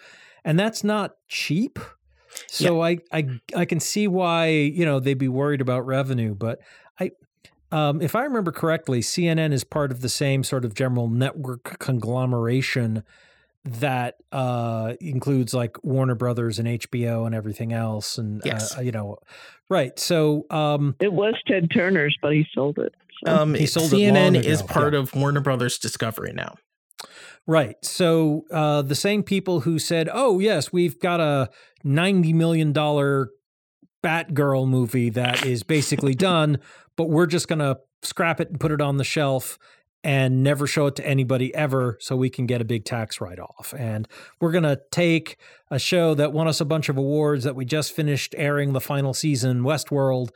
And 0.46 0.60
that's 0.60 0.84
not 0.84 1.16
cheap. 1.28 1.80
So 2.48 2.82
I 2.82 2.98
I 3.12 3.28
I 3.56 3.66
can 3.66 3.80
see 3.80 4.08
why, 4.08 4.48
you 4.48 4.86
know, 4.86 5.00
they'd 5.00 5.14
be 5.18 5.28
worried 5.28 5.62
about 5.62 5.86
revenue, 5.86 6.34
but 6.34 6.60
I 7.00 7.12
um, 7.72 8.02
if 8.02 8.16
I 8.16 8.24
remember 8.24 8.52
correctly, 8.52 9.02
CNN 9.02 9.52
is 9.52 9.64
part 9.64 9.92
of 9.92 10.02
the 10.02 10.10
same 10.10 10.44
sort 10.44 10.66
of 10.66 10.74
general 10.74 11.08
network 11.08 11.78
conglomeration 11.80 13.04
that 13.66 14.18
uh, 14.32 14.94
includes 15.00 15.54
like 15.54 15.82
Warner 15.84 16.16
Brothers 16.16 16.60
and 16.60 16.68
HBO 16.68 17.26
and 17.26 17.34
everything 17.34 17.72
else, 17.72 18.18
and 18.18 18.42
Yes. 18.44 18.78
uh, 18.78 18.82
you 18.82 18.92
know, 18.92 19.18
right? 19.70 19.98
So 19.98 20.46
um, 20.50 20.96
It 21.00 21.14
was 21.14 21.36
Ted 21.48 21.72
Turner's, 21.72 22.18
but 22.22 22.34
he 22.34 22.46
sold 22.54 22.78
it. 22.78 22.94
So. 23.26 23.34
Um, 23.34 23.54
He 23.54 23.66
sold 23.66 23.94
it 23.94 23.96
CNN 23.96 24.34
long 24.34 24.36
is 24.36 24.62
part 24.62 24.94
yeah. 24.94 25.00
of 25.00 25.16
Warner 25.16 25.40
Brothers 25.40 25.78
Discovery 25.78 26.34
now. 26.34 26.56
Right. 27.46 27.76
So 27.84 28.46
uh, 28.52 28.84
the 28.84 28.96
same 28.96 29.22
people 29.22 29.62
who 29.62 29.78
said, 29.78 30.10
"Oh 30.12 30.40
yes, 30.40 30.72
we've 30.72 31.00
got 31.00 31.20
a 31.20 31.50
ninety 31.84 32.32
million 32.32 32.72
dollar 32.72 33.30
Batgirl 34.04 34.68
movie 34.68 35.10
that 35.10 35.46
is 35.46 35.64
basically 35.64 36.14
done, 36.16 36.60
but 36.96 37.10
we're 37.10 37.26
just 37.26 37.48
going 37.48 37.60
to 37.60 37.78
scrap 38.02 38.40
it 38.40 38.50
and 38.50 38.60
put 38.60 38.72
it 38.72 38.82
on 38.82 38.98
the 38.98 39.04
shelf." 39.04 39.58
And 40.06 40.44
never 40.44 40.68
show 40.68 40.88
it 40.88 40.98
to 40.98 41.08
anybody 41.08 41.56
ever, 41.56 41.98
so 42.02 42.18
we 42.18 42.30
can 42.30 42.46
get 42.46 42.60
a 42.60 42.66
big 42.66 42.84
tax 42.84 43.22
write 43.22 43.40
off. 43.40 43.74
And 43.78 44.06
we're 44.42 44.52
gonna 44.52 44.80
take 44.92 45.38
a 45.72 45.80
show 45.80 46.14
that 46.16 46.34
won 46.34 46.46
us 46.46 46.60
a 46.60 46.66
bunch 46.66 46.90
of 46.90 46.98
awards 46.98 47.46
that 47.46 47.56
we 47.56 47.64
just 47.64 47.94
finished 47.94 48.36
airing 48.38 48.74
the 48.74 48.82
final 48.82 49.14
season, 49.14 49.62
Westworld, 49.62 50.32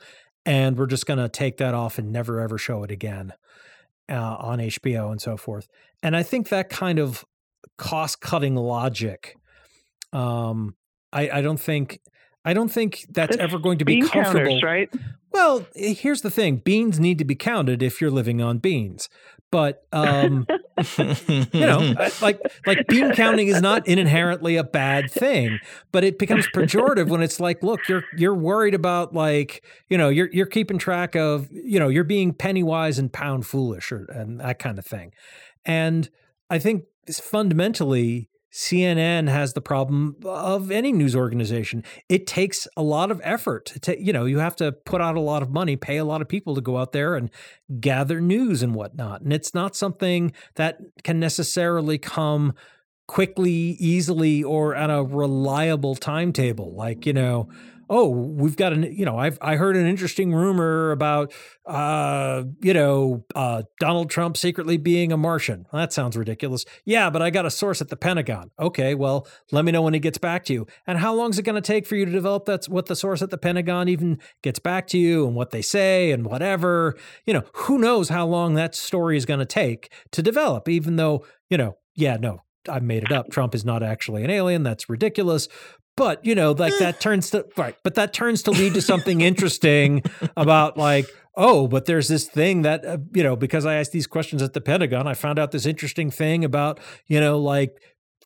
and 0.46 0.78
we're 0.78 0.86
just 0.86 1.04
gonna 1.04 1.28
take 1.28 1.58
that 1.58 1.74
off 1.74 1.98
and 1.98 2.10
never 2.10 2.40
ever 2.40 2.56
show 2.56 2.82
it 2.82 2.90
again 2.90 3.34
uh, 4.08 4.36
on 4.38 4.58
HBO 4.58 5.10
and 5.10 5.20
so 5.20 5.36
forth. 5.36 5.68
And 6.02 6.16
I 6.16 6.22
think 6.22 6.48
that 6.48 6.68
kind 6.68 6.98
of 6.98 7.24
cost 7.76 8.20
cutting 8.20 8.56
logic, 8.56 9.36
um, 10.12 10.74
I, 11.12 11.30
I 11.30 11.40
don't 11.42 11.60
think. 11.60 12.00
I 12.44 12.54
don't 12.54 12.70
think 12.70 13.04
that's, 13.10 13.36
That's 13.36 13.42
ever 13.42 13.58
going 13.58 13.78
to 13.78 13.84
be 13.84 14.00
comfortable. 14.00 14.44
counters, 14.44 14.62
right? 14.62 14.88
Well, 15.32 15.66
eh, 15.76 15.92
here's 15.92 16.22
the 16.22 16.30
thing: 16.30 16.58
beans 16.58 16.98
need 16.98 17.18
to 17.18 17.24
be 17.24 17.34
counted 17.34 17.82
if 17.82 18.00
you're 18.00 18.10
living 18.10 18.40
on 18.40 18.58
beans. 18.58 19.08
But 19.50 19.86
um, 19.92 20.46
you 20.98 21.46
know, 21.54 21.94
like 22.22 22.40
like 22.66 22.86
bean 22.86 23.12
counting 23.12 23.48
is 23.48 23.62
not 23.62 23.86
inherently 23.88 24.56
a 24.56 24.64
bad 24.64 25.10
thing, 25.10 25.58
but 25.90 26.04
it 26.04 26.18
becomes 26.18 26.46
pejorative 26.48 27.08
when 27.08 27.22
it's 27.22 27.40
like, 27.40 27.62
look, 27.62 27.88
you're 27.88 28.04
you're 28.16 28.34
worried 28.34 28.74
about 28.74 29.14
like 29.14 29.64
you 29.88 29.96
know 29.96 30.10
you're 30.10 30.28
you're 30.32 30.46
keeping 30.46 30.76
track 30.76 31.16
of 31.16 31.48
you 31.50 31.78
know 31.78 31.88
you're 31.88 32.04
being 32.04 32.34
penny 32.34 32.62
wise 32.62 32.98
and 32.98 33.10
pound 33.10 33.46
foolish 33.46 33.90
or 33.90 34.04
and 34.06 34.40
that 34.40 34.58
kind 34.58 34.78
of 34.78 34.84
thing, 34.84 35.12
and 35.64 36.10
I 36.50 36.58
think 36.58 36.84
fundamentally. 37.10 38.28
CNN 38.52 39.28
has 39.28 39.52
the 39.52 39.60
problem 39.60 40.16
of 40.24 40.70
any 40.70 40.92
news 40.92 41.14
organization. 41.14 41.84
It 42.08 42.26
takes 42.26 42.66
a 42.76 42.82
lot 42.82 43.10
of 43.10 43.20
effort. 43.22 43.66
To 43.82 44.02
you 44.02 44.12
know, 44.12 44.24
you 44.24 44.38
have 44.38 44.56
to 44.56 44.72
put 44.72 45.00
out 45.00 45.16
a 45.16 45.20
lot 45.20 45.42
of 45.42 45.50
money, 45.50 45.76
pay 45.76 45.98
a 45.98 46.04
lot 46.04 46.22
of 46.22 46.28
people 46.28 46.54
to 46.54 46.60
go 46.60 46.78
out 46.78 46.92
there 46.92 47.14
and 47.14 47.30
gather 47.78 48.20
news 48.20 48.62
and 48.62 48.74
whatnot. 48.74 49.20
And 49.20 49.32
it's 49.32 49.52
not 49.52 49.76
something 49.76 50.32
that 50.54 50.78
can 51.04 51.20
necessarily 51.20 51.98
come 51.98 52.54
quickly, 53.06 53.76
easily, 53.78 54.42
or 54.42 54.74
at 54.74 54.90
a 54.90 55.02
reliable 55.02 55.94
timetable. 55.94 56.74
Like, 56.74 57.06
you 57.06 57.12
know, 57.12 57.48
oh, 57.88 58.08
we've 58.08 58.56
got 58.56 58.72
an, 58.72 58.82
you 58.82 59.04
know, 59.04 59.18
I've 59.18 59.38
I 59.40 59.56
heard 59.56 59.76
an 59.76 59.86
interesting 59.86 60.34
rumor 60.34 60.90
about, 60.90 61.32
uh, 61.66 62.44
you 62.60 62.74
know, 62.74 63.24
uh, 63.34 63.62
Donald 63.80 64.10
Trump 64.10 64.36
secretly 64.36 64.76
being 64.76 65.12
a 65.12 65.16
Martian. 65.16 65.66
That 65.72 65.92
sounds 65.92 66.16
ridiculous. 66.16 66.64
Yeah, 66.84 67.10
but 67.10 67.22
I 67.22 67.30
got 67.30 67.46
a 67.46 67.50
source 67.50 67.80
at 67.80 67.88
the 67.88 67.96
Pentagon. 67.96 68.50
Okay, 68.58 68.94
well, 68.94 69.26
let 69.52 69.64
me 69.64 69.72
know 69.72 69.82
when 69.82 69.94
he 69.94 70.00
gets 70.00 70.18
back 70.18 70.44
to 70.46 70.52
you. 70.52 70.66
And 70.86 70.98
how 70.98 71.14
long 71.14 71.30
is 71.30 71.38
it 71.38 71.42
going 71.42 71.60
to 71.60 71.66
take 71.66 71.86
for 71.86 71.96
you 71.96 72.04
to 72.04 72.12
develop 72.12 72.44
that's 72.44 72.68
what 72.68 72.86
the 72.86 72.96
source 72.96 73.22
at 73.22 73.30
the 73.30 73.38
Pentagon 73.38 73.88
even 73.88 74.18
gets 74.42 74.58
back 74.58 74.86
to 74.88 74.98
you 74.98 75.26
and 75.26 75.34
what 75.34 75.50
they 75.50 75.62
say 75.62 76.10
and 76.10 76.24
whatever. 76.24 76.96
You 77.26 77.34
know, 77.34 77.44
who 77.54 77.78
knows 77.78 78.08
how 78.08 78.26
long 78.26 78.54
that 78.54 78.74
story 78.74 79.16
is 79.16 79.26
going 79.26 79.40
to 79.40 79.46
take 79.46 79.92
to 80.12 80.22
develop, 80.22 80.68
even 80.68 80.96
though, 80.96 81.24
you 81.50 81.58
know, 81.58 81.76
yeah, 81.94 82.16
no, 82.16 82.42
I 82.68 82.80
made 82.80 83.02
it 83.02 83.12
up. 83.12 83.30
Trump 83.30 83.54
is 83.54 83.64
not 83.64 83.82
actually 83.82 84.24
an 84.24 84.30
alien. 84.30 84.62
That's 84.62 84.88
ridiculous. 84.88 85.48
But, 85.98 86.24
you 86.24 86.34
know, 86.34 86.52
like 86.52 86.78
that 86.78 87.00
turns 87.00 87.30
to, 87.30 87.46
right. 87.56 87.76
But 87.82 87.96
that 87.96 88.12
turns 88.12 88.42
to 88.44 88.52
lead 88.52 88.74
to 88.74 88.82
something 88.82 89.20
interesting 89.20 90.02
about 90.36 90.78
like, 90.78 91.06
oh, 91.34 91.68
but 91.68 91.86
there's 91.86 92.08
this 92.08 92.26
thing 92.26 92.62
that, 92.62 92.84
uh, 92.84 92.98
you 93.12 93.22
know, 93.22 93.36
because 93.36 93.66
I 93.66 93.74
asked 93.74 93.92
these 93.92 94.06
questions 94.06 94.42
at 94.42 94.54
the 94.54 94.60
Pentagon, 94.60 95.06
I 95.06 95.14
found 95.14 95.38
out 95.38 95.52
this 95.52 95.66
interesting 95.66 96.10
thing 96.10 96.44
about, 96.44 96.80
you 97.06 97.20
know, 97.20 97.38
like 97.38 97.80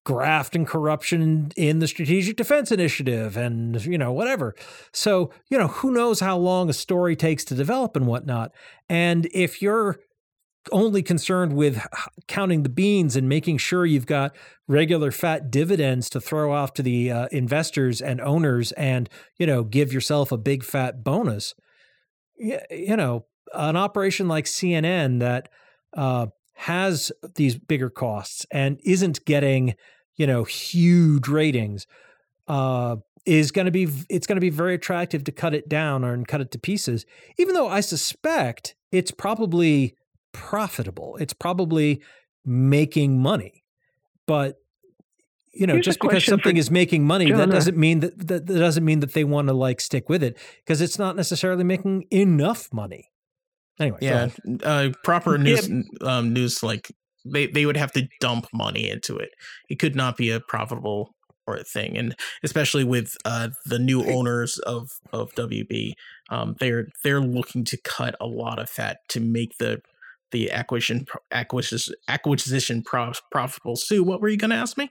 graft 0.04 0.56
and 0.56 0.66
corruption 0.66 1.52
in 1.56 1.78
the 1.78 1.86
Strategic 1.86 2.36
Defense 2.36 2.72
Initiative 2.72 3.36
and, 3.36 3.84
you 3.84 3.98
know, 3.98 4.12
whatever. 4.12 4.54
So, 4.92 5.30
you 5.48 5.58
know, 5.58 5.68
who 5.68 5.92
knows 5.92 6.20
how 6.20 6.36
long 6.36 6.68
a 6.68 6.72
story 6.72 7.14
takes 7.14 7.44
to 7.44 7.54
develop 7.54 7.96
and 7.96 8.06
whatnot. 8.06 8.52
And 8.88 9.28
if 9.32 9.62
you're 9.62 10.00
only 10.70 11.02
concerned 11.02 11.54
with 11.54 11.84
counting 12.28 12.62
the 12.62 12.68
beans 12.68 13.16
and 13.16 13.28
making 13.28 13.58
sure 13.58 13.84
you've 13.84 14.06
got 14.06 14.34
regular 14.68 15.10
fat 15.10 15.50
dividends 15.50 16.08
to 16.10 16.20
throw 16.20 16.52
off 16.52 16.72
to 16.74 16.82
the 16.82 17.10
uh, 17.10 17.28
investors 17.32 18.00
and 18.00 18.20
owners 18.20 18.72
and, 18.72 19.08
you 19.38 19.46
know, 19.46 19.64
give 19.64 19.92
yourself 19.92 20.30
a 20.30 20.36
big 20.36 20.62
fat 20.62 21.02
bonus, 21.02 21.54
y- 22.38 22.62
you 22.70 22.96
know, 22.96 23.26
an 23.54 23.76
operation 23.76 24.28
like 24.28 24.44
CNN 24.44 25.20
that 25.20 25.48
uh, 25.96 26.26
has 26.54 27.10
these 27.34 27.56
bigger 27.56 27.90
costs 27.90 28.46
and 28.50 28.78
isn't 28.84 29.24
getting, 29.24 29.74
you 30.16 30.26
know, 30.26 30.44
huge 30.44 31.28
ratings, 31.28 31.86
uh, 32.48 32.96
is 33.24 33.52
going 33.52 33.66
to 33.66 33.70
be 33.70 33.88
it's 34.08 34.26
going 34.26 34.36
to 34.36 34.40
be 34.40 34.50
very 34.50 34.74
attractive 34.74 35.22
to 35.24 35.32
cut 35.32 35.54
it 35.54 35.68
down 35.68 36.04
or 36.04 36.12
and 36.12 36.26
cut 36.26 36.40
it 36.40 36.50
to 36.50 36.58
pieces. 36.58 37.06
Even 37.38 37.54
though 37.54 37.68
I 37.68 37.80
suspect 37.80 38.74
it's 38.90 39.10
probably 39.10 39.96
profitable, 40.32 41.16
it's 41.20 41.32
probably 41.32 42.02
making 42.44 43.20
money, 43.20 43.64
but. 44.26 44.56
You 45.54 45.66
know, 45.66 45.74
Here's 45.74 45.84
just 45.84 46.00
because 46.00 46.24
something 46.24 46.56
is 46.56 46.70
making 46.70 47.04
money, 47.06 47.30
that 47.30 47.50
doesn't 47.50 47.76
mean 47.76 48.00
that, 48.00 48.26
that 48.26 48.46
that 48.46 48.58
doesn't 48.58 48.86
mean 48.86 49.00
that 49.00 49.12
they 49.12 49.22
want 49.22 49.48
to 49.48 49.52
like 49.52 49.82
stick 49.82 50.08
with 50.08 50.22
it 50.22 50.38
because 50.64 50.80
it's 50.80 50.98
not 50.98 51.14
necessarily 51.14 51.62
making 51.62 52.06
enough 52.10 52.72
money. 52.72 53.10
Anyway, 53.78 53.98
yeah, 54.00 54.30
uh, 54.64 54.92
proper 55.04 55.36
Yeah. 55.36 55.42
news 55.42 55.70
um, 56.00 56.32
news 56.32 56.62
like 56.62 56.90
they 57.26 57.48
they 57.48 57.66
would 57.66 57.76
have 57.76 57.92
to 57.92 58.08
dump 58.18 58.46
money 58.54 58.88
into 58.88 59.18
it. 59.18 59.28
It 59.68 59.78
could 59.78 59.94
not 59.94 60.16
be 60.16 60.30
a 60.30 60.40
profitable 60.40 61.14
or 61.46 61.56
a 61.56 61.64
thing, 61.64 61.98
and 61.98 62.14
especially 62.42 62.84
with 62.84 63.12
uh, 63.26 63.50
the 63.66 63.78
new 63.78 64.10
owners 64.10 64.58
of 64.60 64.88
of 65.12 65.34
WB, 65.34 65.92
um, 66.30 66.54
they're 66.60 66.86
they're 67.04 67.20
looking 67.20 67.64
to 67.64 67.76
cut 67.76 68.14
a 68.22 68.26
lot 68.26 68.58
of 68.58 68.70
fat 68.70 68.98
to 69.10 69.20
make 69.20 69.58
the 69.58 69.80
the 70.32 70.50
acquisition 70.50 71.06
acquisition 71.30 71.94
acquisition 72.08 72.82
pro- 72.82 73.12
profitable. 73.30 73.76
Sue, 73.76 74.02
what 74.02 74.20
were 74.20 74.28
you 74.28 74.36
going 74.36 74.50
to 74.50 74.56
ask 74.56 74.76
me? 74.76 74.90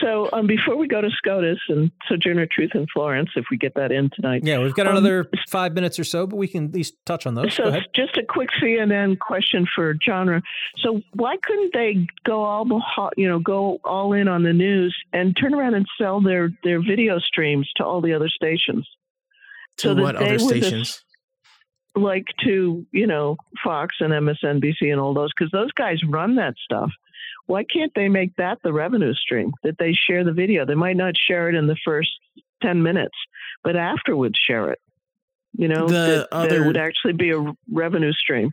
So 0.00 0.30
um, 0.32 0.46
before 0.46 0.76
we 0.76 0.88
go 0.88 1.02
to 1.02 1.10
SCOTUS 1.10 1.58
and 1.68 1.90
Sojourner 2.08 2.46
Truth 2.50 2.70
in 2.74 2.86
Florence, 2.94 3.28
if 3.36 3.44
we 3.50 3.58
get 3.58 3.74
that 3.74 3.92
in 3.92 4.08
tonight. 4.14 4.40
Yeah, 4.42 4.58
we've 4.62 4.74
got 4.74 4.86
Um, 4.86 4.96
another 4.96 5.28
five 5.50 5.74
minutes 5.74 5.98
or 5.98 6.04
so, 6.04 6.26
but 6.26 6.36
we 6.36 6.48
can 6.48 6.66
at 6.68 6.72
least 6.72 6.94
touch 7.04 7.26
on 7.26 7.34
those. 7.34 7.54
So 7.54 7.70
just 7.94 8.16
a 8.16 8.22
quick 8.26 8.48
CNN 8.62 9.18
question 9.18 9.66
for 9.74 9.94
genre. 10.02 10.40
So 10.78 11.02
why 11.12 11.36
couldn't 11.42 11.72
they 11.74 12.06
go 12.24 12.42
all 12.42 12.66
you 13.18 13.28
know 13.28 13.38
go 13.38 13.78
all 13.84 14.12
in 14.14 14.28
on 14.28 14.42
the 14.44 14.52
news 14.54 14.96
and 15.12 15.36
turn 15.36 15.54
around 15.54 15.74
and 15.74 15.86
sell 15.98 16.20
their 16.22 16.50
their 16.64 16.80
video 16.80 17.18
streams 17.18 17.70
to 17.76 17.84
all 17.84 18.00
the 18.00 18.14
other 18.14 18.28
stations? 18.30 18.88
To 19.78 19.88
So 19.88 19.94
what 19.94 20.16
other 20.16 20.24
were 20.24 20.38
the- 20.38 20.38
stations? 20.38 21.02
Like 21.96 22.24
to 22.44 22.86
you 22.92 23.06
know 23.06 23.36
Fox 23.64 23.96
and 24.00 24.12
MSNBC 24.12 24.90
and 24.92 25.00
all 25.00 25.14
those 25.14 25.30
because 25.36 25.50
those 25.52 25.72
guys 25.72 25.98
run 26.04 26.36
that 26.36 26.54
stuff. 26.64 26.90
Why 27.46 27.64
can't 27.64 27.92
they 27.96 28.08
make 28.08 28.34
that 28.36 28.58
the 28.62 28.72
revenue 28.72 29.12
stream 29.14 29.52
that 29.64 29.76
they 29.78 29.92
share 29.92 30.22
the 30.24 30.32
video? 30.32 30.64
They 30.64 30.74
might 30.76 30.96
not 30.96 31.14
share 31.16 31.48
it 31.48 31.54
in 31.56 31.66
the 31.66 31.76
first 31.84 32.10
ten 32.62 32.82
minutes, 32.82 33.16
but 33.64 33.74
afterwards 33.76 34.38
share 34.38 34.70
it. 34.70 34.78
You 35.56 35.66
know, 35.68 35.88
The 35.88 35.94
that, 35.94 36.28
that 36.30 36.36
other- 36.36 36.62
it 36.62 36.66
would 36.66 36.76
actually 36.76 37.14
be 37.14 37.30
a 37.32 37.44
revenue 37.72 38.12
stream. 38.12 38.52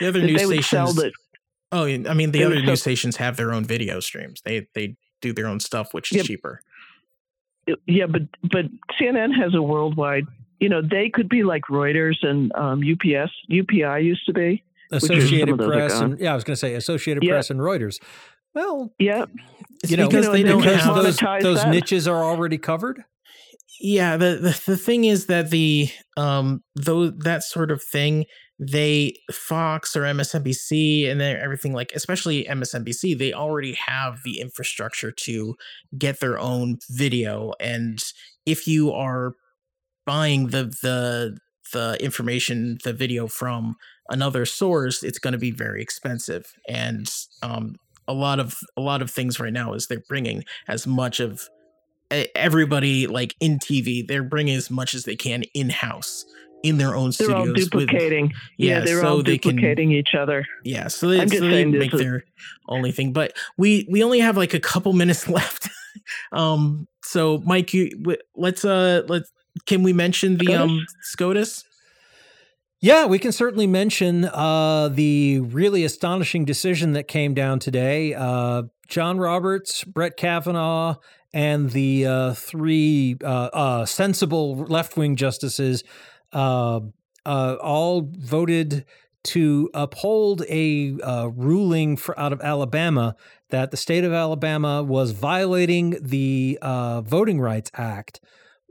the 0.00 0.06
other 0.08 0.20
news 0.22 0.44
stations. 0.44 0.94
the 0.94 1.12
Oh, 1.72 1.84
I 1.86 2.14
mean, 2.14 2.30
the 2.30 2.44
other 2.44 2.62
news 2.62 2.80
stations 2.82 3.16
have 3.16 3.36
their 3.36 3.52
own 3.52 3.64
video 3.64 3.98
streams. 3.98 4.40
They 4.44 4.68
they 4.74 4.94
do 5.20 5.32
their 5.32 5.48
own 5.48 5.58
stuff, 5.58 5.92
which 5.92 6.12
is 6.12 6.18
Yep. 6.18 6.26
cheaper. 6.26 6.60
yeah, 7.86 8.06
but 8.06 8.22
but 8.44 8.66
CNN 8.98 9.34
has 9.34 9.54
a 9.54 9.60
worldwide. 9.62 10.26
You 10.60 10.68
know, 10.68 10.80
they 10.82 11.10
could 11.10 11.28
be 11.28 11.42
like 11.42 11.62
Reuters 11.70 12.16
and 12.22 12.50
um, 12.54 12.80
UPS. 12.80 13.30
UPI 13.50 14.04
used 14.04 14.24
to 14.26 14.32
be. 14.32 14.62
Associated 14.92 15.50
of 15.50 15.58
those 15.58 15.68
are 15.68 15.72
Press 15.72 16.00
and 16.00 16.18
yeah, 16.20 16.32
I 16.32 16.34
was 16.34 16.44
going 16.44 16.54
to 16.54 16.60
say 16.60 16.74
Associated 16.74 17.22
Yeah. 17.24 17.32
Press 17.32 17.50
and 17.50 17.58
Reuters. 17.60 17.98
Well, 18.54 18.92
Yeah, 18.98 19.26
you 19.86 19.96
know, 19.96 20.06
because 20.08 20.30
they 20.30 20.42
don't 20.42 20.62
because 20.62 20.80
have 20.82 20.94
those 20.94 21.18
those 21.42 21.62
that. 21.62 21.70
niches 21.70 22.08
are 22.08 22.22
already 22.24 22.56
covered. 22.56 23.02
yeah 23.80 24.16
the, 24.16 24.36
the 24.36 24.62
the 24.66 24.76
thing 24.78 25.04
is 25.04 25.26
that 25.26 25.50
the 25.50 25.90
um 26.16 26.62
though 26.74 27.10
that 27.10 27.42
sort 27.42 27.70
of 27.70 27.82
thing 27.82 28.24
they 28.58 29.12
fox 29.30 29.94
or 29.94 30.02
msnbc 30.02 31.10
and 31.10 31.20
then 31.20 31.36
everything 31.36 31.74
like 31.74 31.92
especially 31.94 32.44
msnbc 32.44 33.18
they 33.18 33.34
already 33.34 33.74
have 33.74 34.20
the 34.24 34.40
infrastructure 34.40 35.12
to 35.12 35.54
get 35.98 36.20
their 36.20 36.38
own 36.38 36.78
video 36.90 37.52
and 37.60 37.98
if 38.46 38.66
you 38.66 38.90
are 38.92 39.34
buying 40.06 40.48
the 40.48 40.64
the 40.82 41.36
the 41.72 41.96
information, 42.02 42.78
the 42.84 42.92
video 42.92 43.26
from 43.26 43.74
another 44.08 44.46
source, 44.46 45.02
it's 45.02 45.18
going 45.18 45.32
to 45.32 45.38
be 45.38 45.50
very 45.50 45.82
expensive. 45.82 46.44
And 46.68 47.10
um, 47.42 47.74
a 48.06 48.12
lot 48.14 48.38
of 48.38 48.54
a 48.76 48.80
lot 48.80 49.02
of 49.02 49.10
things 49.10 49.40
right 49.40 49.52
now 49.52 49.72
is 49.74 49.88
they're 49.88 50.02
bringing 50.08 50.44
as 50.68 50.86
much 50.86 51.18
of 51.20 51.48
everybody 52.34 53.06
like 53.06 53.34
in 53.40 53.58
TV, 53.58 54.06
they're 54.06 54.22
bringing 54.22 54.54
as 54.56 54.70
much 54.70 54.94
as 54.94 55.04
they 55.04 55.16
can 55.16 55.42
in 55.54 55.70
house 55.70 56.24
in 56.62 56.78
their 56.78 56.94
own 56.96 57.10
They're 57.18 57.34
all 57.34 57.44
studios. 57.44 57.54
with- 57.54 57.70
duplicating. 57.70 58.32
yeah, 58.58 58.78
yeah, 58.78 58.84
they're 58.84 59.00
so 59.00 59.08
all 59.08 59.22
they 59.22 59.38
can- 59.38 59.56
duplicating 59.56 59.92
each 59.92 60.14
other. 60.14 60.44
yeah, 60.64 60.88
so 60.88 61.08
they, 61.08 61.26
so 61.26 61.40
they 61.48 61.64
make 61.64 61.92
is- 61.94 62.00
their 62.00 62.24
only 62.68 62.92
thing. 62.92 63.12
But 63.12 63.32
we 63.58 63.86
we 63.90 64.02
only 64.02 64.20
have 64.20 64.36
like 64.36 64.54
a 64.54 64.60
couple 64.60 64.92
minutes 65.02 65.28
left. 65.28 65.68
um, 66.32 66.86
so 67.02 67.38
Mike, 67.44 67.74
you 67.74 67.90
let's 68.36 68.64
uh 68.64 69.02
let's 69.08 69.30
can 69.64 69.82
we 69.82 69.92
mention 69.92 70.36
the 70.36 70.54
um 70.54 70.86
SCOTUS? 71.02 71.64
Yeah, 72.80 73.06
we 73.06 73.18
can 73.18 73.32
certainly 73.32 73.66
mention 73.66 74.26
uh, 74.26 74.88
the 74.88 75.40
really 75.40 75.82
astonishing 75.84 76.44
decision 76.44 76.92
that 76.92 77.08
came 77.08 77.32
down 77.32 77.58
today. 77.58 78.12
Uh, 78.14 78.64
John 78.86 79.18
Roberts, 79.18 79.82
Brett 79.82 80.16
Kavanaugh, 80.16 80.96
and 81.32 81.70
the 81.70 82.06
uh, 82.06 82.34
three 82.34 83.16
uh, 83.24 83.48
uh, 83.52 83.86
sensible 83.86 84.56
left 84.56 84.96
wing 84.96 85.16
justices 85.16 85.84
uh, 86.32 86.80
uh, 87.24 87.56
all 87.60 88.10
voted 88.12 88.84
to 89.24 89.68
uphold 89.74 90.44
a 90.48 90.96
uh, 91.02 91.26
ruling 91.34 91.96
for, 91.96 92.18
out 92.18 92.32
of 92.32 92.40
Alabama 92.40 93.16
that 93.50 93.70
the 93.70 93.76
state 93.76 94.04
of 94.04 94.12
Alabama 94.12 94.82
was 94.82 95.10
violating 95.10 95.98
the 96.00 96.58
uh, 96.62 97.00
Voting 97.00 97.40
Rights 97.40 97.70
Act 97.74 98.20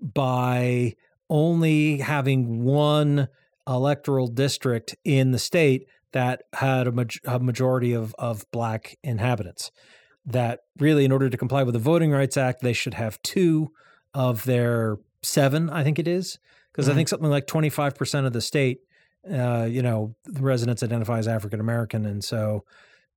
by 0.01 0.95
only 1.29 1.97
having 1.97 2.63
one 2.63 3.27
electoral 3.67 4.27
district 4.27 4.95
in 5.03 5.31
the 5.31 5.39
state 5.39 5.87
that 6.11 6.43
had 6.53 6.87
a, 6.87 6.91
maj- 6.91 7.21
a 7.25 7.39
majority 7.39 7.93
of, 7.93 8.13
of 8.17 8.49
black 8.51 8.97
inhabitants. 9.03 9.71
That 10.25 10.61
really, 10.79 11.05
in 11.05 11.11
order 11.11 11.29
to 11.29 11.37
comply 11.37 11.63
with 11.63 11.73
the 11.73 11.79
Voting 11.79 12.11
Rights 12.11 12.37
Act, 12.37 12.61
they 12.61 12.73
should 12.73 12.95
have 12.95 13.21
two 13.21 13.71
of 14.13 14.45
their 14.45 14.97
seven, 15.21 15.69
I 15.69 15.83
think 15.83 15.99
it 15.99 16.07
is, 16.07 16.39
because 16.71 16.87
I 16.89 16.93
Mhm. 16.93 16.95
think 16.95 17.09
something 17.09 17.29
like 17.29 17.47
25% 17.47 18.25
of 18.25 18.33
the 18.33 18.41
state, 18.41 18.79
uh, 19.31 19.67
you 19.69 19.81
know, 19.81 20.15
the 20.25 20.41
residents 20.41 20.81
identify 20.83 21.19
as 21.19 21.27
African 21.27 21.59
American. 21.59 22.05
And 22.05 22.23
so, 22.23 22.63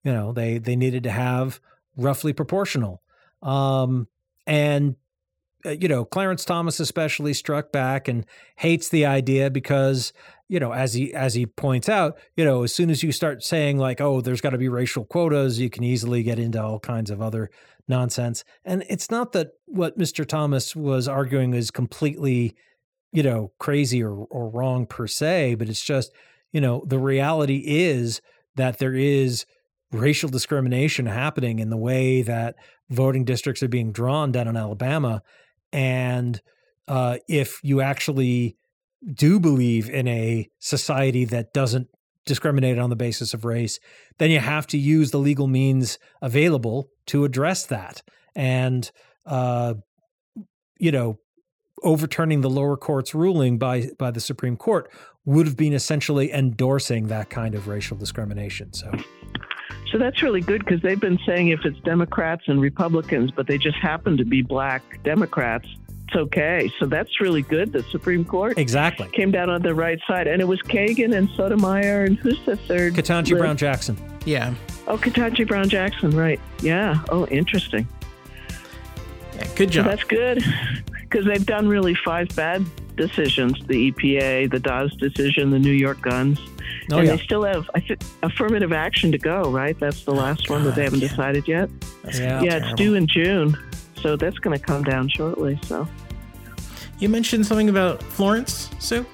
you 0.04 0.12
know, 0.12 0.32
they, 0.32 0.58
they 0.58 0.76
needed 0.76 1.02
to 1.04 1.10
have 1.10 1.60
roughly 1.96 2.32
proportional. 2.32 3.02
Um, 3.42 4.08
and 4.46 4.96
Uh, 5.66 5.70
you 5.70 5.88
know, 5.88 6.04
Clarence 6.04 6.44
Thomas 6.44 6.78
especially 6.78 7.34
struck 7.34 7.72
back 7.72 8.06
and 8.06 8.24
hates 8.56 8.88
the 8.88 9.04
idea 9.04 9.50
because, 9.50 10.12
you 10.48 10.60
know, 10.60 10.72
as 10.72 10.94
he 10.94 11.12
as 11.12 11.34
he 11.34 11.46
points 11.46 11.88
out, 11.88 12.16
you 12.36 12.44
know, 12.44 12.62
as 12.62 12.72
soon 12.72 12.90
as 12.90 13.02
you 13.02 13.10
start 13.10 13.42
saying 13.42 13.76
like, 13.78 14.00
oh, 14.00 14.20
there's 14.20 14.40
got 14.40 14.50
to 14.50 14.58
be 14.58 14.68
racial 14.68 15.04
quotas, 15.04 15.58
you 15.58 15.68
can 15.68 15.82
easily 15.82 16.22
get 16.22 16.38
into 16.38 16.62
all 16.62 16.78
kinds 16.78 17.10
of 17.10 17.20
other 17.20 17.50
nonsense. 17.88 18.44
And 18.64 18.84
it's 18.88 19.10
not 19.10 19.32
that 19.32 19.48
what 19.66 19.98
Mr. 19.98 20.24
Thomas 20.24 20.76
was 20.76 21.08
arguing 21.08 21.54
is 21.54 21.70
completely, 21.70 22.54
you 23.12 23.22
know, 23.24 23.52
crazy 23.58 24.02
or 24.02 24.12
or 24.12 24.48
wrong 24.50 24.86
per 24.86 25.08
se, 25.08 25.56
but 25.56 25.68
it's 25.68 25.84
just, 25.84 26.12
you 26.52 26.60
know, 26.60 26.84
the 26.86 26.98
reality 27.00 27.64
is 27.66 28.20
that 28.54 28.78
there 28.78 28.94
is 28.94 29.44
racial 29.92 30.28
discrimination 30.28 31.06
happening 31.06 31.58
in 31.58 31.70
the 31.70 31.76
way 31.76 32.22
that 32.22 32.56
voting 32.90 33.24
districts 33.24 33.62
are 33.62 33.68
being 33.68 33.92
drawn 33.92 34.32
down 34.32 34.48
in 34.48 34.56
Alabama. 34.56 35.22
And 35.72 36.40
uh, 36.86 37.18
if 37.28 37.60
you 37.62 37.80
actually 37.80 38.56
do 39.12 39.38
believe 39.38 39.88
in 39.88 40.08
a 40.08 40.48
society 40.58 41.24
that 41.26 41.52
doesn't 41.52 41.88
discriminate 42.26 42.78
on 42.78 42.90
the 42.90 42.96
basis 42.96 43.34
of 43.34 43.44
race, 43.44 43.78
then 44.18 44.30
you 44.30 44.38
have 44.38 44.66
to 44.68 44.78
use 44.78 45.10
the 45.10 45.18
legal 45.18 45.46
means 45.46 45.98
available 46.20 46.90
to 47.06 47.24
address 47.24 47.66
that. 47.66 48.02
And, 48.34 48.90
uh, 49.26 49.74
you 50.78 50.92
know, 50.92 51.18
overturning 51.82 52.40
the 52.40 52.50
lower 52.50 52.76
court's 52.76 53.14
ruling 53.14 53.58
by 53.58 53.90
by 53.98 54.10
the 54.10 54.20
Supreme 54.20 54.56
Court 54.56 54.90
would 55.24 55.46
have 55.46 55.56
been 55.56 55.72
essentially 55.72 56.32
endorsing 56.32 57.08
that 57.08 57.30
kind 57.30 57.54
of 57.54 57.68
racial 57.68 57.96
discrimination. 57.96 58.72
So 58.72 58.90
So 59.90 59.98
that's 59.98 60.22
really 60.22 60.40
good 60.40 60.64
because 60.64 60.82
they've 60.82 61.00
been 61.00 61.18
saying 61.24 61.48
if 61.48 61.64
it's 61.64 61.78
Democrats 61.80 62.44
and 62.46 62.60
Republicans, 62.60 63.30
but 63.30 63.46
they 63.46 63.56
just 63.58 63.78
happen 63.78 64.16
to 64.18 64.24
be 64.24 64.42
black 64.42 65.02
Democrats, 65.02 65.66
it's 66.06 66.16
okay. 66.16 66.70
So 66.78 66.86
that's 66.86 67.20
really 67.20 67.42
good. 67.42 67.72
The 67.72 67.82
Supreme 67.84 68.24
Court 68.24 68.58
exactly, 68.58 69.08
came 69.12 69.30
down 69.30 69.48
on 69.50 69.62
the 69.62 69.74
right 69.74 69.98
side, 70.06 70.26
and 70.26 70.40
it 70.42 70.46
was 70.46 70.60
Kagan 70.62 71.16
and 71.16 71.28
Sotomayor, 71.30 72.04
and 72.04 72.16
who's 72.18 72.38
the 72.44 72.56
third? 72.56 72.94
Ketanji? 72.94 73.36
Brown 73.38 73.56
Jackson. 73.56 73.96
Yeah, 74.24 74.54
Oh, 74.86 74.96
Ketanji 74.96 75.46
Brown 75.46 75.68
Jackson, 75.68 76.10
right? 76.10 76.40
Yeah. 76.62 77.02
Oh, 77.10 77.26
interesting. 77.26 77.86
yeah 79.34 79.46
good 79.54 79.68
So 79.68 79.74
job. 79.82 79.84
that's 79.86 80.04
good 80.04 80.42
because 81.08 81.26
they've 81.26 81.46
done 81.46 81.68
really 81.68 81.94
five 81.94 82.28
bad 82.36 82.64
decisions: 82.96 83.54
the 83.66 83.90
EPA, 83.92 84.50
the 84.50 84.58
Dawes 84.58 84.94
decision, 84.96 85.50
the 85.50 85.58
New 85.58 85.72
York 85.72 86.00
guns, 86.00 86.38
Oh 86.90 86.98
and 86.98 87.06
yeah, 87.06 87.16
they 87.16 87.22
still 87.22 87.44
have 87.44 87.68
I 87.74 87.80
think, 87.80 88.00
affirmative 88.22 88.72
action 88.72 89.12
to 89.12 89.18
go. 89.18 89.50
Right? 89.50 89.78
That's 89.78 90.04
the 90.04 90.14
last 90.14 90.48
one 90.50 90.64
that 90.64 90.74
they 90.74 90.84
haven't 90.84 91.00
yeah. 91.00 91.08
decided 91.08 91.48
yet. 91.48 91.68
That's 92.02 92.18
Yeah. 92.18 92.42
yeah, 92.42 92.56
it's 92.62 92.74
due 92.74 92.94
in 92.94 93.06
June, 93.06 93.56
so 94.02 94.16
that's 94.16 94.38
going 94.38 94.56
to 94.58 94.62
come 94.64 94.82
down 94.84 95.08
shortly. 95.08 95.58
So, 95.64 95.86
You 96.98 97.08
mentioned 97.08 97.46
something 97.46 97.68
about 97.68 98.02
Florence, 98.02 98.70
Sue. 98.78 99.06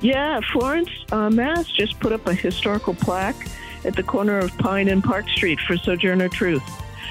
yeah, 0.00 0.40
Florence, 0.52 0.90
uh, 1.12 1.30
Mass 1.30 1.66
just 1.66 1.98
put 2.00 2.12
up 2.12 2.26
a 2.26 2.34
historical 2.34 2.94
plaque 2.94 3.48
at 3.84 3.94
the 3.94 4.02
corner 4.02 4.38
of 4.38 4.56
Pine 4.58 4.88
and 4.88 5.02
Park 5.02 5.28
Street 5.28 5.58
for 5.60 5.76
Sojourner 5.76 6.28
Truth. 6.28 6.62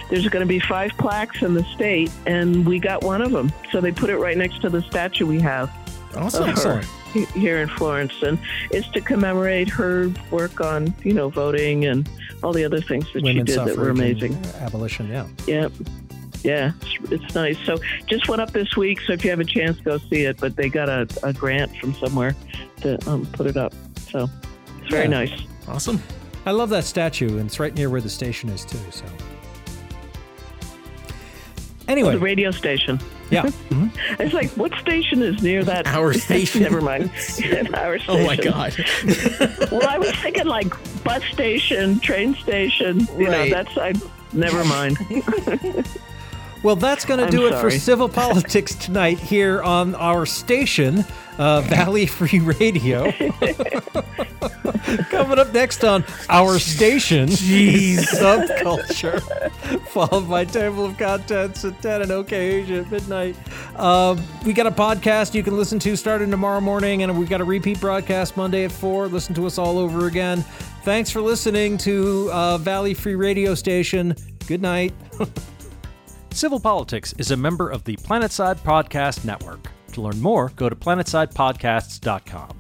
There's 0.10 0.28
going 0.28 0.42
to 0.42 0.48
be 0.48 0.60
five 0.60 0.92
plaques 0.98 1.42
in 1.44 1.54
the 1.54 1.64
state, 1.66 2.12
and 2.26 2.66
we 2.66 2.80
got 2.80 3.04
one 3.04 3.22
of 3.22 3.32
them. 3.32 3.52
So 3.72 3.80
they 3.80 3.92
put 3.92 4.10
it 4.10 4.18
right 4.18 4.38
next 4.38 4.62
to 4.62 4.70
the 4.70 4.82
statue 4.82 5.26
we 5.26 5.40
have 5.42 5.70
Awesome. 6.18 6.50
excellent. 6.50 6.86
here 7.36 7.60
in 7.60 7.68
Florence, 7.70 8.14
and 8.24 8.40
it's 8.72 8.88
to 8.90 9.02
commemorate 9.02 9.70
her 9.70 10.12
work 10.32 10.62
on, 10.62 10.94
you 11.04 11.14
know, 11.14 11.30
voting 11.30 11.86
and 11.86 12.10
all 12.44 12.54
the 12.54 12.66
other 12.66 12.82
things 12.82 13.06
that 13.14 13.22
Women's 13.24 13.50
she 13.52 13.56
did 13.58 13.68
that 13.68 13.78
were 13.78 13.90
amazing. 13.90 14.36
abolition. 14.60 15.08
Yeah. 15.10 15.28
Yep. 15.48 15.72
Yeah, 16.42 16.72
it's, 16.82 17.12
it's 17.12 17.36
nice. 17.36 17.58
So 17.66 17.78
just 18.08 18.30
went 18.30 18.42
up 18.42 18.52
this 18.52 18.78
week. 18.78 19.02
So 19.02 19.12
if 19.14 19.24
you 19.26 19.30
have 19.30 19.42
a 19.42 19.46
chance, 19.46 19.78
go 19.82 19.98
see 19.98 20.22
it. 20.24 20.38
But 20.38 20.56
they 20.56 20.70
got 20.70 20.88
a, 20.88 21.06
a 21.22 21.34
grant 21.34 21.76
from 21.78 21.94
somewhere 21.96 22.34
to 22.82 22.98
um, 23.10 23.26
put 23.34 23.46
it 23.46 23.58
up. 23.58 23.74
So 24.10 24.30
it's 24.80 24.90
very 24.90 25.04
Yeah. 25.04 25.10
nice. 25.26 25.34
Awesome. 25.68 26.02
I 26.46 26.52
love 26.52 26.70
that 26.70 26.86
statue, 26.86 27.38
and 27.38 27.46
it's 27.48 27.60
right 27.60 27.76
near 27.76 27.90
where 27.90 28.00
the 28.02 28.10
station 28.10 28.50
is 28.50 28.64
too. 28.64 28.80
So, 28.90 29.04
anyway, 31.90 32.14
The 32.14 32.20
radio 32.20 32.52
station. 32.52 33.00
yeah, 33.30 33.44
Mhm. 33.70 33.92
It's 34.20 34.34
like, 34.34 34.50
what 34.52 34.72
station 34.80 35.22
is 35.22 35.42
near 35.44 35.64
that? 35.66 35.88
Our 35.98 36.14
station. 36.28 36.62
Never 36.64 36.80
mind. 36.82 37.12
Our 37.74 38.00
station. 38.00 38.22
Oh 38.22 38.26
my 38.26 38.36
god. 38.38 38.74
Well, 39.72 39.88
I 39.88 39.98
was 39.98 40.12
thinking 40.24 40.46
like 40.46 40.72
bus 41.04 41.24
station, 41.34 42.00
train 42.00 42.36
station. 42.36 43.00
You 43.18 43.28
Right. 43.28 43.50
know, 43.50 43.56
that's 43.64 43.78
I. 43.78 43.94
Never 44.32 44.64
mind. 44.64 44.98
Well, 46.62 46.76
that's 46.76 47.06
going 47.06 47.26
to 47.26 47.32
do 47.32 47.48
it 47.48 47.56
for 47.60 47.72
civil 47.72 48.10
politics 48.22 48.76
tonight 48.76 49.18
here 49.18 49.64
on 49.64 49.96
our 49.96 50.26
station, 50.26 51.06
uh, 51.38 51.62
Valley 51.62 52.06
Free 52.06 52.40
Radio. 52.40 53.12
Coming 55.10 55.40
up 55.40 55.54
next 55.54 55.86
on 55.86 56.04
our 56.28 56.60
station, 56.60 57.30
Jeez. 57.30 58.00
subculture, 58.00 59.22
followed 59.88 60.30
by 60.30 60.44
Table 60.44 60.86
of 60.86 60.98
Contents 60.98 61.64
at 61.64 61.82
10 61.82 62.02
and 62.02 62.12
OK 62.12 62.36
Asia 62.36 62.80
at 62.80 62.92
midnight. 62.92 63.38
Uh, 63.78 64.18
we 64.46 64.52
got 64.52 64.68
a 64.68 64.72
podcast 64.72 65.34
you 65.34 65.44
can 65.44 65.56
listen 65.56 65.80
to 65.80 65.96
starting 65.96 66.30
tomorrow 66.30 66.60
morning, 66.60 67.04
and 67.04 67.18
we've 67.18 67.30
got 67.30 67.40
a 67.40 67.46
repeat 67.46 67.80
broadcast 67.80 68.36
Monday 68.36 68.66
at 68.66 68.72
4. 68.72 69.08
Listen 69.08 69.34
to 69.36 69.46
us 69.46 69.58
all 69.58 69.78
over 69.78 70.08
again. 70.08 70.42
Thanks 70.84 71.10
for 71.10 71.22
listening 71.22 71.78
to 71.80 72.30
uh, 72.34 72.58
Valley 72.58 72.94
Free 72.94 73.16
Radio 73.16 73.56
Station. 73.56 74.14
Good 74.46 74.62
night. 74.62 74.94
Civil 76.32 76.60
Politics 76.60 77.14
is 77.18 77.32
a 77.32 77.38
member 77.38 77.70
of 77.70 77.84
the 77.84 77.98
Planetside 77.98 78.60
Podcast 78.60 79.26
Network. 79.26 79.68
To 79.94 80.02
learn 80.02 80.22
more, 80.22 80.50
go 80.56 80.70
to 80.70 80.76
planetsidepodcasts.com. 80.76 82.59